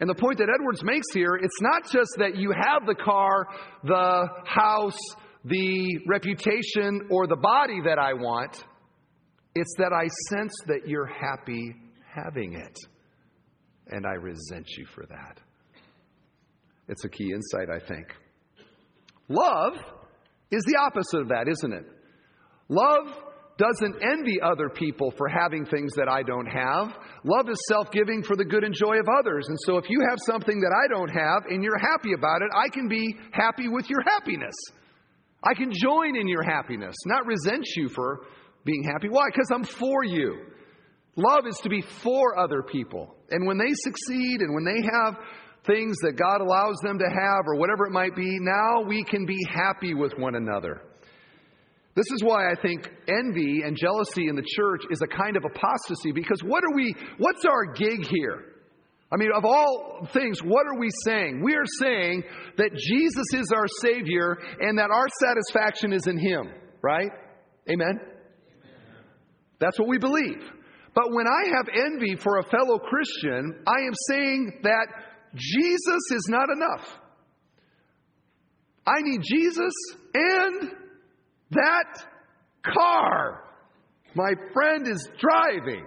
And 0.00 0.08
the 0.08 0.14
point 0.14 0.38
that 0.38 0.48
Edwards 0.48 0.82
makes 0.82 1.06
here, 1.12 1.34
it's 1.34 1.60
not 1.60 1.84
just 1.90 2.12
that 2.18 2.36
you 2.36 2.52
have 2.52 2.86
the 2.86 2.94
car, 2.94 3.46
the 3.84 4.28
house, 4.46 4.98
the 5.44 5.98
reputation 6.06 7.08
or 7.10 7.26
the 7.26 7.36
body 7.36 7.80
that 7.84 7.98
I 7.98 8.12
want. 8.12 8.64
It's 9.54 9.74
that 9.78 9.92
I 9.92 10.06
sense 10.28 10.52
that 10.66 10.86
you're 10.86 11.06
happy 11.06 11.74
having 12.14 12.54
it. 12.54 12.76
And 13.88 14.06
I 14.06 14.14
resent 14.14 14.68
you 14.76 14.86
for 14.94 15.04
that. 15.06 15.40
It's 16.88 17.04
a 17.04 17.08
key 17.08 17.32
insight, 17.32 17.68
I 17.70 17.84
think. 17.84 18.06
Love 19.28 19.74
is 20.50 20.62
the 20.64 20.76
opposite 20.80 21.20
of 21.22 21.28
that, 21.28 21.48
isn't 21.48 21.72
it? 21.72 21.86
Love 22.68 23.06
doesn't 23.58 23.96
envy 24.02 24.40
other 24.40 24.68
people 24.70 25.12
for 25.16 25.28
having 25.28 25.66
things 25.66 25.92
that 25.94 26.08
I 26.08 26.22
don't 26.22 26.46
have. 26.46 26.96
Love 27.24 27.48
is 27.48 27.60
self 27.68 27.90
giving 27.92 28.22
for 28.22 28.34
the 28.34 28.44
good 28.44 28.64
and 28.64 28.74
joy 28.74 28.98
of 28.98 29.06
others. 29.18 29.46
And 29.48 29.58
so 29.66 29.76
if 29.76 29.90
you 29.90 30.00
have 30.08 30.18
something 30.26 30.60
that 30.60 30.72
I 30.72 30.88
don't 30.88 31.10
have 31.10 31.44
and 31.48 31.62
you're 31.62 31.78
happy 31.78 32.12
about 32.16 32.42
it, 32.42 32.48
I 32.54 32.68
can 32.70 32.88
be 32.88 33.16
happy 33.32 33.68
with 33.68 33.88
your 33.90 34.00
happiness. 34.02 34.54
I 35.42 35.54
can 35.54 35.72
join 35.72 36.16
in 36.16 36.28
your 36.28 36.42
happiness, 36.42 36.94
not 37.06 37.26
resent 37.26 37.66
you 37.76 37.88
for 37.88 38.26
being 38.64 38.84
happy. 38.84 39.08
Why? 39.08 39.26
Because 39.32 39.50
I'm 39.52 39.64
for 39.64 40.04
you. 40.04 40.46
Love 41.16 41.46
is 41.46 41.56
to 41.62 41.68
be 41.68 41.82
for 42.02 42.38
other 42.38 42.62
people. 42.62 43.14
And 43.30 43.46
when 43.46 43.58
they 43.58 43.72
succeed 43.72 44.40
and 44.40 44.54
when 44.54 44.64
they 44.64 44.82
have 44.92 45.18
things 45.66 45.96
that 46.02 46.12
God 46.16 46.40
allows 46.40 46.76
them 46.82 46.98
to 46.98 47.04
have 47.04 47.44
or 47.46 47.56
whatever 47.56 47.86
it 47.86 47.92
might 47.92 48.14
be, 48.14 48.38
now 48.40 48.82
we 48.86 49.04
can 49.04 49.26
be 49.26 49.38
happy 49.48 49.94
with 49.94 50.12
one 50.18 50.34
another. 50.34 50.82
This 51.94 52.06
is 52.14 52.22
why 52.22 52.50
I 52.50 52.54
think 52.54 52.88
envy 53.08 53.62
and 53.62 53.76
jealousy 53.76 54.28
in 54.28 54.36
the 54.36 54.46
church 54.56 54.82
is 54.90 55.00
a 55.02 55.06
kind 55.06 55.36
of 55.36 55.44
apostasy 55.44 56.12
because 56.12 56.42
what 56.42 56.62
are 56.64 56.74
we, 56.74 56.94
what's 57.18 57.44
our 57.44 57.72
gig 57.74 58.06
here? 58.06 58.44
I 59.12 59.16
mean, 59.16 59.30
of 59.36 59.44
all 59.44 60.06
things, 60.12 60.40
what 60.42 60.66
are 60.66 60.78
we 60.78 60.88
saying? 61.04 61.42
We 61.42 61.54
are 61.54 61.66
saying 61.80 62.22
that 62.58 62.70
Jesus 62.76 63.26
is 63.34 63.52
our 63.54 63.66
Savior 63.82 64.38
and 64.60 64.78
that 64.78 64.90
our 64.90 65.06
satisfaction 65.20 65.92
is 65.92 66.06
in 66.06 66.16
Him, 66.16 66.52
right? 66.80 67.10
Amen? 67.68 68.00
That's 69.58 69.78
what 69.78 69.88
we 69.88 69.98
believe. 69.98 70.42
But 70.94 71.12
when 71.12 71.26
I 71.26 71.56
have 71.56 71.68
envy 71.86 72.16
for 72.16 72.38
a 72.38 72.44
fellow 72.44 72.78
Christian, 72.78 73.62
I 73.66 73.86
am 73.86 73.94
saying 74.08 74.60
that 74.62 74.86
Jesus 75.34 76.02
is 76.12 76.26
not 76.28 76.48
enough. 76.50 76.86
I 78.86 79.02
need 79.02 79.20
Jesus 79.22 79.72
and 80.14 80.70
that 81.50 82.04
car 82.64 83.44
my 84.14 84.32
friend 84.52 84.86
is 84.88 85.08
driving. 85.18 85.86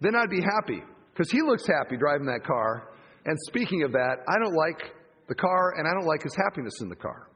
Then 0.00 0.14
I'd 0.14 0.30
be 0.30 0.40
happy. 0.40 0.82
Because 1.18 1.32
he 1.32 1.42
looks 1.42 1.66
happy 1.66 1.96
driving 1.96 2.26
that 2.26 2.44
car. 2.46 2.90
And 3.26 3.36
speaking 3.48 3.82
of 3.82 3.90
that, 3.90 4.18
I 4.28 4.38
don't 4.38 4.54
like 4.54 4.94
the 5.26 5.34
car 5.34 5.74
and 5.76 5.88
I 5.88 5.90
don't 5.90 6.06
like 6.06 6.22
his 6.22 6.36
happiness 6.36 6.74
in 6.80 6.88
the 6.88 6.94
car. 6.94 7.28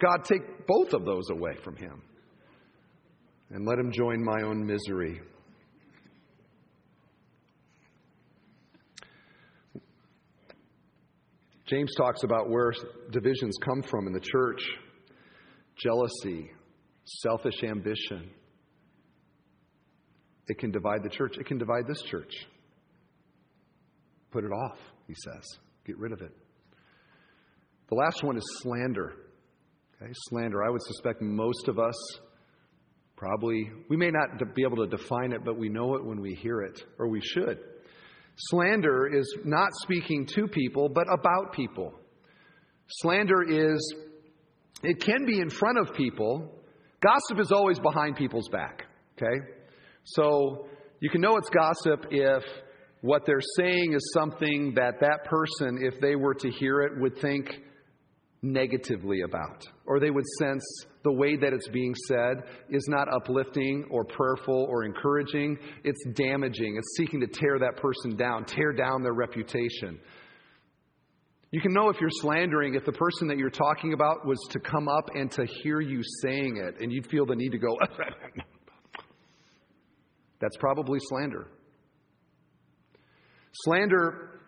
God, 0.00 0.24
take 0.24 0.66
both 0.66 0.94
of 0.94 1.04
those 1.04 1.28
away 1.30 1.52
from 1.62 1.76
him 1.76 2.00
and 3.50 3.66
let 3.66 3.78
him 3.78 3.92
join 3.92 4.24
my 4.24 4.40
own 4.42 4.64
misery. 4.64 5.20
James 11.66 11.92
talks 11.94 12.22
about 12.22 12.48
where 12.48 12.72
divisions 13.12 13.54
come 13.62 13.82
from 13.82 14.06
in 14.06 14.14
the 14.14 14.20
church 14.20 14.62
jealousy, 15.76 16.50
selfish 17.04 17.62
ambition. 17.64 18.30
It 20.48 20.58
can 20.58 20.70
divide 20.70 21.02
the 21.02 21.08
church. 21.08 21.36
It 21.38 21.46
can 21.46 21.58
divide 21.58 21.86
this 21.86 22.02
church. 22.02 22.32
Put 24.30 24.44
it 24.44 24.50
off, 24.50 24.78
he 25.06 25.14
says. 25.14 25.42
Get 25.86 25.98
rid 25.98 26.12
of 26.12 26.20
it. 26.20 26.32
The 27.88 27.94
last 27.94 28.22
one 28.22 28.36
is 28.36 28.44
slander. 28.62 29.14
Okay, 30.02 30.12
slander. 30.28 30.64
I 30.64 30.70
would 30.70 30.82
suspect 30.82 31.22
most 31.22 31.68
of 31.68 31.78
us 31.78 31.94
probably, 33.16 33.70
we 33.88 33.96
may 33.96 34.10
not 34.10 34.54
be 34.54 34.62
able 34.62 34.76
to 34.76 34.86
define 34.86 35.32
it, 35.32 35.44
but 35.44 35.56
we 35.56 35.68
know 35.68 35.94
it 35.94 36.04
when 36.04 36.20
we 36.20 36.34
hear 36.34 36.62
it, 36.62 36.82
or 36.98 37.08
we 37.08 37.20
should. 37.20 37.58
Slander 38.36 39.06
is 39.06 39.38
not 39.44 39.70
speaking 39.82 40.26
to 40.34 40.48
people, 40.48 40.88
but 40.88 41.06
about 41.12 41.52
people. 41.52 41.94
Slander 42.88 43.42
is, 43.42 43.94
it 44.82 45.00
can 45.00 45.24
be 45.24 45.38
in 45.40 45.48
front 45.48 45.78
of 45.78 45.94
people. 45.94 46.60
Gossip 47.00 47.40
is 47.40 47.52
always 47.52 47.78
behind 47.78 48.16
people's 48.16 48.48
back, 48.48 48.84
okay? 49.16 49.40
So 50.04 50.66
you 51.00 51.10
can 51.10 51.20
know 51.20 51.36
it's 51.36 51.50
gossip 51.50 52.06
if 52.10 52.42
what 53.00 53.26
they're 53.26 53.40
saying 53.56 53.92
is 53.94 54.12
something 54.14 54.72
that 54.76 55.00
that 55.00 55.24
person, 55.24 55.78
if 55.82 56.00
they 56.00 56.16
were 56.16 56.34
to 56.34 56.50
hear 56.50 56.80
it, 56.80 56.92
would 56.98 57.18
think 57.18 57.60
negatively 58.40 59.22
about, 59.22 59.62
or 59.86 59.98
they 59.98 60.10
would 60.10 60.24
sense 60.38 60.64
the 61.02 61.12
way 61.12 61.36
that 61.36 61.52
it's 61.52 61.68
being 61.68 61.94
said 62.06 62.44
is 62.70 62.86
not 62.88 63.08
uplifting 63.12 63.84
or 63.90 64.04
prayerful 64.04 64.66
or 64.68 64.84
encouraging. 64.84 65.58
It's 65.82 66.02
damaging. 66.14 66.76
It's 66.78 66.96
seeking 66.96 67.20
to 67.20 67.26
tear 67.26 67.58
that 67.58 67.76
person 67.76 68.16
down, 68.16 68.44
tear 68.44 68.72
down 68.72 69.02
their 69.02 69.14
reputation. 69.14 69.98
You 71.50 71.60
can 71.60 71.72
know 71.72 71.88
if 71.88 72.00
you're 72.00 72.10
slandering 72.10 72.74
if 72.74 72.84
the 72.84 72.92
person 72.92 73.28
that 73.28 73.38
you're 73.38 73.50
talking 73.50 73.92
about 73.92 74.26
was 74.26 74.38
to 74.50 74.60
come 74.60 74.88
up 74.88 75.10
and 75.14 75.30
to 75.32 75.46
hear 75.62 75.80
you 75.80 76.00
saying 76.22 76.56
it, 76.56 76.80
and 76.80 76.92
you'd 76.92 77.06
feel 77.06 77.26
the 77.26 77.36
need 77.36 77.50
to 77.50 77.58
go, 77.58 77.76
that's 80.40 80.56
probably 80.56 80.98
slander. 81.08 81.46
Slander 83.64 84.40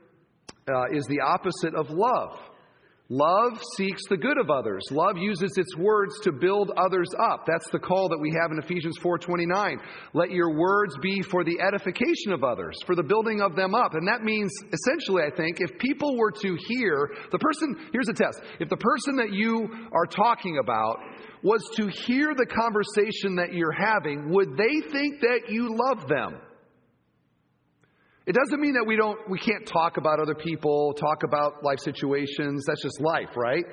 uh, 0.69 0.85
is 0.93 1.07
the 1.07 1.21
opposite 1.21 1.75
of 1.75 1.91
love. 1.91 2.39
Love 3.09 3.63
seeks 3.77 4.03
the 4.09 4.17
good 4.17 4.37
of 4.37 4.51
others. 4.51 4.83
Love 4.91 5.17
uses 5.17 5.53
its 5.57 5.77
words 5.77 6.13
to 6.25 6.33
build 6.33 6.73
others 6.77 7.07
up. 7.21 7.45
That's 7.47 7.71
the 7.71 7.79
call 7.79 8.09
that 8.09 8.19
we 8.19 8.33
have 8.33 8.51
in 8.51 8.59
Ephesians 8.59 8.99
4:29. 8.99 9.79
Let 10.13 10.33
your 10.33 10.59
words 10.59 10.99
be 11.01 11.23
for 11.23 11.45
the 11.45 11.61
edification 11.61 12.33
of 12.33 12.43
others, 12.43 12.77
for 12.85 12.97
the 12.97 13.05
building 13.05 13.41
of 13.41 13.55
them 13.55 13.77
up. 13.77 13.95
And 13.95 14.09
that 14.09 14.25
means 14.25 14.51
essentially, 14.73 15.23
I 15.23 15.31
think, 15.31 15.61
if 15.61 15.79
people 15.79 16.17
were 16.17 16.33
to 16.33 16.57
hear 16.67 17.13
the 17.31 17.39
person, 17.39 17.77
here's 17.93 18.09
a 18.09 18.13
test. 18.13 18.43
If 18.59 18.69
the 18.71 18.77
person 18.77 19.15
that 19.17 19.33
you 19.33 19.69
are 19.93 20.07
talking 20.07 20.59
about 20.59 20.99
was 21.45 21.63
to 21.77 21.87
hear 21.87 22.35
the 22.35 22.47
conversation 22.47 23.37
that 23.37 23.55
you're 23.55 23.71
having, 23.71 24.31
would 24.31 24.57
they 24.57 24.81
think 24.91 25.21
that 25.21 25.43
you 25.49 25.77
love 25.77 26.09
them? 26.09 26.41
It 28.27 28.35
doesn't 28.35 28.61
mean 28.61 28.75
that 28.75 28.85
we 28.85 28.97
don't 28.97 29.19
we 29.31 29.39
can't 29.39 29.67
talk 29.67 29.99
about 29.99 30.19
other 30.21 30.35
people, 30.35 30.93
talk 30.95 31.23
about 31.23 31.63
life 31.63 31.79
situations. 31.79 32.65
That's 32.67 32.83
just 32.83 33.01
life, 33.01 33.37
right? 33.37 33.65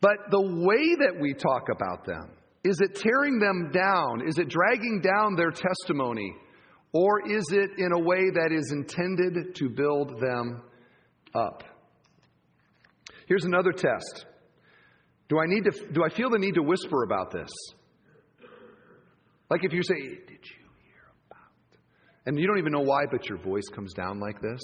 But 0.00 0.16
the 0.30 0.40
way 0.40 0.96
that 1.00 1.20
we 1.20 1.34
talk 1.34 1.68
about 1.74 2.06
them, 2.06 2.30
is 2.64 2.80
it 2.80 2.94
tearing 2.94 3.38
them 3.38 3.70
down? 3.72 4.26
Is 4.26 4.38
it 4.38 4.48
dragging 4.48 5.02
down 5.02 5.36
their 5.36 5.50
testimony? 5.50 6.34
Or 6.92 7.28
is 7.28 7.44
it 7.50 7.70
in 7.76 7.92
a 7.92 7.98
way 7.98 8.30
that 8.30 8.52
is 8.52 8.72
intended 8.72 9.54
to 9.56 9.68
build 9.68 10.20
them 10.20 10.62
up? 11.34 11.64
Here's 13.26 13.44
another 13.44 13.72
test. 13.72 14.26
Do 15.28 15.38
I 15.38 15.46
need 15.46 15.64
to 15.64 15.92
do 15.92 16.04
I 16.04 16.08
feel 16.08 16.30
the 16.30 16.38
need 16.38 16.54
to 16.54 16.62
whisper 16.62 17.04
about 17.04 17.32
this? 17.32 17.50
Like 19.50 19.62
if 19.62 19.72
you 19.72 19.82
say, 19.82 19.94
"Did 19.94 20.40
you 20.42 20.63
and 22.26 22.38
you 22.38 22.46
don't 22.46 22.58
even 22.58 22.72
know 22.72 22.80
why, 22.80 23.04
but 23.10 23.28
your 23.28 23.38
voice 23.38 23.68
comes 23.74 23.92
down 23.92 24.20
like 24.20 24.40
this, 24.40 24.60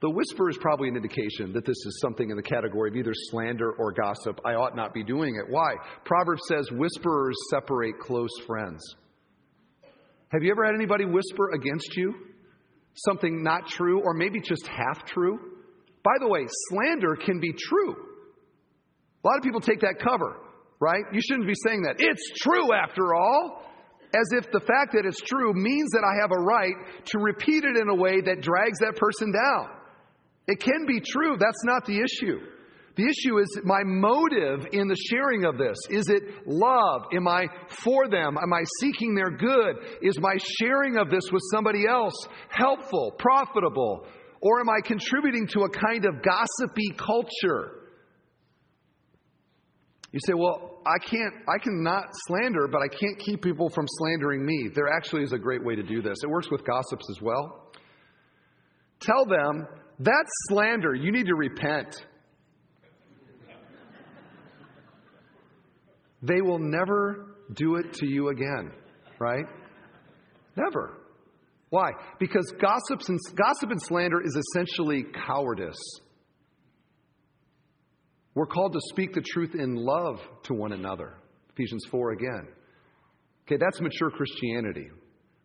the 0.00 0.10
whisper 0.10 0.48
is 0.48 0.56
probably 0.60 0.88
an 0.88 0.96
indication 0.96 1.52
that 1.52 1.66
this 1.66 1.76
is 1.76 1.98
something 2.00 2.30
in 2.30 2.36
the 2.36 2.42
category 2.42 2.90
of 2.90 2.96
either 2.96 3.12
slander 3.14 3.72
or 3.72 3.92
gossip. 3.92 4.40
I 4.46 4.54
ought 4.54 4.74
not 4.74 4.94
be 4.94 5.04
doing 5.04 5.36
it. 5.36 5.44
Why? 5.52 5.74
Proverbs 6.04 6.40
says 6.48 6.70
whisperers 6.72 7.36
separate 7.50 7.98
close 8.00 8.30
friends. 8.46 8.80
Have 10.28 10.42
you 10.42 10.50
ever 10.52 10.64
had 10.64 10.74
anybody 10.74 11.04
whisper 11.04 11.50
against 11.54 11.96
you? 11.96 12.14
Something 12.94 13.42
not 13.42 13.68
true, 13.68 14.00
or 14.00 14.14
maybe 14.14 14.40
just 14.40 14.66
half 14.66 15.04
true? 15.04 15.38
By 16.02 16.14
the 16.18 16.28
way, 16.28 16.46
slander 16.70 17.16
can 17.16 17.38
be 17.38 17.52
true. 17.52 17.92
A 19.22 19.26
lot 19.26 19.36
of 19.36 19.42
people 19.42 19.60
take 19.60 19.80
that 19.80 19.96
cover, 20.02 20.36
right? 20.80 21.04
You 21.12 21.20
shouldn't 21.20 21.46
be 21.46 21.54
saying 21.66 21.82
that. 21.82 21.96
It's 21.98 22.40
true 22.40 22.72
after 22.72 23.14
all 23.14 23.69
as 24.14 24.26
if 24.32 24.50
the 24.50 24.60
fact 24.60 24.92
that 24.94 25.06
it's 25.06 25.20
true 25.20 25.52
means 25.54 25.90
that 25.92 26.04
I 26.04 26.20
have 26.20 26.32
a 26.32 26.42
right 26.42 26.74
to 27.06 27.18
repeat 27.18 27.64
it 27.64 27.76
in 27.76 27.88
a 27.88 27.94
way 27.94 28.20
that 28.20 28.42
drags 28.42 28.78
that 28.80 28.96
person 28.96 29.32
down. 29.32 29.68
It 30.46 30.60
can 30.60 30.86
be 30.86 31.00
true, 31.00 31.36
that's 31.38 31.64
not 31.64 31.86
the 31.86 32.00
issue. 32.00 32.40
The 32.96 33.04
issue 33.04 33.38
is 33.38 33.60
my 33.64 33.82
motive 33.84 34.66
in 34.72 34.88
the 34.88 34.96
sharing 35.10 35.44
of 35.44 35.56
this. 35.56 35.78
Is 35.88 36.08
it 36.08 36.46
love? 36.46 37.02
Am 37.14 37.28
I 37.28 37.46
for 37.68 38.08
them? 38.08 38.36
Am 38.36 38.52
I 38.52 38.62
seeking 38.80 39.14
their 39.14 39.30
good? 39.30 39.76
Is 40.02 40.18
my 40.20 40.36
sharing 40.58 40.98
of 40.98 41.08
this 41.08 41.22
with 41.32 41.42
somebody 41.52 41.86
else 41.88 42.14
helpful, 42.48 43.14
profitable? 43.16 44.06
Or 44.42 44.60
am 44.60 44.68
I 44.68 44.80
contributing 44.84 45.46
to 45.48 45.60
a 45.60 45.70
kind 45.70 46.04
of 46.04 46.22
gossipy 46.22 46.90
culture? 46.96 47.79
You 50.12 50.18
say, 50.26 50.32
well, 50.34 50.80
I 50.86 50.98
can't, 50.98 51.34
I 51.48 51.62
cannot 51.62 52.06
slander, 52.26 52.66
but 52.66 52.80
I 52.82 52.88
can't 52.88 53.18
keep 53.18 53.42
people 53.42 53.68
from 53.70 53.86
slandering 53.86 54.44
me. 54.44 54.68
There 54.74 54.88
actually 54.88 55.22
is 55.22 55.32
a 55.32 55.38
great 55.38 55.64
way 55.64 55.76
to 55.76 55.82
do 55.82 56.02
this. 56.02 56.18
It 56.24 56.28
works 56.28 56.50
with 56.50 56.64
gossips 56.64 57.06
as 57.10 57.22
well. 57.22 57.70
Tell 59.00 59.24
them, 59.24 59.66
that's 60.00 60.30
slander. 60.48 60.94
You 60.94 61.12
need 61.12 61.26
to 61.26 61.34
repent. 61.34 62.04
They 66.22 66.40
will 66.42 66.58
never 66.58 67.36
do 67.54 67.76
it 67.76 67.92
to 67.94 68.06
you 68.06 68.28
again, 68.28 68.72
right? 69.18 69.46
Never. 70.56 70.98
Why? 71.70 71.92
Because 72.18 72.52
gossips 72.60 73.08
and, 73.08 73.18
gossip 73.36 73.70
and 73.70 73.80
slander 73.80 74.20
is 74.20 74.36
essentially 74.36 75.04
cowardice. 75.26 75.78
We're 78.34 78.46
called 78.46 78.72
to 78.72 78.80
speak 78.90 79.12
the 79.12 79.22
truth 79.22 79.54
in 79.54 79.74
love 79.74 80.20
to 80.44 80.54
one 80.54 80.72
another. 80.72 81.14
Ephesians 81.52 81.84
4 81.90 82.12
again. 82.12 82.48
Okay, 83.46 83.56
that's 83.58 83.80
mature 83.80 84.10
Christianity. 84.10 84.88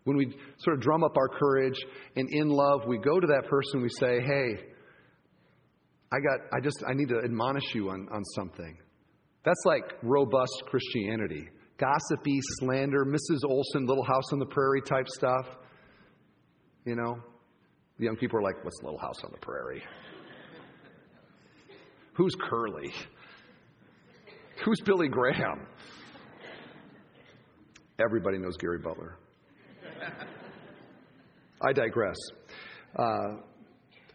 When 0.04 0.18
we 0.18 0.38
sort 0.60 0.78
of 0.78 0.84
drum 0.84 1.04
up 1.04 1.18
our 1.18 1.28
courage 1.28 1.78
and 2.16 2.30
in 2.32 2.50
love, 2.50 2.82
we 2.88 3.00
go 3.00 3.20
to 3.20 3.28
that 3.28 3.50
person, 3.50 3.82
we 3.82 3.90
say, 3.90 4.20
hey, 4.22 4.70
I 6.12 6.18
got, 6.20 6.40
I 6.54 6.60
just, 6.62 6.84
I 6.88 6.94
need 6.94 7.10
to 7.10 7.20
admonish 7.24 7.74
you 7.74 7.90
on, 7.90 8.08
on 8.12 8.24
something. 8.36 8.78
That's 9.44 9.62
like 9.66 9.84
robust 10.04 10.64
Christianity. 10.68 11.50
Gossipy, 11.78 12.40
slander, 12.60 13.04
Mrs. 13.06 13.44
Oleson, 13.44 13.88
Little 13.88 14.04
House 14.04 14.32
on 14.32 14.40
the 14.40 14.46
Prairie 14.46 14.82
type 14.82 15.08
stuff. 15.08 15.46
You 16.86 16.96
know, 16.96 17.18
the 17.98 18.06
young 18.06 18.16
people 18.16 18.40
are 18.40 18.44
like, 18.44 18.64
what's 18.64 18.78
Little 18.84 19.00
House 19.00 19.24
on 19.24 19.32
the 19.32 19.40
Prairie? 19.40 19.84
Who's 22.16 22.34
Curly? 22.50 22.94
Who's 24.64 24.80
Billy 24.86 25.10
Graham? 25.10 25.68
Everybody 28.00 28.38
knows 28.38 28.56
Gary 28.58 28.80
Butler. 28.80 29.18
I 31.62 31.74
digress. 31.74 32.16
Uh, 32.96 33.42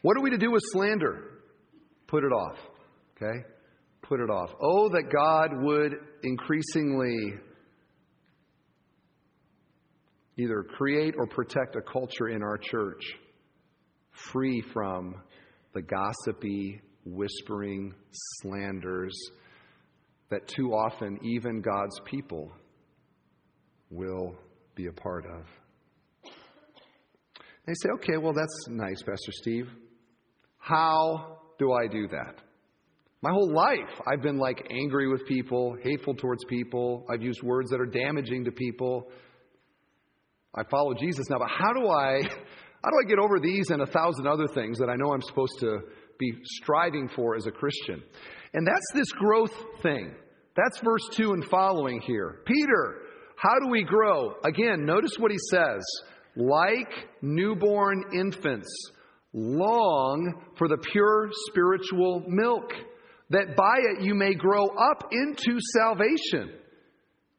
what 0.03 0.17
are 0.17 0.23
we 0.23 0.31
to 0.31 0.39
do 0.39 0.51
with 0.51 0.63
slander? 0.73 1.43
Put 2.07 2.25
it 2.25 2.33
off. 2.33 2.57
Okay? 3.17 3.45
Put 4.03 4.21
it 4.21 4.31
off. 4.31 4.51
Oh, 4.63 4.89
that 4.89 5.11
God 5.13 5.63
would 5.63 5.93
increasingly 6.23 7.35
either 10.39 10.63
create 10.77 11.15
or 11.19 11.27
protect 11.27 11.77
a 11.77 11.83
culture 11.83 12.29
in 12.29 12.43
our 12.43 12.57
church 12.57 13.03
free 14.33 14.63
from 14.73 15.15
the 15.75 15.83
gossipy, 15.83 16.81
whispering 17.15 17.95
slanders 18.41 19.17
that 20.31 20.47
too 20.49 20.73
often 20.73 21.19
even 21.25 21.61
God's 21.61 21.99
people 22.05 22.51
will 23.91 24.35
be 24.75 24.87
a 24.87 24.93
part 24.93 25.25
of. 25.27 25.45
They 27.67 27.75
say, 27.75 27.91
okay, 27.97 28.17
well, 28.17 28.33
that's 28.33 28.69
nice, 28.69 29.03
Pastor 29.03 29.33
Steve. 29.33 29.69
How 30.59 31.39
do 31.59 31.73
I 31.73 31.87
do 31.87 32.09
that? 32.09 32.37
My 33.23 33.31
whole 33.31 33.53
life, 33.53 34.01
I've 34.11 34.23
been 34.23 34.39
like 34.39 34.67
angry 34.71 35.07
with 35.09 35.27
people, 35.27 35.77
hateful 35.83 36.15
towards 36.15 36.43
people. 36.49 37.07
I've 37.13 37.23
used 37.23 37.43
words 37.43 37.71
that 37.71 37.81
are 37.81 37.87
damaging 37.87 38.45
to 38.45 38.51
people. 38.51 39.11
I 40.55 40.63
follow 40.71 40.95
Jesus 40.95 41.27
now, 41.29 41.39
but 41.39 41.51
how 41.51 41.73
do 41.75 41.89
I 41.89 42.23
how 42.83 42.91
do 42.91 42.97
I 43.05 43.09
get 43.09 43.19
over 43.19 43.39
these 43.39 43.69
and 43.69 43.83
a 43.83 43.87
thousand 43.87 44.27
other 44.27 44.47
things 44.55 44.79
that 44.79 44.89
I 44.89 44.97
know 44.97 45.13
I'm 45.13 45.21
supposed 45.23 45.59
to 45.61 45.81
be 46.21 46.35
striving 46.45 47.09
for 47.09 47.35
as 47.35 47.47
a 47.47 47.51
Christian. 47.51 48.01
And 48.55 48.67
that's 48.67 48.87
this 48.95 49.11
growth 49.13 49.55
thing. 49.83 50.15
That's 50.57 50.79
verse 50.81 51.09
2 51.13 51.33
and 51.33 51.45
following 51.47 52.01
here. 52.01 52.41
Peter, 52.45 52.99
how 53.37 53.59
do 53.59 53.71
we 53.71 53.83
grow? 53.83 54.35
Again, 54.45 54.85
notice 54.85 55.13
what 55.19 55.31
he 55.31 55.39
says. 55.51 55.83
Like 56.37 56.93
newborn 57.23 58.05
infants, 58.15 58.69
long 59.33 60.43
for 60.57 60.69
the 60.69 60.79
pure 60.93 61.31
spiritual 61.49 62.25
milk, 62.29 62.73
that 63.31 63.57
by 63.57 63.79
it 63.79 64.05
you 64.05 64.15
may 64.15 64.35
grow 64.35 64.67
up 64.67 65.09
into 65.11 65.59
salvation, 65.75 66.53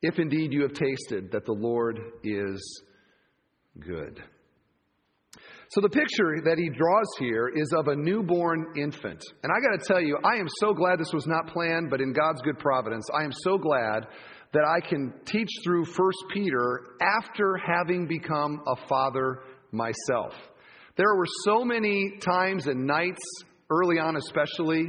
if 0.02 0.20
indeed 0.20 0.52
you 0.52 0.64
have 0.64 0.74
tasted 0.74 1.32
that 1.32 1.46
the 1.46 1.54
Lord 1.54 2.00
is 2.24 2.84
good. 3.80 4.22
So 5.72 5.80
the 5.80 5.88
picture 5.88 6.42
that 6.44 6.58
he 6.58 6.68
draws 6.68 7.08
here 7.18 7.48
is 7.48 7.72
of 7.72 7.88
a 7.88 7.96
newborn 7.96 8.74
infant. 8.76 9.24
And 9.42 9.54
I 9.54 9.60
got 9.62 9.80
to 9.80 9.86
tell 9.88 10.02
you, 10.02 10.18
I 10.22 10.36
am 10.36 10.48
so 10.60 10.74
glad 10.74 11.00
this 11.00 11.14
was 11.14 11.26
not 11.28 11.48
planned, 11.48 11.90
but 11.90 12.02
in 12.02 12.12
God's 12.12 12.42
good 12.42 12.60
providence, 12.60 13.08
I 13.18 13.24
am 13.24 13.32
so 13.32 13.58
glad 13.58 14.08
that 14.52 14.66
I 14.66 14.86
can 14.86 15.14
teach 15.24 15.48
through 15.64 15.86
1 15.86 16.12
Peter 16.34 16.82
after 17.02 17.56
having 17.56 18.06
become 18.06 18.62
a 18.68 18.76
father 18.90 19.44
myself. 19.72 20.34
There 20.98 21.16
were 21.16 21.28
so 21.46 21.64
many 21.64 22.18
times 22.20 22.68
and 22.68 22.86
nights, 22.86 23.24
early 23.70 23.98
on 23.98 24.18
especially, 24.18 24.88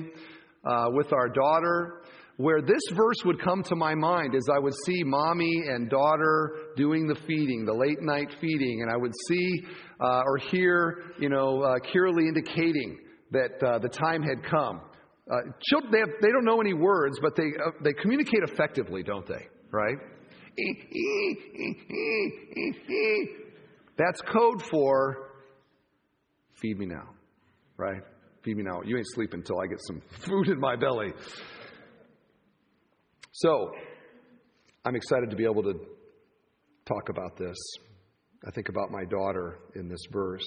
uh, 0.65 0.87
with 0.91 1.13
our 1.13 1.29
daughter, 1.29 2.03
where 2.39 2.61
this 2.61 2.83
verse 2.93 3.25
would 3.25 3.41
come 3.41 3.63
to 3.63 3.77
my 3.77 3.95
mind 3.95 4.35
as 4.35 4.49
I 4.53 4.59
would 4.59 4.75
see 4.85 5.05
mommy 5.05 5.63
and 5.69 5.89
daughter 5.89 6.57
doing 6.77 7.07
the 7.07 7.15
feeding, 7.15 7.65
the 7.65 7.73
late 7.73 8.01
night 8.01 8.35
feeding, 8.41 8.83
and 8.83 8.91
I 8.91 8.97
would 8.97 9.13
see 9.29 9.63
uh, 10.03 10.23
or 10.27 10.39
hear, 10.39 11.05
you 11.19 11.29
know, 11.29 11.63
uh, 11.63 11.79
Kiralee 11.79 12.27
indicating 12.27 12.99
that 13.31 13.63
uh, 13.65 13.79
the 13.79 13.89
time 13.89 14.23
had 14.23 14.43
come. 14.45 14.81
Uh, 15.31 15.37
children, 15.63 15.93
they, 15.93 16.01
have, 16.01 16.09
they 16.21 16.29
don't 16.29 16.45
know 16.45 16.61
any 16.61 16.75
words, 16.75 17.19
but 17.23 17.37
they, 17.37 17.45
uh, 17.65 17.71
they 17.83 17.93
communicate 17.93 18.41
effectively, 18.43 19.03
don't 19.03 19.27
they? 19.27 19.47
Right? 19.71 19.97
That's 23.97 24.21
code 24.23 24.63
for 24.71 25.31
feed 26.61 26.79
me 26.79 26.87
now, 26.87 27.09
right? 27.77 28.03
Feed 28.45 28.57
me 28.57 28.65
now. 28.65 28.81
You 28.85 28.97
ain't 28.97 29.07
sleeping 29.15 29.41
until 29.41 29.61
I 29.61 29.67
get 29.67 29.79
some 29.81 30.03
food 30.27 30.49
in 30.49 30.61
my 30.61 30.77
belly. 30.77 31.13
So, 33.33 33.71
I'm 34.85 34.97
excited 34.97 35.31
to 35.31 35.37
be 35.37 35.45
able 35.45 35.63
to 35.63 35.75
talk 36.87 37.09
about 37.09 37.39
this. 37.39 37.57
I 38.47 38.51
think 38.51 38.69
about 38.69 38.91
my 38.91 39.05
daughter 39.05 39.59
in 39.75 39.89
this 39.89 40.01
verse. 40.11 40.45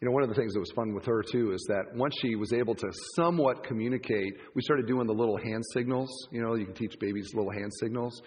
You 0.00 0.08
know, 0.08 0.12
one 0.12 0.22
of 0.22 0.30
the 0.30 0.34
things 0.34 0.54
that 0.54 0.60
was 0.60 0.72
fun 0.74 0.94
with 0.94 1.04
her 1.04 1.22
too 1.22 1.52
is 1.52 1.64
that 1.68 1.94
once 1.94 2.14
she 2.20 2.34
was 2.34 2.52
able 2.52 2.74
to 2.74 2.88
somewhat 3.14 3.64
communicate, 3.64 4.34
we 4.54 4.62
started 4.62 4.86
doing 4.86 5.06
the 5.06 5.12
little 5.12 5.36
hand 5.36 5.62
signals. 5.72 6.08
You 6.32 6.42
know, 6.42 6.54
you 6.54 6.64
can 6.64 6.74
teach 6.74 6.94
babies 6.98 7.30
little 7.34 7.52
hand 7.52 7.70
signals. 7.80 8.20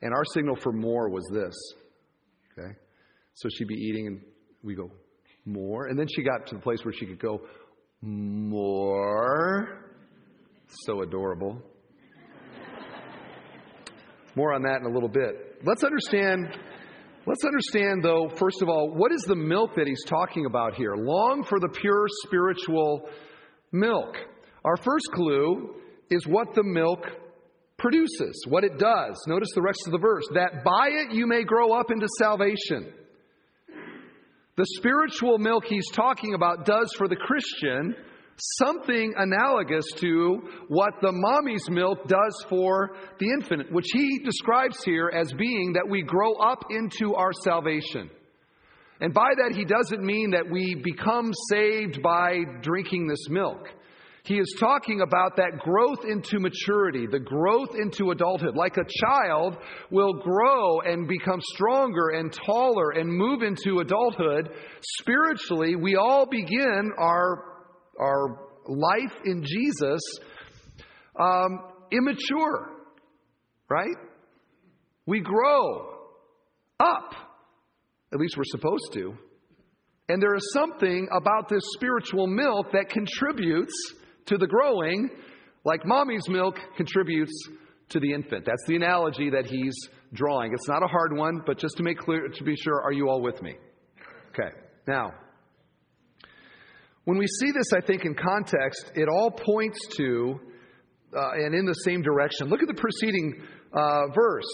And 0.00 0.14
our 0.14 0.24
signal 0.32 0.56
for 0.56 0.72
more 0.72 1.10
was 1.10 1.28
this. 1.32 1.54
Okay? 2.52 2.72
So 3.34 3.48
she'd 3.50 3.68
be 3.68 3.74
eating 3.74 4.06
and 4.06 4.20
we 4.62 4.74
go, 4.74 4.90
more. 5.44 5.88
And 5.88 5.98
then 5.98 6.06
she 6.14 6.22
got 6.22 6.46
to 6.46 6.54
the 6.54 6.60
place 6.60 6.84
where 6.84 6.94
she 6.94 7.06
could 7.06 7.20
go, 7.20 7.42
more. 8.00 9.88
So 10.86 11.02
adorable. 11.02 11.60
More 14.34 14.52
on 14.52 14.62
that 14.62 14.80
in 14.80 14.86
a 14.86 14.90
little 14.90 15.08
bit. 15.08 15.58
Let's 15.64 15.82
understand. 15.82 16.56
Let's 17.26 17.44
understand, 17.44 18.02
though, 18.02 18.28
first 18.28 18.62
of 18.62 18.68
all, 18.68 18.90
what 18.90 19.12
is 19.12 19.22
the 19.22 19.36
milk 19.36 19.74
that 19.76 19.86
he's 19.86 20.04
talking 20.04 20.46
about 20.46 20.74
here? 20.74 20.94
Long 20.96 21.44
for 21.44 21.60
the 21.60 21.68
pure 21.68 22.06
spiritual 22.24 23.08
milk. 23.72 24.16
Our 24.64 24.76
first 24.76 25.10
clue 25.12 25.74
is 26.10 26.26
what 26.26 26.54
the 26.54 26.62
milk 26.64 27.04
produces, 27.76 28.44
what 28.48 28.64
it 28.64 28.78
does. 28.78 29.22
Notice 29.26 29.50
the 29.54 29.62
rest 29.62 29.82
of 29.86 29.92
the 29.92 29.98
verse 29.98 30.24
that 30.34 30.64
by 30.64 30.88
it 30.88 31.12
you 31.14 31.26
may 31.26 31.44
grow 31.44 31.72
up 31.72 31.90
into 31.90 32.08
salvation. 32.18 32.92
The 34.56 34.66
spiritual 34.76 35.38
milk 35.38 35.64
he's 35.66 35.88
talking 35.90 36.34
about 36.34 36.64
does 36.64 36.92
for 36.96 37.06
the 37.06 37.16
Christian 37.16 37.94
something 38.38 39.14
analogous 39.16 39.84
to 39.96 40.40
what 40.68 40.94
the 41.02 41.12
mommy's 41.12 41.68
milk 41.68 42.06
does 42.06 42.44
for 42.48 42.96
the 43.18 43.30
infant, 43.30 43.72
which 43.72 43.88
he 43.92 44.20
describes 44.24 44.82
here 44.84 45.10
as 45.14 45.32
being 45.32 45.72
that 45.74 45.88
we 45.88 46.02
grow 46.02 46.34
up 46.34 46.64
into 46.70 47.14
our 47.14 47.32
salvation. 47.32 48.10
And 49.00 49.14
by 49.14 49.30
that, 49.36 49.56
he 49.56 49.64
doesn't 49.64 50.04
mean 50.04 50.30
that 50.32 50.50
we 50.50 50.74
become 50.74 51.32
saved 51.50 52.02
by 52.02 52.38
drinking 52.62 53.06
this 53.06 53.28
milk. 53.28 53.68
He 54.24 54.38
is 54.38 54.56
talking 54.60 55.00
about 55.00 55.36
that 55.36 55.58
growth 55.60 56.04
into 56.04 56.38
maturity, 56.38 57.06
the 57.06 57.20
growth 57.20 57.74
into 57.80 58.10
adulthood. 58.10 58.56
Like 58.56 58.76
a 58.76 58.84
child 59.06 59.56
will 59.90 60.12
grow 60.14 60.80
and 60.80 61.08
become 61.08 61.40
stronger 61.54 62.10
and 62.10 62.30
taller 62.30 62.90
and 62.90 63.08
move 63.08 63.42
into 63.42 63.78
adulthood, 63.78 64.50
spiritually, 65.00 65.76
we 65.76 65.96
all 65.96 66.26
begin 66.26 66.90
our 66.98 67.57
our 67.98 68.40
life 68.66 69.14
in 69.24 69.42
Jesus 69.44 70.00
um, 71.18 71.60
immature, 71.90 72.70
right? 73.68 73.96
We 75.06 75.20
grow 75.20 75.94
up, 76.78 77.14
at 78.12 78.18
least 78.18 78.36
we're 78.36 78.44
supposed 78.44 78.92
to. 78.92 79.14
And 80.08 80.22
there 80.22 80.34
is 80.34 80.52
something 80.52 81.08
about 81.12 81.48
this 81.48 81.62
spiritual 81.74 82.26
milk 82.26 82.72
that 82.72 82.88
contributes 82.88 83.74
to 84.26 84.38
the 84.38 84.46
growing, 84.46 85.10
like 85.64 85.84
mommy's 85.84 86.28
milk 86.28 86.58
contributes 86.76 87.32
to 87.90 88.00
the 88.00 88.12
infant. 88.12 88.44
That's 88.44 88.64
the 88.66 88.76
analogy 88.76 89.30
that 89.30 89.46
he's 89.46 89.74
drawing. 90.12 90.52
It's 90.52 90.68
not 90.68 90.82
a 90.82 90.86
hard 90.86 91.16
one, 91.16 91.42
but 91.44 91.58
just 91.58 91.76
to 91.78 91.82
make 91.82 91.98
clear, 91.98 92.28
to 92.28 92.44
be 92.44 92.54
sure, 92.56 92.80
are 92.82 92.92
you 92.92 93.08
all 93.08 93.20
with 93.20 93.42
me? 93.42 93.56
Okay. 94.30 94.54
Now, 94.86 95.12
when 97.08 97.16
we 97.16 97.26
see 97.26 97.52
this, 97.52 97.72
I 97.74 97.80
think, 97.80 98.04
in 98.04 98.14
context, 98.14 98.92
it 98.94 99.08
all 99.08 99.30
points 99.30 99.78
to 99.96 100.38
uh, 101.16 101.30
and 101.36 101.54
in 101.54 101.64
the 101.64 101.72
same 101.72 102.02
direction. 102.02 102.48
Look 102.50 102.60
at 102.60 102.68
the 102.68 102.74
preceding 102.74 103.40
uh, 103.72 104.08
verse. 104.14 104.44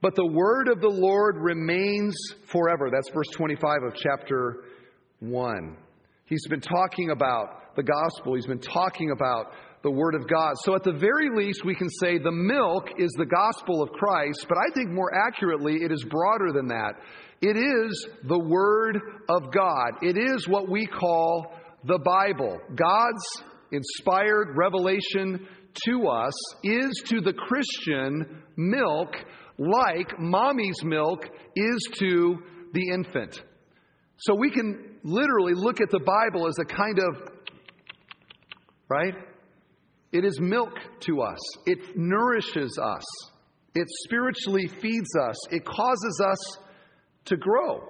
But 0.00 0.14
the 0.14 0.24
word 0.26 0.68
of 0.68 0.80
the 0.80 0.88
Lord 0.88 1.36
remains 1.36 2.16
forever. 2.50 2.88
That's 2.90 3.10
verse 3.10 3.28
25 3.34 3.82
of 3.82 3.94
chapter 3.96 4.64
1. 5.18 5.76
He's 6.24 6.46
been 6.48 6.62
talking 6.62 7.10
about 7.10 7.76
the 7.76 7.82
gospel, 7.82 8.34
he's 8.34 8.46
been 8.46 8.60
talking 8.60 9.10
about 9.10 9.52
the 9.82 9.90
Word 9.90 10.14
of 10.14 10.26
God. 10.26 10.54
So, 10.64 10.74
at 10.74 10.82
the 10.82 10.92
very 10.92 11.28
least, 11.34 11.64
we 11.64 11.74
can 11.74 11.88
say 12.00 12.18
the 12.18 12.30
milk 12.30 12.88
is 12.98 13.10
the 13.18 13.26
gospel 13.26 13.82
of 13.82 13.90
Christ, 13.92 14.46
but 14.48 14.56
I 14.56 14.74
think 14.74 14.90
more 14.90 15.10
accurately, 15.26 15.76
it 15.82 15.92
is 15.92 16.04
broader 16.04 16.52
than 16.52 16.68
that. 16.68 16.94
It 17.42 17.56
is 17.56 18.08
the 18.24 18.38
Word 18.38 19.00
of 19.28 19.52
God. 19.52 20.02
It 20.02 20.18
is 20.18 20.48
what 20.48 20.68
we 20.68 20.86
call 20.86 21.54
the 21.84 21.98
Bible, 21.98 22.60
God's 22.74 23.42
inspired 23.72 24.56
revelation 24.56 25.46
to 25.86 26.08
us, 26.08 26.34
is 26.64 27.02
to 27.06 27.20
the 27.20 27.32
Christian 27.32 28.42
milk 28.56 29.14
like 29.58 30.18
mommy's 30.18 30.82
milk 30.82 31.28
is 31.54 31.88
to 31.98 32.38
the 32.72 32.88
infant. 32.92 33.42
So 34.16 34.34
we 34.34 34.50
can 34.50 34.96
literally 35.02 35.54
look 35.54 35.80
at 35.80 35.90
the 35.90 36.00
Bible 36.00 36.46
as 36.46 36.58
a 36.58 36.64
kind 36.64 36.98
of, 36.98 37.28
right? 38.88 39.14
It 40.12 40.24
is 40.24 40.40
milk 40.40 40.72
to 41.00 41.22
us, 41.22 41.38
it 41.66 41.96
nourishes 41.96 42.78
us, 42.82 43.04
it 43.74 43.86
spiritually 44.04 44.66
feeds 44.66 45.14
us, 45.28 45.36
it 45.52 45.64
causes 45.64 46.22
us 46.26 46.58
to 47.26 47.36
grow. 47.36 47.82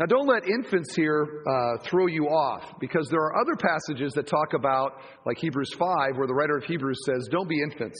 Now, 0.00 0.06
don't 0.06 0.26
let 0.26 0.48
infants 0.48 0.96
here 0.96 1.42
uh, 1.46 1.76
throw 1.84 2.06
you 2.06 2.24
off 2.24 2.80
because 2.80 3.06
there 3.10 3.20
are 3.20 3.38
other 3.38 3.54
passages 3.54 4.14
that 4.14 4.26
talk 4.26 4.54
about, 4.54 4.92
like 5.26 5.36
Hebrews 5.36 5.74
5, 5.78 6.16
where 6.16 6.26
the 6.26 6.32
writer 6.32 6.56
of 6.56 6.64
Hebrews 6.64 6.96
says, 7.04 7.28
Don't 7.30 7.50
be 7.50 7.60
infants. 7.60 7.98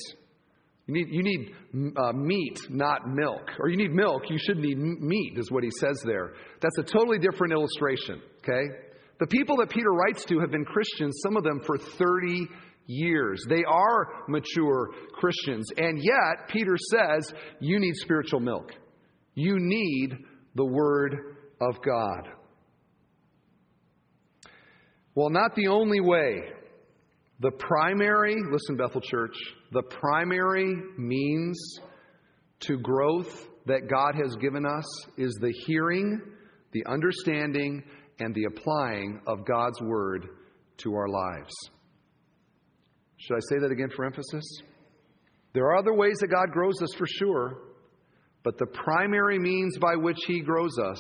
You 0.87 0.95
need, 0.95 1.09
you 1.11 1.23
need 1.23 1.95
uh, 1.99 2.13
meat, 2.15 2.59
not 2.71 3.07
milk. 3.07 3.51
Or 3.59 3.69
you 3.69 3.77
need 3.77 3.93
milk, 3.93 4.23
you 4.31 4.39
should 4.39 4.57
need 4.57 4.79
meat, 4.79 5.35
is 5.37 5.51
what 5.51 5.63
he 5.63 5.71
says 5.79 6.01
there. 6.03 6.33
That's 6.63 6.79
a 6.79 6.83
totally 6.83 7.19
different 7.19 7.53
illustration, 7.53 8.23
okay? 8.39 8.65
The 9.19 9.27
people 9.27 9.59
that 9.59 9.69
Peter 9.69 9.93
writes 9.93 10.25
to 10.25 10.41
have 10.41 10.51
been 10.51 10.65
Christians, 10.65 11.21
some 11.23 11.37
of 11.37 11.45
them 11.45 11.61
for 11.67 11.77
30 11.77 12.47
years. 12.87 13.45
They 13.47 13.63
are 13.65 14.25
mature 14.27 14.89
Christians. 15.13 15.69
And 15.77 16.03
yet, 16.03 16.49
Peter 16.49 16.79
says, 16.79 17.31
you 17.61 17.79
need 17.79 17.95
spiritual 17.97 18.41
milk. 18.41 18.73
You 19.35 19.59
need 19.59 20.17
the 20.55 20.65
Word 20.65 21.37
of 21.61 21.81
God. 21.83 22.29
Well, 25.15 25.31
not 25.31 25.55
the 25.55 25.69
only 25.69 26.01
way. 26.01 26.41
The 27.41 27.51
primary, 27.51 28.37
listen, 28.51 28.77
Bethel 28.77 29.01
Church, 29.01 29.37
the 29.73 29.83
primary 29.83 30.75
means 30.97 31.59
to 32.61 32.79
growth 32.79 33.49
that 33.67 33.89
God 33.89 34.15
has 34.23 34.37
given 34.37 34.67
us 34.67 34.85
is 35.17 35.37
the 35.41 35.53
hearing, 35.67 36.21
the 36.73 36.85
understanding, 36.87 37.83
and 38.19 38.35
the 38.35 38.45
applying 38.45 39.21
of 39.27 39.47
God's 39.47 39.81
Word 39.81 40.27
to 40.79 40.95
our 40.95 41.09
lives. 41.09 41.53
Should 43.17 43.37
I 43.37 43.41
say 43.49 43.59
that 43.61 43.71
again 43.73 43.91
for 43.95 44.05
emphasis? 44.05 44.45
There 45.53 45.65
are 45.65 45.77
other 45.77 45.95
ways 45.95 46.19
that 46.21 46.29
God 46.29 46.53
grows 46.53 46.81
us 46.83 46.95
for 46.97 47.07
sure, 47.07 47.59
but 48.45 48.59
the 48.59 48.67
primary 48.67 49.39
means 49.39 49.79
by 49.79 49.97
which 49.97 50.19
He 50.27 50.41
grows 50.41 50.79
us 50.79 50.99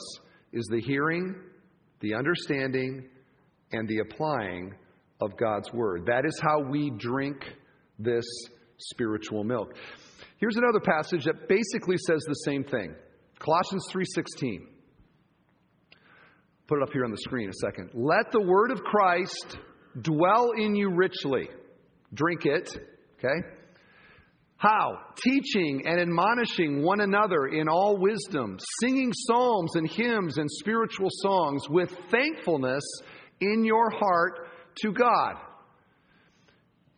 is 0.53 0.67
the 0.71 0.81
hearing, 0.81 1.35
the 2.01 2.15
understanding, 2.15 3.09
and 3.73 3.89
the 3.89 3.99
applying 3.99 4.75
of 5.21 5.37
God's 5.37 5.73
word. 5.73 6.07
That 6.07 6.25
is 6.25 6.39
how 6.43 6.61
we 6.61 6.91
drink 6.91 7.45
this 7.99 8.25
spiritual 8.79 9.45
milk. 9.45 9.75
Here's 10.39 10.57
another 10.57 10.81
passage 10.81 11.25
that 11.25 11.49
basically 11.49 11.97
says 11.99 12.21
the 12.27 12.35
same 12.35 12.65
thing. 12.65 12.95
Colossians 13.39 13.87
3:16. 13.91 14.67
Put 16.67 16.79
it 16.79 16.83
up 16.83 16.93
here 16.93 17.05
on 17.05 17.11
the 17.11 17.19
screen 17.19 17.49
a 17.49 17.53
second. 17.53 17.91
Let 17.95 18.31
the 18.33 18.41
word 18.41 18.71
of 18.71 18.83
Christ 18.83 19.59
dwell 20.01 20.53
in 20.57 20.75
you 20.75 20.91
richly. 20.91 21.49
Drink 22.15 22.47
it, 22.47 22.71
okay? 23.19 23.47
How? 24.61 24.99
Teaching 25.25 25.85
and 25.87 25.99
admonishing 25.99 26.83
one 26.83 27.01
another 27.01 27.47
in 27.47 27.67
all 27.67 27.97
wisdom, 27.97 28.59
singing 28.83 29.11
psalms 29.11 29.75
and 29.75 29.89
hymns 29.89 30.37
and 30.37 30.51
spiritual 30.51 31.09
songs 31.23 31.63
with 31.71 31.97
thankfulness 32.11 32.83
in 33.41 33.65
your 33.65 33.89
heart 33.89 34.51
to 34.83 34.93
God. 34.93 35.37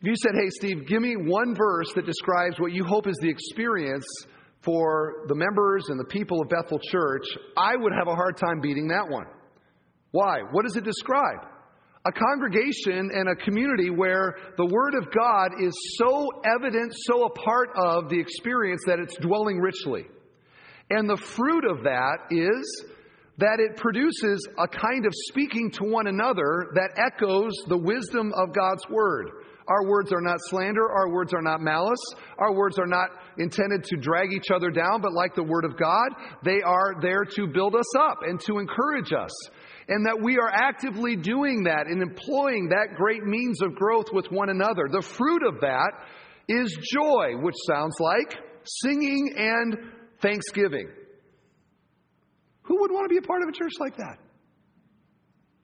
If 0.01 0.09
you 0.09 0.15
said, 0.17 0.33
hey, 0.35 0.49
Steve, 0.51 0.89
give 0.89 1.01
me 1.01 1.15
one 1.15 1.55
verse 1.55 1.93
that 1.95 2.05
describes 2.05 2.59
what 2.59 2.73
you 2.73 2.83
hope 2.83 3.07
is 3.07 3.17
the 3.23 3.29
experience 3.29 4.07
for 4.63 5.23
the 5.29 5.35
members 5.37 5.85
and 5.89 6.01
the 6.01 6.05
people 6.05 6.43
of 6.43 6.49
Bethel 6.49 6.81
Church, 6.91 7.27
I 7.57 7.77
would 7.77 7.93
have 7.97 8.09
a 8.09 8.17
hard 8.17 8.39
time 8.39 8.61
beating 8.61 8.89
that 8.89 9.09
one. 9.09 9.27
Why? 10.11 10.41
What 10.51 10.65
does 10.65 10.75
it 10.75 10.83
describe? 10.83 11.47
A 12.05 12.11
congregation 12.11 13.11
and 13.15 13.29
a 13.29 13.37
community 13.37 13.89
where 13.89 14.37
the 14.57 14.67
Word 14.67 14.95
of 14.95 15.13
God 15.13 15.53
is 15.63 15.73
so 15.99 16.29
evident, 16.45 16.93
so 17.07 17.27
a 17.27 17.31
part 17.31 17.71
of 17.77 18.09
the 18.09 18.19
experience 18.19 18.83
that 18.87 18.99
it's 18.99 19.17
dwelling 19.19 19.59
richly. 19.59 20.07
And 20.91 21.09
the 21.09 21.17
fruit 21.17 21.65
of 21.65 21.85
that 21.85 22.17
is 22.31 22.85
that 23.39 23.61
it 23.61 23.77
produces 23.77 24.47
a 24.59 24.67
kind 24.67 25.07
of 25.07 25.13
speaking 25.29 25.71
to 25.71 25.85
one 25.85 26.09
another 26.09 26.73
that 26.75 26.91
echoes 26.97 27.53
the 27.69 27.79
wisdom 27.79 28.33
of 28.37 28.53
God's 28.53 28.83
Word. 28.91 29.31
Our 29.69 29.89
words 29.89 30.13
are 30.13 30.21
not 30.21 30.39
slander. 30.41 30.91
Our 30.91 31.09
words 31.13 31.33
are 31.33 31.41
not 31.41 31.61
malice. 31.61 32.05
Our 32.39 32.53
words 32.53 32.81
are 32.81 32.87
not 32.87 33.11
intended 33.39 33.85
to 33.85 33.97
drag 33.97 34.33
each 34.33 34.51
other 34.53 34.71
down, 34.71 35.01
but 35.01 35.13
like 35.13 35.37
the 35.37 35.45
Word 35.45 35.65
of 35.65 35.79
God, 35.79 36.09
they 36.45 36.63
are 36.63 37.01
there 37.01 37.25
to 37.37 37.47
build 37.47 37.77
us 37.77 37.97
up 37.97 38.19
and 38.23 38.41
to 38.41 38.59
encourage 38.59 39.13
us. 39.13 39.31
And 39.89 40.07
that 40.07 40.21
we 40.23 40.39
are 40.39 40.51
actively 40.51 41.17
doing 41.17 41.65
that 41.65 41.87
and 41.87 42.03
employing 42.03 42.69
that 42.69 42.97
great 42.97 43.25
means 43.25 43.61
of 43.63 43.75
growth 43.75 44.07
with 44.13 44.27
one 44.31 44.49
another. 44.49 44.89
The 44.91 45.03
fruit 45.03 45.43
of 45.47 45.61
that 45.61 45.93
is 46.49 46.77
joy, 46.93 47.35
which 47.41 47.57
sounds 47.67 47.95
like 47.99 48.37
singing 48.65 49.35
and 49.37 49.77
thanksgiving. 50.21 50.89
Who 52.63 52.81
would 52.81 52.93
want 52.93 53.09
to 53.09 53.13
be 53.13 53.19
a 53.19 53.27
part 53.27 53.43
of 53.43 53.49
a 53.49 53.53
church 53.53 53.73
like 53.81 53.97
that? 53.97 54.19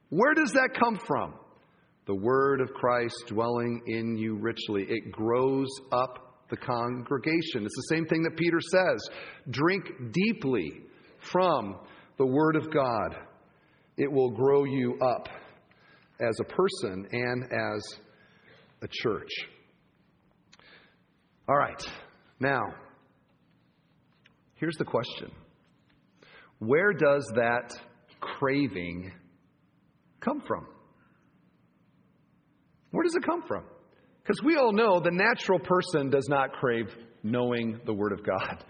Where 0.09 0.33
does 0.33 0.53
that 0.53 0.69
come 0.77 0.99
from? 1.05 1.33
the 2.09 2.15
word 2.15 2.59
of 2.59 2.73
Christ 2.73 3.25
dwelling 3.27 3.83
in 3.85 4.17
you 4.17 4.35
richly. 4.35 4.83
It 4.89 5.11
grows 5.11 5.67
up 5.91 6.47
the 6.49 6.57
congregation. 6.57 7.63
It's 7.63 7.75
the 7.75 7.95
same 7.95 8.07
thing 8.07 8.23
that 8.23 8.35
Peter 8.35 8.59
says 8.59 9.07
drink 9.51 9.85
deeply 10.11 10.71
from 11.19 11.77
the 12.17 12.25
word 12.25 12.55
of 12.55 12.73
God. 12.73 13.15
It 13.99 14.09
will 14.09 14.29
grow 14.29 14.63
you 14.63 14.97
up 15.01 15.27
as 16.21 16.39
a 16.39 16.45
person 16.45 17.05
and 17.11 17.43
as 17.43 17.99
a 18.81 18.87
church. 18.89 19.29
All 21.49 21.57
right, 21.57 21.83
now, 22.39 22.61
here's 24.55 24.77
the 24.77 24.85
question 24.85 25.31
Where 26.59 26.93
does 26.93 27.29
that 27.35 27.73
craving 28.21 29.11
come 30.21 30.43
from? 30.47 30.65
Where 32.91 33.03
does 33.03 33.15
it 33.15 33.25
come 33.25 33.43
from? 33.45 33.65
Because 34.23 34.41
we 34.43 34.55
all 34.55 34.71
know 34.71 35.01
the 35.01 35.11
natural 35.11 35.59
person 35.59 36.09
does 36.09 36.27
not 36.29 36.53
crave 36.53 36.87
knowing 37.21 37.81
the 37.85 37.93
Word 37.93 38.13
of 38.13 38.25
God. 38.25 38.63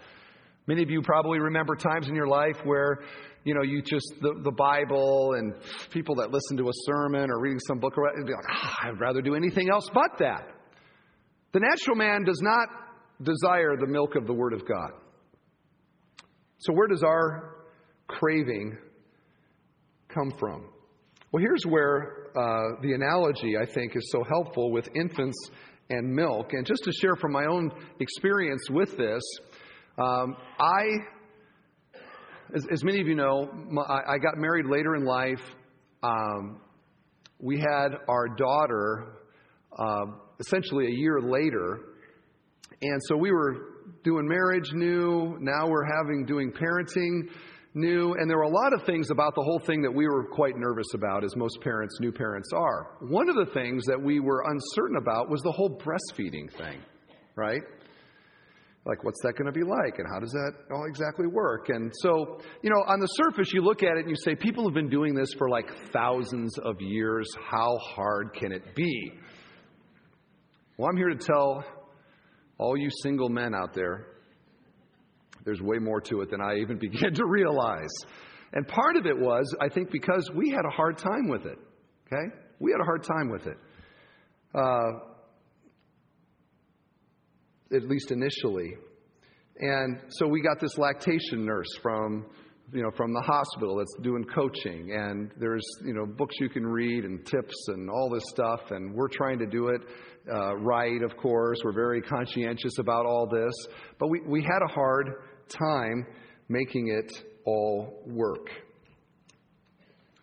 Many 0.70 0.84
of 0.84 0.90
you 0.90 1.02
probably 1.02 1.40
remember 1.40 1.74
times 1.74 2.06
in 2.06 2.14
your 2.14 2.28
life 2.28 2.54
where, 2.62 3.00
you 3.42 3.54
know, 3.54 3.62
you 3.62 3.82
just, 3.82 4.06
the, 4.20 4.40
the 4.44 4.52
Bible 4.52 5.32
and 5.36 5.52
people 5.90 6.14
that 6.14 6.30
listen 6.30 6.56
to 6.58 6.68
a 6.68 6.72
sermon 6.84 7.28
or 7.28 7.40
reading 7.40 7.58
some 7.66 7.80
book, 7.80 7.94
and 7.96 8.24
be 8.24 8.32
like, 8.32 8.44
oh, 8.48 8.72
I'd 8.84 9.00
rather 9.00 9.20
do 9.20 9.34
anything 9.34 9.68
else 9.68 9.90
but 9.92 10.12
that. 10.20 10.46
The 11.50 11.58
natural 11.58 11.96
man 11.96 12.22
does 12.24 12.40
not 12.40 12.68
desire 13.20 13.76
the 13.80 13.88
milk 13.88 14.14
of 14.14 14.28
the 14.28 14.32
Word 14.32 14.52
of 14.52 14.60
God. 14.60 14.92
So, 16.58 16.72
where 16.72 16.86
does 16.86 17.02
our 17.02 17.56
craving 18.06 18.78
come 20.06 20.32
from? 20.38 20.68
Well, 21.32 21.42
here's 21.42 21.64
where 21.64 22.28
uh, 22.36 22.80
the 22.80 22.92
analogy, 22.92 23.56
I 23.60 23.66
think, 23.66 23.96
is 23.96 24.08
so 24.12 24.22
helpful 24.22 24.70
with 24.70 24.88
infants 24.94 25.50
and 25.88 26.14
milk. 26.14 26.52
And 26.52 26.64
just 26.64 26.84
to 26.84 26.92
share 26.92 27.16
from 27.16 27.32
my 27.32 27.46
own 27.50 27.72
experience 27.98 28.70
with 28.70 28.96
this, 28.96 29.22
um, 29.98 30.36
I, 30.58 30.82
as, 32.54 32.66
as, 32.72 32.84
many 32.84 33.00
of 33.00 33.06
you 33.06 33.14
know, 33.14 33.50
my, 33.68 33.82
I 33.82 34.18
got 34.18 34.36
married 34.36 34.66
later 34.66 34.94
in 34.94 35.04
life. 35.04 35.42
Um, 36.02 36.60
we 37.38 37.58
had 37.58 37.88
our 38.08 38.28
daughter 38.36 39.20
uh, 39.78 40.06
essentially 40.38 40.86
a 40.86 40.94
year 40.94 41.20
later. 41.20 41.80
And 42.82 43.00
so 43.08 43.16
we 43.16 43.30
were 43.30 43.56
doing 44.04 44.26
marriage 44.26 44.72
new. 44.72 45.36
Now 45.40 45.68
we're 45.68 45.84
having 45.84 46.24
doing 46.26 46.52
parenting 46.52 47.28
new, 47.74 48.14
and 48.14 48.28
there 48.28 48.36
were 48.36 48.44
a 48.44 48.48
lot 48.48 48.72
of 48.72 48.84
things 48.84 49.10
about 49.10 49.34
the 49.34 49.42
whole 49.42 49.60
thing 49.60 49.82
that 49.82 49.92
we 49.92 50.06
were 50.06 50.24
quite 50.24 50.56
nervous 50.56 50.86
about, 50.94 51.22
as 51.24 51.36
most 51.36 51.60
parents, 51.60 51.96
new 52.00 52.10
parents 52.10 52.50
are. 52.54 52.96
One 53.00 53.28
of 53.28 53.36
the 53.36 53.46
things 53.52 53.84
that 53.86 54.00
we 54.00 54.20
were 54.20 54.44
uncertain 54.48 54.96
about 54.96 55.30
was 55.30 55.40
the 55.42 55.52
whole 55.52 55.78
breastfeeding 55.78 56.50
thing, 56.56 56.80
right? 57.36 57.62
Like, 58.86 59.04
what's 59.04 59.20
that 59.22 59.34
going 59.36 59.46
to 59.46 59.52
be 59.52 59.64
like, 59.64 59.98
and 59.98 60.08
how 60.10 60.18
does 60.18 60.30
that 60.30 60.52
all 60.72 60.86
exactly 60.88 61.26
work? 61.26 61.68
And 61.68 61.92
so, 62.00 62.40
you 62.62 62.70
know, 62.70 62.82
on 62.86 62.98
the 62.98 63.06
surface, 63.06 63.52
you 63.52 63.62
look 63.62 63.82
at 63.82 63.98
it 63.98 64.00
and 64.00 64.08
you 64.08 64.16
say, 64.16 64.34
people 64.34 64.64
have 64.64 64.72
been 64.74 64.88
doing 64.88 65.14
this 65.14 65.34
for 65.36 65.50
like 65.50 65.66
thousands 65.92 66.58
of 66.58 66.80
years. 66.80 67.28
How 67.50 67.76
hard 67.76 68.32
can 68.32 68.52
it 68.52 68.74
be? 68.74 69.12
Well, 70.78 70.88
I'm 70.90 70.96
here 70.96 71.10
to 71.10 71.16
tell 71.16 71.62
all 72.56 72.76
you 72.76 72.88
single 73.02 73.28
men 73.28 73.54
out 73.54 73.74
there 73.74 74.06
there's 75.44 75.60
way 75.60 75.78
more 75.78 76.00
to 76.00 76.20
it 76.20 76.30
than 76.30 76.40
I 76.40 76.56
even 76.56 76.78
began 76.80 77.14
to 77.14 77.26
realize. 77.26 77.92
And 78.52 78.66
part 78.66 78.96
of 78.96 79.06
it 79.06 79.18
was, 79.18 79.54
I 79.60 79.68
think, 79.68 79.90
because 79.90 80.28
we 80.34 80.50
had 80.50 80.64
a 80.66 80.74
hard 80.74 80.98
time 80.98 81.28
with 81.28 81.46
it. 81.46 81.58
Okay? 82.06 82.34
We 82.58 82.72
had 82.72 82.80
a 82.80 82.84
hard 82.84 83.04
time 83.04 83.30
with 83.30 83.46
it. 83.46 83.56
Uh, 84.54 85.09
at 87.74 87.88
least 87.88 88.10
initially. 88.10 88.74
And 89.58 90.00
so 90.08 90.26
we 90.26 90.40
got 90.40 90.58
this 90.60 90.78
lactation 90.78 91.44
nurse 91.44 91.68
from, 91.82 92.26
you 92.72 92.82
know, 92.82 92.90
from 92.96 93.12
the 93.12 93.20
hospital 93.20 93.76
that's 93.76 93.94
doing 94.02 94.24
coaching. 94.24 94.92
And 94.92 95.30
there's, 95.38 95.66
you 95.84 95.92
know, 95.92 96.06
books 96.06 96.36
you 96.40 96.48
can 96.48 96.66
read 96.66 97.04
and 97.04 97.24
tips 97.26 97.68
and 97.68 97.90
all 97.90 98.10
this 98.10 98.24
stuff. 98.28 98.60
And 98.70 98.94
we're 98.94 99.08
trying 99.08 99.38
to 99.40 99.46
do 99.46 99.68
it 99.68 99.82
uh, 100.32 100.56
right, 100.56 101.02
of 101.02 101.16
course. 101.16 101.58
We're 101.64 101.72
very 101.72 102.00
conscientious 102.00 102.78
about 102.78 103.06
all 103.06 103.26
this. 103.26 103.52
But 103.98 104.08
we, 104.08 104.20
we 104.26 104.42
had 104.42 104.60
a 104.64 104.72
hard 104.72 105.08
time 105.48 106.06
making 106.48 106.88
it 106.88 107.12
all 107.44 108.02
work. 108.06 108.48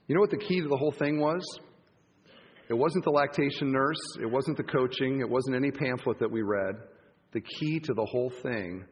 You 0.07 0.15
know 0.15 0.21
what 0.21 0.31
the 0.31 0.38
key 0.38 0.62
to 0.62 0.67
the 0.67 0.77
whole 0.77 0.93
thing 0.93 1.19
was? 1.19 1.43
It 2.69 2.73
wasn't 2.73 3.05
the 3.05 3.12
lactation 3.12 3.71
nurse, 3.71 3.99
it 4.21 4.25
wasn't 4.25 4.57
the 4.57 4.63
coaching, 4.63 5.21
it 5.21 5.29
wasn't 5.29 5.55
any 5.55 5.71
pamphlet 5.71 6.19
that 6.19 6.29
we 6.29 6.41
read. 6.41 6.75
The 7.38 7.43
key 7.60 7.80
to 7.82 7.93
the 7.93 8.04
whole 8.04 8.32
thing 8.41 8.84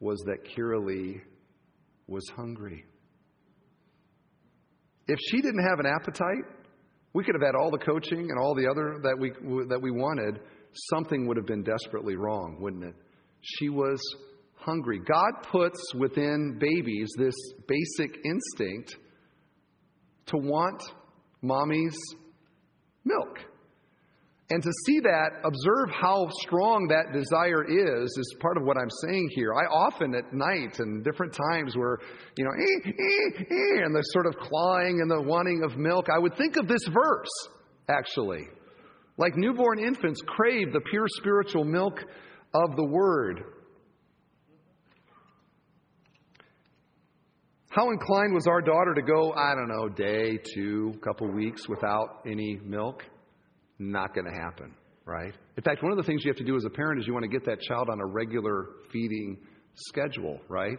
was 0.00 0.18
that 0.24 0.48
Kira 0.48 0.82
Lee 0.82 1.20
was 2.06 2.26
hungry. 2.34 2.86
If 5.06 5.18
she 5.28 5.42
didn't 5.42 5.62
have 5.68 5.78
an 5.78 5.84
appetite, 5.84 6.46
we 7.12 7.22
could 7.22 7.34
have 7.34 7.44
had 7.44 7.54
all 7.54 7.70
the 7.70 7.84
coaching 7.84 8.30
and 8.30 8.38
all 8.38 8.54
the 8.54 8.66
other 8.66 8.98
that 9.02 9.18
we 9.20 9.28
that 9.68 9.78
we 9.78 9.90
wanted. 9.90 10.40
Something 10.94 11.26
would 11.26 11.36
have 11.36 11.44
been 11.44 11.62
desperately 11.62 12.16
wrong, 12.16 12.56
wouldn't 12.60 12.82
it? 12.82 12.94
She 13.42 13.68
was 13.68 14.00
hungry. 14.54 15.00
God 15.06 15.32
puts 15.52 15.92
within 15.92 16.58
babies 16.58 17.12
this 17.18 17.34
basic 17.68 18.20
instinct 18.24 18.96
to 20.28 20.38
want 20.38 20.82
mommy's 21.42 21.98
milk. 23.04 23.38
And 24.50 24.62
to 24.62 24.70
see 24.84 25.00
that, 25.00 25.40
observe 25.42 25.88
how 25.90 26.28
strong 26.42 26.86
that 26.88 27.14
desire 27.18 27.64
is, 27.64 28.14
is 28.18 28.36
part 28.40 28.58
of 28.58 28.64
what 28.64 28.76
I'm 28.76 28.90
saying 29.06 29.30
here. 29.34 29.54
I 29.54 29.64
often 29.72 30.14
at 30.14 30.34
night 30.34 30.78
and 30.80 31.02
different 31.02 31.32
times 31.32 31.74
where, 31.76 31.98
you 32.36 32.44
know, 32.44 32.50
eh, 32.50 32.90
eh, 32.90 33.44
eh, 33.50 33.84
and 33.84 33.94
the 33.94 34.02
sort 34.12 34.26
of 34.26 34.36
clawing 34.36 35.00
and 35.00 35.10
the 35.10 35.22
wanting 35.22 35.62
of 35.64 35.78
milk, 35.78 36.08
I 36.14 36.18
would 36.18 36.36
think 36.36 36.56
of 36.58 36.68
this 36.68 36.84
verse, 36.92 37.30
actually. 37.88 38.42
Like 39.16 39.34
newborn 39.34 39.78
infants 39.78 40.20
crave 40.26 40.74
the 40.74 40.80
pure 40.90 41.06
spiritual 41.08 41.64
milk 41.64 42.00
of 42.52 42.76
the 42.76 42.84
Word. 42.84 43.44
How 47.70 47.90
inclined 47.90 48.34
was 48.34 48.46
our 48.46 48.60
daughter 48.60 48.92
to 48.94 49.02
go, 49.02 49.32
I 49.32 49.54
don't 49.54 49.68
know, 49.68 49.88
day, 49.88 50.38
two, 50.54 50.92
couple 51.02 51.32
weeks 51.32 51.66
without 51.66 52.20
any 52.26 52.60
milk? 52.62 53.04
Not 53.78 54.14
going 54.14 54.26
to 54.26 54.32
happen, 54.32 54.74
right? 55.04 55.34
In 55.56 55.62
fact, 55.62 55.82
one 55.82 55.92
of 55.92 55.98
the 55.98 56.04
things 56.04 56.24
you 56.24 56.30
have 56.30 56.38
to 56.38 56.44
do 56.44 56.56
as 56.56 56.64
a 56.64 56.70
parent 56.70 57.00
is 57.00 57.06
you 57.06 57.12
want 57.12 57.24
to 57.24 57.28
get 57.28 57.44
that 57.46 57.60
child 57.60 57.88
on 57.90 58.00
a 58.00 58.06
regular 58.06 58.66
feeding 58.92 59.38
schedule, 59.74 60.38
right? 60.48 60.78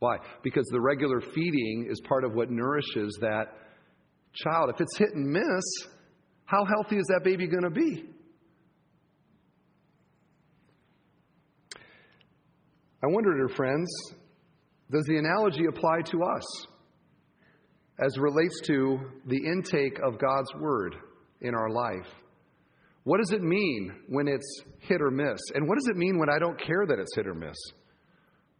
Why? 0.00 0.16
Because 0.42 0.66
the 0.70 0.80
regular 0.80 1.20
feeding 1.20 1.86
is 1.88 2.00
part 2.08 2.24
of 2.24 2.34
what 2.34 2.50
nourishes 2.50 3.16
that 3.20 3.44
child. 4.34 4.70
If 4.74 4.80
it's 4.80 4.98
hit 4.98 5.14
and 5.14 5.30
miss, 5.30 5.64
how 6.44 6.64
healthy 6.64 6.96
is 6.96 7.06
that 7.06 7.22
baby 7.24 7.46
going 7.46 7.62
to 7.62 7.70
be? 7.70 8.04
I 13.02 13.06
wonder, 13.06 13.34
dear 13.34 13.54
friends, 13.54 13.88
does 14.90 15.04
the 15.04 15.18
analogy 15.18 15.66
apply 15.66 16.02
to 16.10 16.22
us 16.22 16.66
as 17.98 18.18
relates 18.18 18.60
to 18.66 18.98
the 19.26 19.36
intake 19.36 19.98
of 20.04 20.18
God's 20.18 20.52
Word 20.58 20.96
in 21.44 21.54
our 21.54 21.70
life? 21.70 22.08
What 23.04 23.18
does 23.18 23.32
it 23.32 23.42
mean 23.42 23.92
when 24.08 24.26
it's 24.26 24.62
hit 24.80 25.00
or 25.00 25.10
miss? 25.10 25.38
And 25.54 25.68
what 25.68 25.76
does 25.76 25.88
it 25.88 25.96
mean 25.96 26.18
when 26.18 26.30
I 26.30 26.38
don't 26.38 26.58
care 26.58 26.86
that 26.86 26.98
it's 26.98 27.14
hit 27.14 27.26
or 27.26 27.34
miss? 27.34 27.56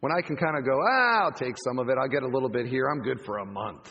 When 0.00 0.12
I 0.12 0.20
can 0.20 0.36
kind 0.36 0.58
of 0.58 0.64
go, 0.64 0.78
ah, 0.78 1.24
I'll 1.24 1.32
take 1.32 1.56
some 1.64 1.78
of 1.78 1.88
it, 1.88 1.96
I'll 1.98 2.08
get 2.08 2.22
a 2.22 2.28
little 2.28 2.50
bit 2.50 2.66
here, 2.66 2.88
I'm 2.88 3.00
good 3.00 3.24
for 3.24 3.38
a 3.38 3.46
month. 3.46 3.88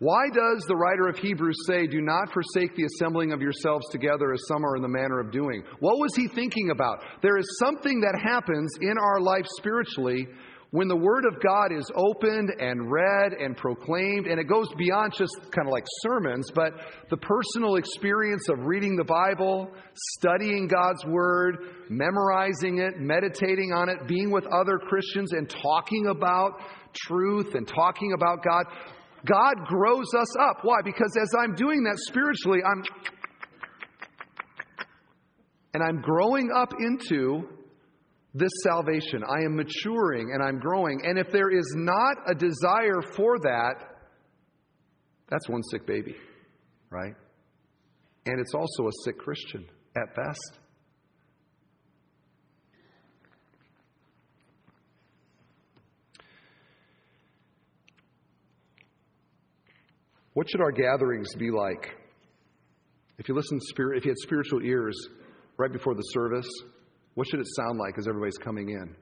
Why 0.00 0.28
does 0.28 0.64
the 0.66 0.76
writer 0.76 1.08
of 1.08 1.16
Hebrews 1.16 1.56
say, 1.66 1.86
Do 1.86 2.02
not 2.02 2.30
forsake 2.32 2.76
the 2.76 2.84
assembling 2.84 3.32
of 3.32 3.40
yourselves 3.40 3.88
together 3.90 4.34
as 4.34 4.46
some 4.48 4.62
are 4.62 4.76
in 4.76 4.82
the 4.82 4.88
manner 4.88 5.20
of 5.20 5.30
doing? 5.30 5.62
What 5.80 5.98
was 5.98 6.14
he 6.14 6.28
thinking 6.28 6.70
about? 6.70 7.02
There 7.22 7.38
is 7.38 7.46
something 7.58 8.00
that 8.00 8.20
happens 8.22 8.70
in 8.82 8.98
our 8.98 9.20
life 9.20 9.46
spiritually 9.56 10.26
when 10.74 10.88
the 10.88 10.96
Word 10.96 11.24
of 11.24 11.40
God 11.40 11.70
is 11.70 11.88
opened 11.94 12.50
and 12.58 12.90
read 12.90 13.32
and 13.32 13.56
proclaimed, 13.56 14.26
and 14.26 14.40
it 14.40 14.48
goes 14.48 14.66
beyond 14.76 15.12
just 15.16 15.32
kind 15.52 15.68
of 15.68 15.72
like 15.72 15.84
sermons, 16.02 16.50
but 16.52 16.72
the 17.10 17.16
personal 17.16 17.76
experience 17.76 18.48
of 18.48 18.58
reading 18.58 18.96
the 18.96 19.04
Bible, 19.04 19.70
studying 20.16 20.66
God's 20.66 21.04
Word, 21.06 21.58
memorizing 21.88 22.78
it, 22.78 22.98
meditating 22.98 23.72
on 23.72 23.88
it, 23.88 24.08
being 24.08 24.32
with 24.32 24.46
other 24.46 24.80
Christians, 24.80 25.32
and 25.32 25.48
talking 25.48 26.08
about 26.08 26.58
truth 27.06 27.54
and 27.54 27.68
talking 27.68 28.12
about 28.12 28.42
God. 28.42 28.64
God 29.24 29.54
grows 29.66 30.08
us 30.18 30.36
up. 30.40 30.58
Why? 30.62 30.78
Because 30.84 31.16
as 31.22 31.30
I'm 31.38 31.54
doing 31.54 31.84
that 31.84 31.98
spiritually, 32.08 32.58
I'm. 32.66 32.82
And 35.72 35.84
I'm 35.84 36.00
growing 36.00 36.50
up 36.52 36.72
into 36.80 37.53
this 38.34 38.50
salvation. 38.64 39.22
I 39.22 39.44
am 39.44 39.56
maturing 39.56 40.32
and 40.34 40.42
I'm 40.42 40.58
growing. 40.58 41.02
And 41.04 41.18
if 41.18 41.30
there 41.30 41.50
is 41.50 41.72
not 41.76 42.16
a 42.26 42.34
desire 42.34 43.00
for 43.16 43.38
that, 43.38 43.74
that's 45.30 45.48
one 45.48 45.62
sick 45.70 45.86
baby, 45.86 46.16
right? 46.90 47.14
And 48.26 48.40
it's 48.40 48.54
also 48.54 48.88
a 48.88 48.92
sick 49.04 49.18
Christian 49.18 49.66
at 49.96 50.14
best. 50.16 50.58
What 60.32 60.50
should 60.50 60.60
our 60.60 60.72
gatherings 60.72 61.32
be 61.36 61.52
like? 61.52 61.94
If 63.18 63.28
you 63.28 63.36
listen, 63.36 63.60
spirit 63.60 63.98
if 63.98 64.04
you 64.04 64.10
had 64.10 64.18
spiritual 64.18 64.64
ears 64.64 64.96
right 65.56 65.72
before 65.72 65.94
the 65.94 66.02
service, 66.02 66.48
what 67.14 67.26
should 67.28 67.40
it 67.40 67.46
sound 67.56 67.78
like 67.78 67.96
as 67.98 68.08
everybody's 68.08 68.38
coming 68.38 68.70
in? 68.70 68.94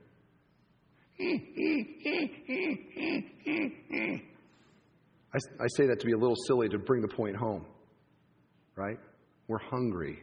I, 5.35 5.39
I 5.61 5.67
say 5.77 5.87
that 5.87 6.01
to 6.01 6.07
be 6.07 6.13
a 6.13 6.19
little 6.19 6.37
silly 6.47 6.69
to 6.69 6.79
bring 6.79 7.01
the 7.01 7.09
point 7.09 7.37
home, 7.37 7.65
right? 8.77 8.99
We're 9.49 9.59
hungry. 9.59 10.19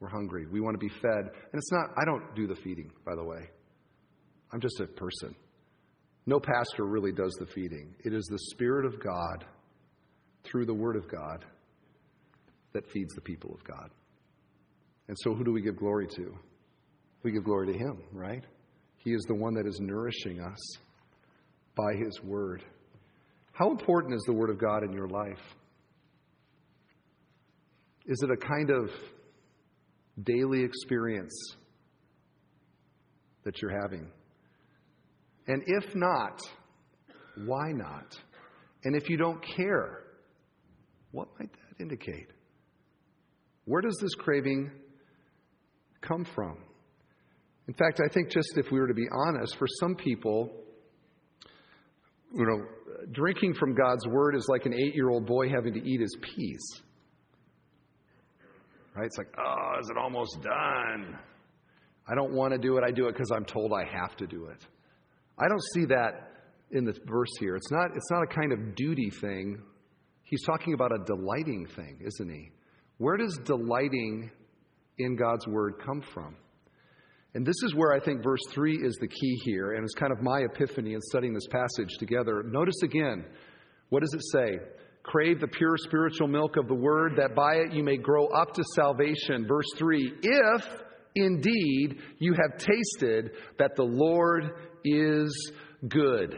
We're 0.00 0.08
hungry. 0.08 0.46
We 0.50 0.60
want 0.60 0.74
to 0.74 0.78
be 0.78 0.88
fed. 0.88 1.20
And 1.20 1.54
it's 1.54 1.72
not, 1.72 1.90
I 1.96 2.04
don't 2.04 2.34
do 2.34 2.46
the 2.46 2.56
feeding, 2.56 2.90
by 3.04 3.14
the 3.14 3.24
way. 3.24 3.48
I'm 4.52 4.60
just 4.60 4.80
a 4.80 4.86
person. 4.86 5.34
No 6.26 6.40
pastor 6.40 6.86
really 6.86 7.12
does 7.12 7.34
the 7.38 7.46
feeding. 7.46 7.94
It 8.04 8.14
is 8.14 8.24
the 8.30 8.38
Spirit 8.52 8.86
of 8.86 9.02
God 9.02 9.44
through 10.44 10.66
the 10.66 10.74
Word 10.74 10.96
of 10.96 11.08
God 11.10 11.44
that 12.72 12.90
feeds 12.90 13.14
the 13.14 13.20
people 13.20 13.54
of 13.54 13.62
God. 13.64 13.90
And 15.08 15.16
so, 15.20 15.34
who 15.34 15.44
do 15.44 15.52
we 15.52 15.60
give 15.60 15.76
glory 15.76 16.06
to? 16.16 16.34
We 17.24 17.32
give 17.32 17.44
glory 17.44 17.72
to 17.72 17.78
Him, 17.78 17.98
right? 18.12 18.44
He 18.98 19.10
is 19.10 19.24
the 19.26 19.34
one 19.34 19.54
that 19.54 19.66
is 19.66 19.80
nourishing 19.80 20.40
us 20.40 20.60
by 21.74 21.94
His 21.94 22.22
Word. 22.22 22.62
How 23.52 23.70
important 23.70 24.14
is 24.14 24.22
the 24.26 24.34
Word 24.34 24.50
of 24.50 24.60
God 24.60 24.84
in 24.84 24.92
your 24.92 25.08
life? 25.08 25.40
Is 28.06 28.22
it 28.22 28.30
a 28.30 28.36
kind 28.36 28.70
of 28.70 28.90
daily 30.22 30.62
experience 30.62 31.34
that 33.44 33.60
you're 33.62 33.80
having? 33.80 34.06
And 35.46 35.62
if 35.66 35.94
not, 35.94 36.40
why 37.46 37.72
not? 37.72 38.16
And 38.84 38.94
if 38.94 39.08
you 39.08 39.16
don't 39.16 39.42
care, 39.56 40.00
what 41.12 41.28
might 41.38 41.50
that 41.52 41.82
indicate? 41.82 42.28
Where 43.64 43.80
does 43.80 43.96
this 44.00 44.14
craving 44.14 44.70
come 46.02 46.26
from? 46.34 46.58
In 47.66 47.74
fact, 47.74 48.00
I 48.04 48.12
think 48.12 48.30
just 48.30 48.56
if 48.56 48.70
we 48.70 48.78
were 48.78 48.88
to 48.88 48.94
be 48.94 49.06
honest, 49.10 49.56
for 49.56 49.66
some 49.80 49.94
people, 49.94 50.50
you 52.34 52.44
know, 52.44 52.64
drinking 53.12 53.54
from 53.54 53.74
God's 53.74 54.06
word 54.06 54.34
is 54.34 54.46
like 54.48 54.66
an 54.66 54.74
eight 54.74 54.94
year 54.94 55.08
old 55.08 55.26
boy 55.26 55.48
having 55.48 55.72
to 55.74 55.80
eat 55.80 56.00
his 56.00 56.16
peas. 56.20 56.82
Right? 58.94 59.06
It's 59.06 59.18
like, 59.18 59.32
oh, 59.38 59.80
is 59.80 59.88
it 59.90 59.96
almost 59.96 60.40
done? 60.42 61.18
I 62.06 62.14
don't 62.14 62.32
want 62.32 62.52
to 62.52 62.58
do 62.58 62.76
it. 62.76 62.84
I 62.86 62.90
do 62.90 63.06
it 63.08 63.12
because 63.12 63.30
I'm 63.32 63.44
told 63.44 63.72
I 63.72 63.84
have 63.84 64.16
to 64.18 64.26
do 64.26 64.46
it. 64.46 64.64
I 65.38 65.48
don't 65.48 65.62
see 65.72 65.86
that 65.86 66.30
in 66.70 66.84
the 66.84 66.94
verse 67.06 67.30
here. 67.40 67.56
It's 67.56 67.70
not, 67.70 67.86
it's 67.96 68.10
not 68.10 68.22
a 68.22 68.26
kind 68.26 68.52
of 68.52 68.74
duty 68.74 69.10
thing. 69.20 69.58
He's 70.22 70.44
talking 70.44 70.74
about 70.74 70.92
a 70.92 71.04
delighting 71.04 71.66
thing, 71.74 72.00
isn't 72.06 72.30
he? 72.30 72.50
Where 72.98 73.16
does 73.16 73.38
delighting 73.44 74.30
in 74.98 75.16
God's 75.16 75.46
word 75.46 75.74
come 75.84 76.02
from? 76.12 76.36
And 77.34 77.44
this 77.44 77.56
is 77.64 77.74
where 77.74 77.92
I 77.92 77.98
think 77.98 78.22
verse 78.22 78.40
3 78.50 78.78
is 78.84 78.96
the 79.00 79.08
key 79.08 79.40
here, 79.44 79.72
and 79.72 79.84
it's 79.84 79.94
kind 79.94 80.12
of 80.12 80.22
my 80.22 80.40
epiphany 80.40 80.94
in 80.94 81.00
studying 81.00 81.34
this 81.34 81.48
passage 81.50 81.96
together. 81.98 82.44
Notice 82.44 82.80
again, 82.84 83.24
what 83.88 84.00
does 84.00 84.14
it 84.14 84.22
say? 84.32 84.58
Crave 85.02 85.40
the 85.40 85.48
pure 85.48 85.76
spiritual 85.76 86.28
milk 86.28 86.56
of 86.56 86.68
the 86.68 86.74
word, 86.74 87.14
that 87.16 87.34
by 87.34 87.56
it 87.56 87.72
you 87.72 87.82
may 87.82 87.96
grow 87.96 88.26
up 88.28 88.54
to 88.54 88.62
salvation. 88.74 89.46
Verse 89.46 89.66
3 89.76 90.12
If 90.22 90.64
indeed 91.16 91.98
you 92.18 92.34
have 92.34 92.58
tasted 92.58 93.32
that 93.58 93.76
the 93.76 93.82
Lord 93.82 94.50
is 94.84 95.52
good. 95.88 96.36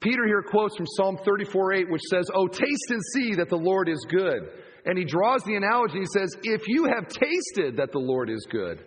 Peter 0.00 0.26
here 0.26 0.44
quotes 0.48 0.76
from 0.76 0.86
Psalm 0.96 1.18
34 1.24 1.72
8, 1.72 1.90
which 1.90 2.02
says, 2.10 2.30
Oh, 2.34 2.46
taste 2.46 2.90
and 2.90 3.00
see 3.14 3.34
that 3.34 3.48
the 3.48 3.56
Lord 3.56 3.88
is 3.88 4.06
good. 4.08 4.50
And 4.84 4.96
he 4.96 5.04
draws 5.04 5.42
the 5.42 5.56
analogy. 5.56 5.98
He 5.98 6.06
says, 6.18 6.36
If 6.42 6.68
you 6.68 6.84
have 6.84 7.08
tasted 7.08 7.78
that 7.78 7.92
the 7.92 7.98
Lord 7.98 8.30
is 8.30 8.46
good, 8.50 8.84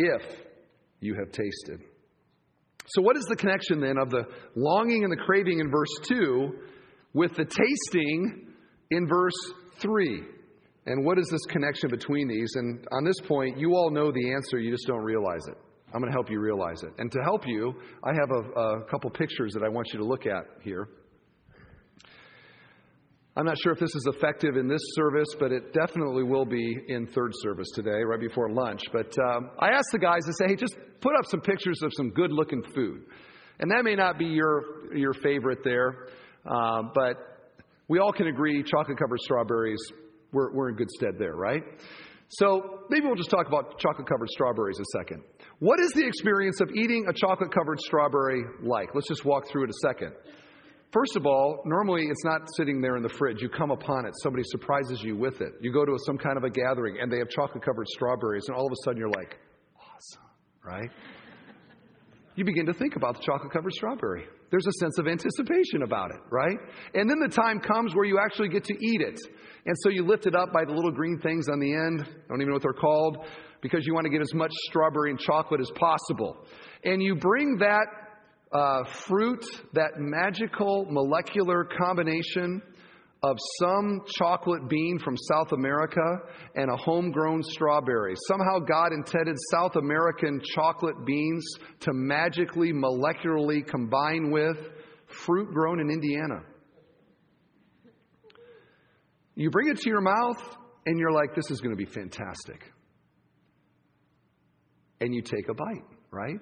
if 0.00 0.22
you 1.00 1.14
have 1.14 1.32
tasted. 1.32 1.80
So, 2.86 3.02
what 3.02 3.16
is 3.16 3.24
the 3.28 3.36
connection 3.36 3.80
then 3.80 3.98
of 3.98 4.10
the 4.10 4.24
longing 4.56 5.04
and 5.04 5.12
the 5.12 5.16
craving 5.16 5.60
in 5.60 5.70
verse 5.70 6.08
2 6.08 6.52
with 7.14 7.36
the 7.36 7.44
tasting 7.44 8.48
in 8.90 9.06
verse 9.06 9.52
3? 9.80 10.22
And 10.86 11.04
what 11.04 11.18
is 11.18 11.28
this 11.30 11.44
connection 11.50 11.90
between 11.90 12.26
these? 12.26 12.50
And 12.54 12.86
on 12.90 13.04
this 13.04 13.20
point, 13.28 13.58
you 13.58 13.74
all 13.74 13.90
know 13.90 14.10
the 14.10 14.32
answer, 14.32 14.58
you 14.58 14.72
just 14.72 14.86
don't 14.86 15.04
realize 15.04 15.46
it. 15.46 15.56
I'm 15.92 16.00
going 16.00 16.10
to 16.10 16.16
help 16.16 16.30
you 16.30 16.40
realize 16.40 16.82
it. 16.82 16.90
And 16.98 17.10
to 17.12 17.18
help 17.22 17.46
you, 17.46 17.74
I 18.02 18.12
have 18.14 18.30
a, 18.30 18.60
a 18.60 18.84
couple 18.84 19.10
pictures 19.10 19.52
that 19.54 19.62
I 19.62 19.68
want 19.68 19.88
you 19.92 19.98
to 19.98 20.04
look 20.04 20.26
at 20.26 20.44
here. 20.62 20.88
I'm 23.40 23.46
not 23.46 23.56
sure 23.62 23.72
if 23.72 23.78
this 23.78 23.94
is 23.94 24.06
effective 24.14 24.58
in 24.58 24.68
this 24.68 24.82
service, 24.92 25.28
but 25.38 25.50
it 25.50 25.72
definitely 25.72 26.24
will 26.24 26.44
be 26.44 26.76
in 26.88 27.06
third 27.06 27.32
service 27.36 27.68
today, 27.74 28.02
right 28.04 28.20
before 28.20 28.50
lunch. 28.50 28.82
But 28.92 29.16
um, 29.18 29.48
I 29.58 29.68
asked 29.68 29.88
the 29.92 29.98
guys 29.98 30.26
to 30.26 30.32
say, 30.34 30.48
hey, 30.48 30.56
just 30.56 30.76
put 31.00 31.14
up 31.18 31.24
some 31.24 31.40
pictures 31.40 31.80
of 31.82 31.90
some 31.96 32.10
good 32.10 32.32
looking 32.32 32.62
food. 32.74 33.00
And 33.58 33.70
that 33.70 33.82
may 33.82 33.94
not 33.94 34.18
be 34.18 34.26
your, 34.26 34.94
your 34.94 35.14
favorite 35.14 35.60
there, 35.64 36.08
uh, 36.44 36.82
but 36.94 37.16
we 37.88 37.98
all 37.98 38.12
can 38.12 38.26
agree 38.26 38.62
chocolate 38.62 38.98
covered 38.98 39.20
strawberries, 39.20 39.80
we're, 40.32 40.52
we're 40.52 40.68
in 40.68 40.76
good 40.76 40.90
stead 40.90 41.14
there, 41.18 41.34
right? 41.34 41.62
So 42.28 42.80
maybe 42.90 43.06
we'll 43.06 43.16
just 43.16 43.30
talk 43.30 43.46
about 43.46 43.78
chocolate 43.78 44.06
covered 44.06 44.28
strawberries 44.28 44.78
a 44.78 44.98
second. 44.98 45.22
What 45.60 45.80
is 45.80 45.92
the 45.92 46.06
experience 46.06 46.60
of 46.60 46.68
eating 46.76 47.06
a 47.08 47.14
chocolate 47.14 47.54
covered 47.54 47.80
strawberry 47.80 48.42
like? 48.62 48.94
Let's 48.94 49.08
just 49.08 49.24
walk 49.24 49.48
through 49.48 49.64
it 49.64 49.70
a 49.70 49.88
second. 49.88 50.12
First 50.92 51.14
of 51.14 51.24
all, 51.24 51.62
normally 51.64 52.06
it's 52.06 52.24
not 52.24 52.42
sitting 52.56 52.80
there 52.80 52.96
in 52.96 53.02
the 53.02 53.08
fridge. 53.08 53.40
You 53.40 53.48
come 53.48 53.70
upon 53.70 54.06
it, 54.06 54.12
somebody 54.22 54.42
surprises 54.46 55.00
you 55.02 55.16
with 55.16 55.40
it. 55.40 55.52
You 55.60 55.72
go 55.72 55.84
to 55.84 55.96
some 56.04 56.18
kind 56.18 56.36
of 56.36 56.42
a 56.42 56.50
gathering 56.50 56.98
and 57.00 57.12
they 57.12 57.18
have 57.18 57.28
chocolate 57.28 57.64
covered 57.64 57.86
strawberries, 57.88 58.44
and 58.48 58.56
all 58.56 58.66
of 58.66 58.72
a 58.72 58.76
sudden 58.84 58.98
you're 58.98 59.10
like, 59.10 59.38
awesome, 59.78 60.22
right? 60.64 60.90
You 62.34 62.44
begin 62.44 62.66
to 62.66 62.72
think 62.72 62.96
about 62.96 63.16
the 63.16 63.22
chocolate 63.22 63.52
covered 63.52 63.72
strawberry. 63.72 64.24
There's 64.50 64.66
a 64.66 64.72
sense 64.80 64.98
of 64.98 65.06
anticipation 65.06 65.82
about 65.84 66.10
it, 66.10 66.20
right? 66.30 66.58
And 66.94 67.08
then 67.08 67.20
the 67.20 67.28
time 67.28 67.60
comes 67.60 67.94
where 67.94 68.04
you 68.04 68.18
actually 68.18 68.48
get 68.48 68.64
to 68.64 68.74
eat 68.74 69.00
it. 69.00 69.20
And 69.66 69.76
so 69.82 69.90
you 69.90 70.04
lift 70.04 70.26
it 70.26 70.34
up 70.34 70.52
by 70.52 70.64
the 70.64 70.72
little 70.72 70.90
green 70.90 71.20
things 71.20 71.48
on 71.48 71.60
the 71.60 71.72
end. 71.72 72.00
I 72.02 72.28
don't 72.28 72.40
even 72.40 72.48
know 72.48 72.54
what 72.54 72.62
they're 72.62 72.72
called 72.72 73.26
because 73.60 73.86
you 73.86 73.94
want 73.94 74.06
to 74.06 74.10
get 74.10 74.22
as 74.22 74.34
much 74.34 74.50
strawberry 74.68 75.10
and 75.10 75.20
chocolate 75.20 75.60
as 75.60 75.70
possible. 75.76 76.44
And 76.82 77.00
you 77.00 77.14
bring 77.14 77.58
that 77.58 77.86
uh, 78.52 78.84
fruit, 79.06 79.44
that 79.72 79.92
magical 79.98 80.86
molecular 80.90 81.64
combination 81.64 82.62
of 83.22 83.36
some 83.60 84.00
chocolate 84.18 84.68
bean 84.68 84.98
from 84.98 85.14
South 85.16 85.52
America 85.52 86.00
and 86.54 86.70
a 86.70 86.76
homegrown 86.76 87.42
strawberry. 87.42 88.14
Somehow 88.28 88.58
God 88.58 88.92
intended 88.92 89.36
South 89.50 89.76
American 89.76 90.40
chocolate 90.54 91.04
beans 91.04 91.44
to 91.80 91.92
magically, 91.92 92.72
molecularly 92.72 93.66
combine 93.66 94.30
with 94.30 94.56
fruit 95.06 95.52
grown 95.52 95.80
in 95.80 95.90
Indiana. 95.90 96.40
You 99.34 99.50
bring 99.50 99.68
it 99.68 99.78
to 99.78 99.88
your 99.88 100.00
mouth, 100.00 100.42
and 100.86 100.98
you're 100.98 101.12
like, 101.12 101.34
this 101.34 101.50
is 101.50 101.60
going 101.60 101.76
to 101.76 101.76
be 101.76 101.90
fantastic. 101.90 102.72
And 105.00 105.14
you 105.14 105.22
take 105.22 105.48
a 105.48 105.54
bite, 105.54 105.84
right? 106.10 106.40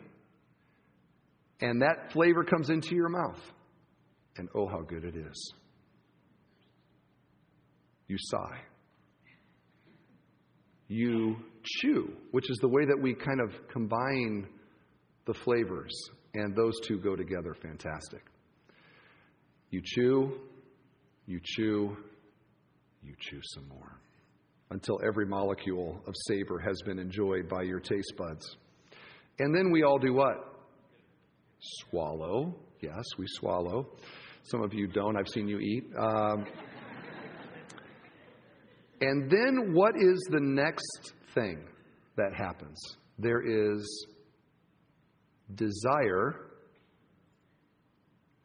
And 1.61 1.83
that 1.83 2.13
flavor 2.13 2.45
comes 2.45 2.71
into 2.71 2.95
your 2.95 3.09
mouth. 3.09 3.41
And 4.37 4.49
oh, 4.55 4.69
how 4.69 4.83
good 4.83 5.05
it 5.05 5.17
is. 5.17 5.53
You 8.07 8.17
sigh. 8.19 8.61
You 10.87 11.37
chew, 11.65 12.13
which 12.31 12.51
is 12.51 12.59
the 12.59 12.69
way 12.69 12.87
that 12.87 12.99
we 13.01 13.15
kind 13.15 13.41
of 13.41 13.53
combine 13.69 14.47
the 15.27 15.35
flavors, 15.35 15.93
and 16.35 16.57
those 16.57 16.73
two 16.87 16.99
go 16.99 17.15
together 17.15 17.55
fantastic. 17.61 18.23
You 19.71 19.83
chew, 19.85 20.39
you 21.27 21.41
chew, 21.45 21.95
you 23.03 23.15
chew 23.21 23.41
some 23.55 23.69
more 23.69 23.99
until 24.71 24.99
every 25.07 25.27
molecule 25.27 26.01
of 26.07 26.15
savor 26.27 26.59
has 26.59 26.81
been 26.87 26.99
enjoyed 26.99 27.49
by 27.49 27.63
your 27.63 27.81
taste 27.81 28.15
buds. 28.17 28.57
And 29.39 29.55
then 29.55 29.71
we 29.71 29.83
all 29.83 29.99
do 29.99 30.15
what? 30.15 30.58
Swallow. 31.61 32.55
Yes, 32.81 33.05
we 33.19 33.27
swallow. 33.29 33.89
Some 34.45 34.63
of 34.63 34.73
you 34.73 34.87
don't. 34.87 35.17
I've 35.17 35.29
seen 35.29 35.49
you 35.49 35.59
eat. 35.59 35.85
Um, 35.99 36.47
and 39.01 39.31
then 39.31 39.73
what 39.75 39.95
is 39.97 40.19
the 40.31 40.41
next 40.41 41.13
thing 41.35 41.65
that 42.17 42.35
happens? 42.35 42.79
There 43.19 43.43
is 43.43 44.07
desire 45.55 46.49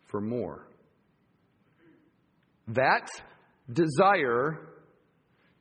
for 0.09 0.21
more. 0.21 0.67
That 2.69 3.09
desire 3.71 4.69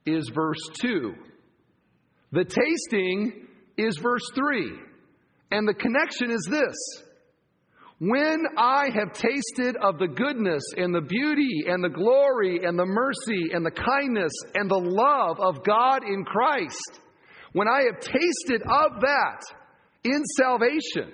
is 0.07 0.31
verse 0.35 0.61
2. 0.81 1.15
The 2.33 2.45
tasting 2.45 3.47
is 3.77 3.99
verse 3.99 4.23
3. 4.35 4.73
And 5.51 5.69
the 5.69 5.75
connection 5.75 6.31
is 6.31 6.47
this 6.51 7.02
when 8.03 8.43
I 8.59 8.87
have 8.95 9.13
tasted 9.13 9.77
of 9.81 10.01
the 10.01 10.09
goodness 10.09 10.65
and 10.77 10.93
the 10.93 11.03
beauty 11.03 11.67
and 11.69 11.85
the 11.85 11.89
glory 11.89 12.59
and 12.65 12.77
the 12.77 12.85
mercy 12.85 13.51
and 13.53 13.65
the 13.65 13.71
kindness 13.71 14.33
and 14.57 14.69
the 14.69 14.75
love 14.75 15.39
of 15.39 15.63
God 15.63 16.03
in 16.03 16.25
Christ, 16.25 16.99
when 17.53 17.69
I 17.69 17.83
have 17.85 18.01
tasted 18.01 18.61
of 18.63 19.03
that 19.03 19.43
in 20.03 20.21
salvation, 20.37 21.13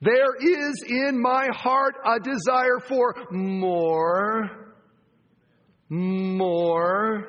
there 0.00 0.34
is 0.40 0.84
in 0.88 1.22
my 1.22 1.46
heart 1.54 1.94
a 2.04 2.18
desire 2.18 2.80
for 2.88 3.14
more, 3.30 4.74
more. 5.88 7.28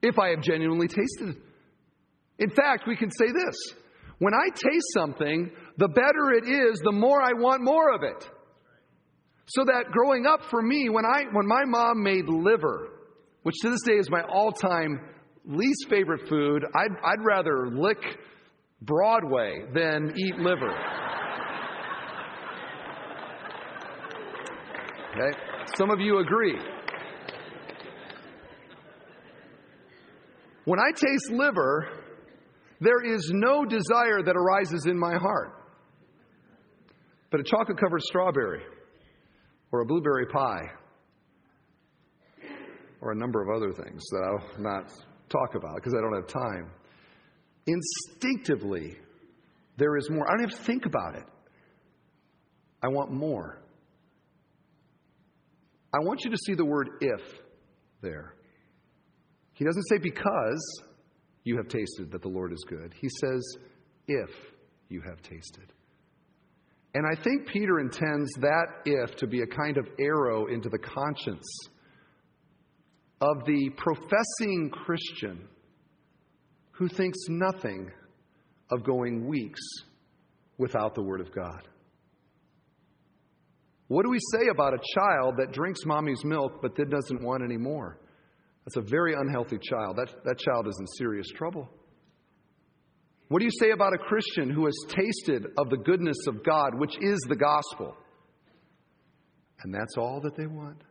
If 0.00 0.18
I 0.18 0.30
have 0.30 0.40
genuinely 0.40 0.88
tasted. 0.88 1.36
In 2.38 2.48
fact, 2.48 2.84
we 2.88 2.96
can 2.96 3.10
say 3.10 3.26
this 3.26 3.81
when 4.22 4.34
I 4.34 4.50
taste 4.50 4.86
something, 4.94 5.50
the 5.78 5.88
better 5.88 6.30
it 6.36 6.48
is, 6.48 6.80
the 6.84 6.92
more 6.92 7.20
I 7.20 7.32
want 7.32 7.60
more 7.60 7.92
of 7.92 8.04
it. 8.04 8.30
So 9.46 9.64
that 9.64 9.86
growing 9.90 10.26
up 10.26 10.42
for 10.48 10.62
me, 10.62 10.88
when, 10.90 11.04
I, 11.04 11.24
when 11.32 11.44
my 11.44 11.64
mom 11.66 12.04
made 12.04 12.28
liver, 12.28 12.88
which 13.42 13.56
to 13.62 13.70
this 13.70 13.80
day 13.84 13.94
is 13.94 14.08
my 14.10 14.22
all 14.32 14.52
time 14.52 15.00
least 15.44 15.86
favorite 15.90 16.28
food, 16.28 16.62
I'd, 16.72 16.92
I'd 17.04 17.24
rather 17.24 17.68
lick 17.72 17.98
Broadway 18.82 19.64
than 19.74 20.14
eat 20.16 20.36
liver. 20.36 20.70
Okay? 25.10 25.36
Some 25.76 25.90
of 25.90 25.98
you 25.98 26.20
agree. 26.20 26.60
When 30.64 30.78
I 30.78 30.92
taste 30.92 31.32
liver, 31.32 32.01
there 32.82 33.00
is 33.14 33.30
no 33.32 33.64
desire 33.64 34.22
that 34.24 34.36
arises 34.36 34.86
in 34.86 34.98
my 34.98 35.14
heart. 35.14 35.52
But 37.30 37.40
a 37.40 37.44
chocolate 37.44 37.78
covered 37.78 38.02
strawberry, 38.02 38.62
or 39.70 39.80
a 39.80 39.86
blueberry 39.86 40.26
pie, 40.26 40.68
or 43.00 43.12
a 43.12 43.14
number 43.14 43.40
of 43.40 43.56
other 43.56 43.72
things 43.72 44.02
that 44.10 44.22
I'll 44.24 44.60
not 44.60 44.92
talk 45.28 45.54
about 45.54 45.76
because 45.76 45.94
I 45.94 46.00
don't 46.00 46.14
have 46.14 46.26
time. 46.26 46.70
Instinctively, 47.66 48.96
there 49.76 49.96
is 49.96 50.10
more. 50.10 50.26
I 50.26 50.36
don't 50.36 50.50
have 50.50 50.58
to 50.58 50.64
think 50.64 50.84
about 50.84 51.14
it. 51.14 51.24
I 52.82 52.88
want 52.88 53.12
more. 53.12 53.62
I 55.94 55.98
want 56.00 56.24
you 56.24 56.30
to 56.32 56.38
see 56.46 56.54
the 56.54 56.64
word 56.64 56.88
if 57.00 57.20
there. 58.02 58.34
He 59.52 59.64
doesn't 59.64 59.84
say 59.84 59.98
because, 59.98 60.82
you 61.44 61.56
have 61.56 61.68
tasted 61.68 62.10
that 62.12 62.22
the 62.22 62.28
Lord 62.28 62.52
is 62.52 62.64
good. 62.68 62.94
He 63.00 63.08
says, 63.20 63.56
if 64.06 64.30
you 64.88 65.00
have 65.02 65.20
tasted. 65.22 65.72
And 66.94 67.06
I 67.06 67.20
think 67.22 67.46
Peter 67.46 67.80
intends 67.80 68.30
that 68.40 68.66
if 68.84 69.16
to 69.16 69.26
be 69.26 69.40
a 69.40 69.46
kind 69.46 69.78
of 69.78 69.88
arrow 69.98 70.46
into 70.46 70.68
the 70.68 70.78
conscience 70.78 71.46
of 73.20 73.44
the 73.46 73.70
professing 73.76 74.70
Christian 74.70 75.48
who 76.72 76.88
thinks 76.88 77.18
nothing 77.28 77.90
of 78.70 78.84
going 78.84 79.26
weeks 79.26 79.60
without 80.58 80.94
the 80.94 81.02
Word 81.02 81.20
of 81.20 81.32
God. 81.34 81.68
What 83.88 84.04
do 84.04 84.10
we 84.10 84.18
say 84.32 84.48
about 84.50 84.74
a 84.74 84.78
child 84.94 85.36
that 85.38 85.52
drinks 85.52 85.84
mommy's 85.84 86.24
milk 86.24 86.60
but 86.62 86.76
then 86.76 86.88
doesn't 86.88 87.22
want 87.22 87.42
any 87.42 87.56
more? 87.56 87.98
That's 88.64 88.76
a 88.76 88.90
very 88.90 89.14
unhealthy 89.14 89.58
child. 89.58 89.96
That, 89.96 90.12
that 90.24 90.38
child 90.38 90.68
is 90.68 90.76
in 90.78 90.86
serious 90.98 91.28
trouble. 91.36 91.68
What 93.28 93.40
do 93.40 93.44
you 93.44 93.50
say 93.60 93.70
about 93.70 93.94
a 93.94 93.98
Christian 93.98 94.50
who 94.50 94.66
has 94.66 94.74
tasted 94.88 95.46
of 95.58 95.70
the 95.70 95.78
goodness 95.78 96.18
of 96.28 96.44
God, 96.44 96.78
which 96.78 96.96
is 97.00 97.18
the 97.28 97.36
gospel? 97.36 97.96
And 99.62 99.74
that's 99.74 99.96
all 99.96 100.20
that 100.22 100.36
they 100.36 100.46
want. 100.46 100.82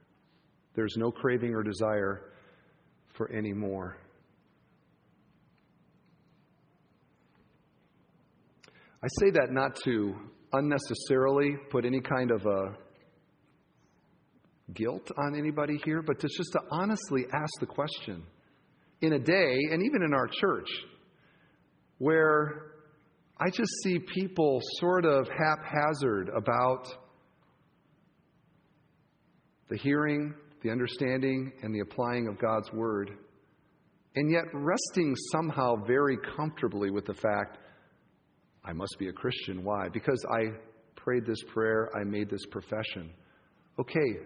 There's 0.74 0.96
no 0.98 1.12
craving 1.12 1.54
or 1.54 1.64
desire 1.64 2.32
for 3.14 3.32
any 3.32 3.54
more. 3.54 3.98
I 9.04 9.08
say 9.20 9.32
that 9.32 9.52
not 9.52 9.76
to 9.84 10.16
unnecessarily 10.54 11.56
put 11.70 11.86
any 11.86 12.02
kind 12.02 12.32
of 12.32 12.46
a 12.46 12.76
guilt 14.74 15.12
on 15.18 15.36
anybody 15.38 15.80
here, 15.84 16.02
but 16.02 16.20
just 16.20 16.52
to 16.54 16.60
honestly 16.72 17.26
ask 17.34 17.52
the 17.60 17.66
question 17.66 18.24
in 19.02 19.14
a 19.14 19.20
day, 19.20 19.58
and 19.72 19.84
even 19.84 20.04
in 20.04 20.14
our 20.14 20.28
church, 20.28 20.70
where 21.98 22.74
I 23.40 23.50
just 23.50 23.72
see 23.84 24.00
people 24.00 24.60
sort 24.80 25.06
of 25.06 25.28
haphazard 25.28 26.30
about 26.36 26.88
the 29.70 29.78
hearing, 29.78 30.34
the 30.62 30.70
understanding, 30.70 31.52
and 31.64 31.74
the 31.74 31.80
applying 31.80 32.28
of 32.28 32.40
God's 32.40 32.72
Word, 32.72 33.12
and 34.16 34.32
yet 34.32 34.44
resting 34.54 35.16
somehow 35.32 35.76
very 35.88 36.18
comfortably 36.36 36.92
with 36.92 37.06
the 37.06 37.14
fact, 37.14 37.58
I 38.64 38.74
must 38.74 38.96
be 39.00 39.08
a 39.08 39.14
Christian. 39.14 39.64
Why? 39.64 39.88
Because 39.92 40.24
I 40.30 40.52
prayed 40.96 41.26
this 41.26 41.42
prayer, 41.54 41.90
I 42.00 42.04
made 42.04 42.30
this 42.30 42.46
profession. 42.52 43.12
Okay, 43.80 44.18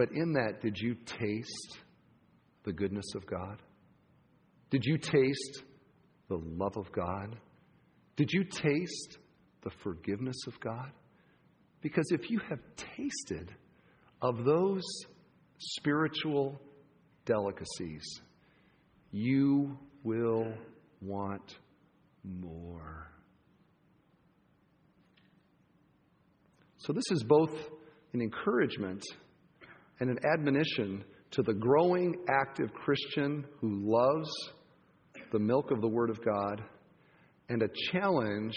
but 0.00 0.12
in 0.12 0.32
that, 0.32 0.62
did 0.62 0.78
you 0.78 0.94
taste 0.94 1.78
the 2.64 2.72
goodness 2.72 3.04
of 3.14 3.26
God? 3.26 3.60
Did 4.70 4.82
you 4.86 4.96
taste 4.96 5.62
the 6.30 6.40
love 6.42 6.78
of 6.78 6.90
God? 6.90 7.36
Did 8.16 8.30
you 8.32 8.44
taste 8.44 9.18
the 9.62 9.68
forgiveness 9.82 10.46
of 10.46 10.58
God? 10.58 10.90
Because 11.82 12.06
if 12.12 12.30
you 12.30 12.40
have 12.48 12.60
tasted 12.96 13.54
of 14.22 14.42
those 14.46 14.80
spiritual 15.58 16.58
delicacies, 17.26 18.22
you 19.12 19.76
will 20.02 20.50
want 21.02 21.58
more. 22.24 23.06
So, 26.78 26.94
this 26.94 27.04
is 27.10 27.22
both 27.22 27.52
an 28.14 28.22
encouragement 28.22 29.04
and 30.00 30.10
an 30.10 30.18
admonition 30.32 31.04
to 31.32 31.42
the 31.42 31.54
growing, 31.54 32.16
active 32.28 32.72
Christian 32.72 33.44
who 33.60 33.80
loves 33.82 34.30
the 35.32 35.38
milk 35.38 35.70
of 35.70 35.80
the 35.80 35.88
Word 35.88 36.10
of 36.10 36.24
God, 36.24 36.62
and 37.48 37.62
a 37.62 37.68
challenge 37.92 38.54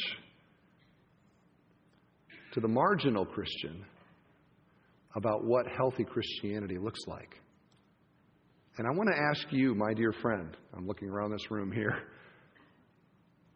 to 2.54 2.60
the 2.60 2.68
marginal 2.68 3.26
Christian 3.26 3.84
about 5.16 5.44
what 5.44 5.66
healthy 5.68 6.04
Christianity 6.04 6.78
looks 6.78 7.02
like. 7.08 7.40
And 8.78 8.88
I 8.88 8.92
want 8.92 9.10
to 9.14 9.22
ask 9.22 9.46
you, 9.52 9.76
my 9.76 9.94
dear 9.94 10.14
friend, 10.14 10.56
I'm 10.76 10.88
looking 10.88 11.10
around 11.10 11.32
this 11.32 11.52
room 11.52 11.72
here, 11.72 11.96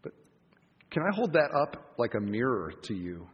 but 0.04 0.12
can 0.92 1.02
I 1.02 1.16
hold 1.16 1.34
that 1.34 1.50
up 1.56 1.94
like 1.98 2.14
a 2.14 2.20
mirror 2.20 2.72
to 2.84 2.94
you? 2.94 3.28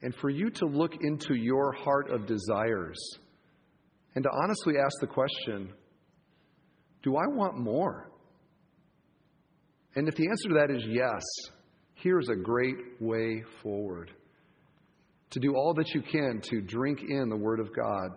And 0.00 0.14
for 0.16 0.30
you 0.30 0.50
to 0.50 0.66
look 0.66 0.94
into 1.02 1.34
your 1.34 1.72
heart 1.72 2.10
of 2.10 2.26
desires 2.26 2.98
and 4.14 4.24
to 4.24 4.30
honestly 4.42 4.74
ask 4.78 4.94
the 5.00 5.06
question 5.06 5.72
do 7.02 7.16
I 7.16 7.26
want 7.26 7.58
more? 7.58 8.10
And 9.96 10.08
if 10.08 10.14
the 10.14 10.28
answer 10.28 10.48
to 10.50 10.54
that 10.54 10.70
is 10.70 10.84
yes, 10.86 11.22
here's 11.94 12.28
a 12.28 12.36
great 12.36 12.76
way 13.00 13.42
forward. 13.62 14.12
To 15.30 15.40
do 15.40 15.54
all 15.54 15.74
that 15.74 15.88
you 15.94 16.02
can 16.02 16.40
to 16.50 16.60
drink 16.60 17.00
in 17.08 17.28
the 17.28 17.36
Word 17.36 17.58
of 17.58 17.74
God, 17.74 18.10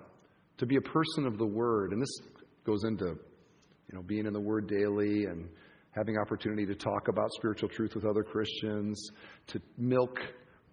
to 0.57 0.65
be 0.65 0.75
a 0.75 0.81
person 0.81 1.25
of 1.25 1.37
the 1.37 1.45
Word. 1.45 1.91
And 1.91 2.01
this 2.01 2.19
goes 2.65 2.83
into 2.83 3.05
you 3.05 3.93
know, 3.93 4.01
being 4.03 4.25
in 4.25 4.33
the 4.33 4.39
Word 4.39 4.67
daily 4.67 5.25
and 5.25 5.49
having 5.91 6.17
opportunity 6.17 6.65
to 6.65 6.75
talk 6.75 7.07
about 7.07 7.29
spiritual 7.37 7.69
truth 7.69 7.95
with 7.95 8.05
other 8.05 8.23
Christians, 8.23 9.09
to 9.47 9.61
milk 9.77 10.19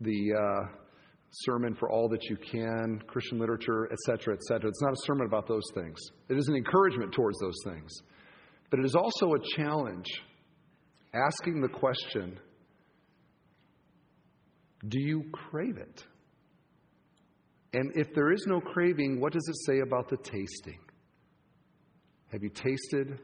the 0.01 0.33
uh, 0.35 0.77
sermon 1.33 1.75
for 1.75 1.91
all 1.91 2.09
that 2.11 2.25
you 2.25 2.37
can, 2.37 3.01
Christian 3.07 3.39
literature, 3.39 3.89
etc., 3.91 4.35
etc. 4.35 4.69
It's 4.69 4.83
not 4.83 4.93
a 4.93 5.03
sermon 5.05 5.27
about 5.27 5.49
those 5.49 5.65
things. 5.75 5.99
It 6.29 6.37
is 6.37 6.49
an 6.49 6.55
encouragement 6.55 7.13
towards 7.13 7.39
those 7.39 7.57
things. 7.65 7.91
But 8.71 8.81
it 8.81 8.85
is 8.85 8.95
also 8.95 9.35
a 9.35 9.57
challenge 9.57 10.07
asking 11.15 11.61
the 11.61 11.69
question 11.69 12.39
do 14.89 14.99
you 14.99 15.25
crave 15.33 15.77
it? 15.77 16.05
And 17.73 17.93
if 17.95 18.13
there 18.15 18.33
is 18.33 18.45
no 18.47 18.61
craving, 18.61 19.21
what 19.21 19.33
does 19.33 19.47
it 19.49 19.57
say 19.67 19.79
about 19.79 20.09
the 20.09 20.17
tasting? 20.17 20.81
Have 22.33 22.43
you 22.43 22.51
tasted 22.51 23.19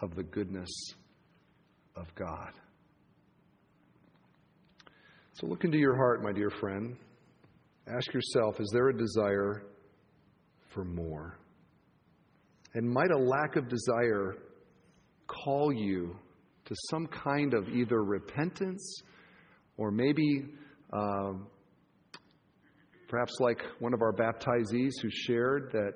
of 0.00 0.14
the 0.14 0.22
goodness 0.22 0.68
of 1.96 2.14
God? 2.14 2.52
So 5.32 5.46
look 5.46 5.64
into 5.64 5.78
your 5.78 5.96
heart, 5.96 6.22
my 6.22 6.32
dear 6.32 6.50
friend. 6.50 6.96
Ask 7.94 8.12
yourself 8.12 8.60
is 8.60 8.70
there 8.72 8.88
a 8.88 8.96
desire 8.96 9.62
for 10.74 10.84
more? 10.84 11.38
And 12.74 12.88
might 12.88 13.10
a 13.10 13.18
lack 13.18 13.56
of 13.56 13.68
desire 13.68 14.36
call 15.26 15.72
you 15.72 16.16
to 16.66 16.74
some 16.90 17.06
kind 17.06 17.54
of 17.54 17.68
either 17.68 18.02
repentance 18.02 19.02
or 19.78 19.90
maybe 19.90 20.44
um, 20.92 21.46
perhaps 23.08 23.34
like 23.40 23.62
one 23.78 23.94
of 23.94 24.02
our 24.02 24.12
baptizees 24.12 24.92
who 25.02 25.08
shared 25.10 25.70
that 25.72 25.92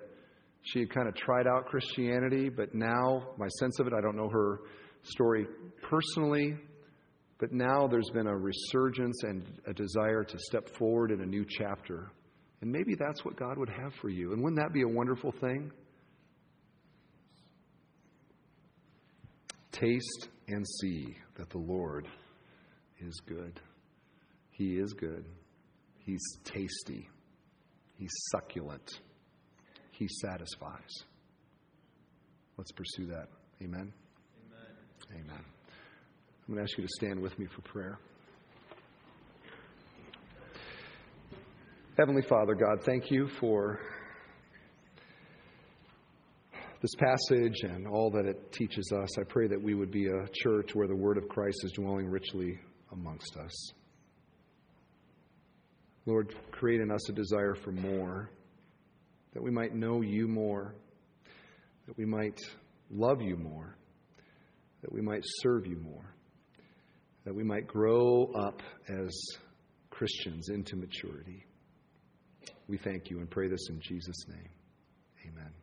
she 0.62 0.80
had 0.80 0.90
kind 0.90 1.08
of 1.08 1.14
tried 1.14 1.46
out 1.46 1.66
Christianity, 1.66 2.48
but 2.48 2.74
now, 2.74 3.34
my 3.36 3.48
sense 3.58 3.78
of 3.80 3.86
it, 3.86 3.92
I 3.92 4.00
don't 4.00 4.16
know 4.16 4.28
her 4.30 4.60
story 5.02 5.46
personally, 5.82 6.56
but 7.42 7.50
now 7.50 7.88
there's 7.88 8.08
been 8.10 8.28
a 8.28 8.36
resurgence 8.36 9.24
and 9.24 9.42
a 9.66 9.72
desire 9.72 10.22
to 10.22 10.38
step 10.38 10.68
forward 10.78 11.10
in 11.10 11.20
a 11.22 11.26
new 11.26 11.44
chapter. 11.44 12.08
And 12.60 12.70
maybe 12.70 12.94
that's 12.94 13.24
what 13.24 13.34
God 13.34 13.58
would 13.58 13.68
have 13.68 13.92
for 14.00 14.08
you. 14.08 14.32
And 14.32 14.40
wouldn't 14.40 14.60
that 14.60 14.72
be 14.72 14.82
a 14.82 14.88
wonderful 14.88 15.32
thing? 15.32 15.72
Taste 19.72 20.28
and 20.46 20.64
see 20.80 21.16
that 21.34 21.50
the 21.50 21.58
Lord 21.58 22.06
is 23.00 23.20
good. 23.26 23.58
He 24.52 24.76
is 24.76 24.92
good. 24.92 25.24
He's 26.06 26.22
tasty. 26.44 27.08
He's 27.96 28.12
succulent. 28.30 29.00
He 29.90 30.06
satisfies. 30.20 30.92
Let's 32.56 32.70
pursue 32.70 33.06
that. 33.06 33.26
Amen. 33.60 33.92
Amen. 35.10 35.24
Amen. 35.24 35.44
I'm 36.48 36.54
going 36.54 36.66
to 36.66 36.70
ask 36.70 36.76
you 36.76 36.84
to 36.84 36.92
stand 36.96 37.20
with 37.20 37.38
me 37.38 37.46
for 37.54 37.62
prayer. 37.62 37.98
Heavenly 41.96 42.22
Father, 42.22 42.54
God, 42.54 42.82
thank 42.84 43.12
you 43.12 43.28
for 43.38 43.78
this 46.80 46.94
passage 46.96 47.62
and 47.62 47.86
all 47.86 48.10
that 48.10 48.26
it 48.26 48.50
teaches 48.50 48.92
us. 48.92 49.18
I 49.18 49.22
pray 49.22 49.46
that 49.46 49.62
we 49.62 49.74
would 49.74 49.92
be 49.92 50.08
a 50.08 50.26
church 50.42 50.74
where 50.74 50.88
the 50.88 50.96
word 50.96 51.16
of 51.16 51.28
Christ 51.28 51.58
is 51.62 51.72
dwelling 51.72 52.08
richly 52.08 52.58
amongst 52.90 53.36
us. 53.36 53.72
Lord, 56.06 56.34
create 56.50 56.80
in 56.80 56.90
us 56.90 57.08
a 57.08 57.12
desire 57.12 57.54
for 57.54 57.70
more, 57.70 58.30
that 59.34 59.42
we 59.42 59.52
might 59.52 59.76
know 59.76 60.00
you 60.00 60.26
more, 60.26 60.74
that 61.86 61.96
we 61.96 62.04
might 62.04 62.40
love 62.90 63.22
you 63.22 63.36
more, 63.36 63.76
that 64.82 64.92
we 64.92 65.00
might 65.00 65.22
serve 65.22 65.66
you 65.66 65.76
more, 65.76 66.11
that 67.24 67.34
we 67.34 67.44
might 67.44 67.66
grow 67.66 68.30
up 68.34 68.62
as 68.88 69.10
Christians 69.90 70.48
into 70.48 70.76
maturity. 70.76 71.44
We 72.68 72.78
thank 72.78 73.10
you 73.10 73.18
and 73.18 73.30
pray 73.30 73.48
this 73.48 73.68
in 73.68 73.80
Jesus' 73.80 74.26
name. 74.28 74.48
Amen. 75.28 75.61